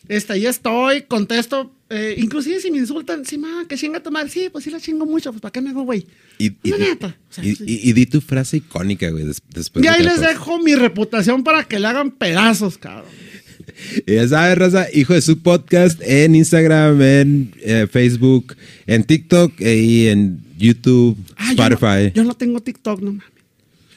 [0.08, 1.74] este, ahí estoy, contesto.
[1.92, 4.30] Eh, inclusive si me insultan, sí, ma, que chinga tu madre.
[4.30, 6.06] Sí, pues sí la chingo mucho, pues ¿para qué me hago, güey?
[6.40, 7.64] Y, di- neta, o sea, y- sí.
[7.68, 11.44] y- y di tu frase icónica, güey, des- después Y ahí les dejo mi reputación
[11.44, 13.06] para que le hagan pedazos, cabrón.
[14.08, 18.56] Ya sabes, raza, hijo de su podcast en Instagram, en eh, Facebook,
[18.88, 22.12] en TikTok eh, y en YouTube, Ah, yo no- Spotify.
[22.16, 23.28] Yo no, tengo TikTok, no mames.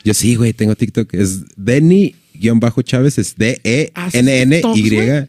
[0.05, 1.15] Yo sí, güey, tengo TikTok.
[1.15, 5.29] Es Denny-Chávez, es D-E-N-N-Y.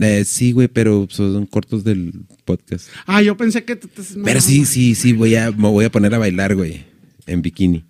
[0.00, 2.12] Eh, sí, güey, pero son cortos del
[2.44, 2.88] podcast.
[3.06, 3.76] Ah, yo pensé que...
[3.76, 6.84] te- te- pero sí, sí, sí, voy a, me voy a poner a bailar, güey,
[7.26, 7.84] en bikini.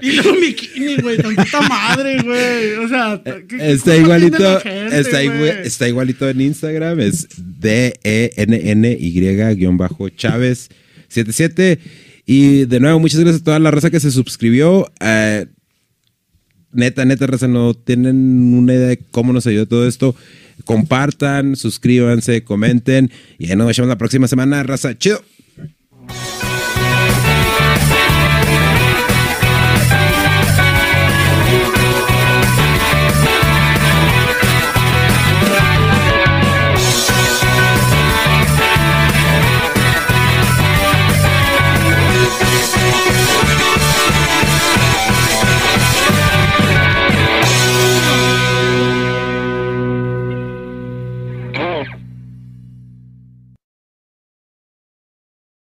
[0.00, 1.18] Y luego bikini, güey,
[1.68, 2.72] madre, güey.
[2.84, 5.26] O sea, ¿qué- qué Eh, Está igualito, gente, está, güey?
[5.28, 7.24] igua- está igualito en Instagram, es
[7.62, 7.92] E
[9.38, 10.68] D-E-N-N-Y-Chávez
[11.08, 11.78] 77.
[12.26, 14.90] Y de nuevo, muchas gracias a toda la raza que se suscribió.
[15.00, 15.46] Eh,
[16.72, 20.14] neta, neta, raza, no tienen una idea de cómo nos ayudó todo esto.
[20.64, 23.10] Compartan, suscríbanse, comenten.
[23.38, 24.96] Y ya nos vemos la próxima semana, raza.
[24.96, 25.22] Chido.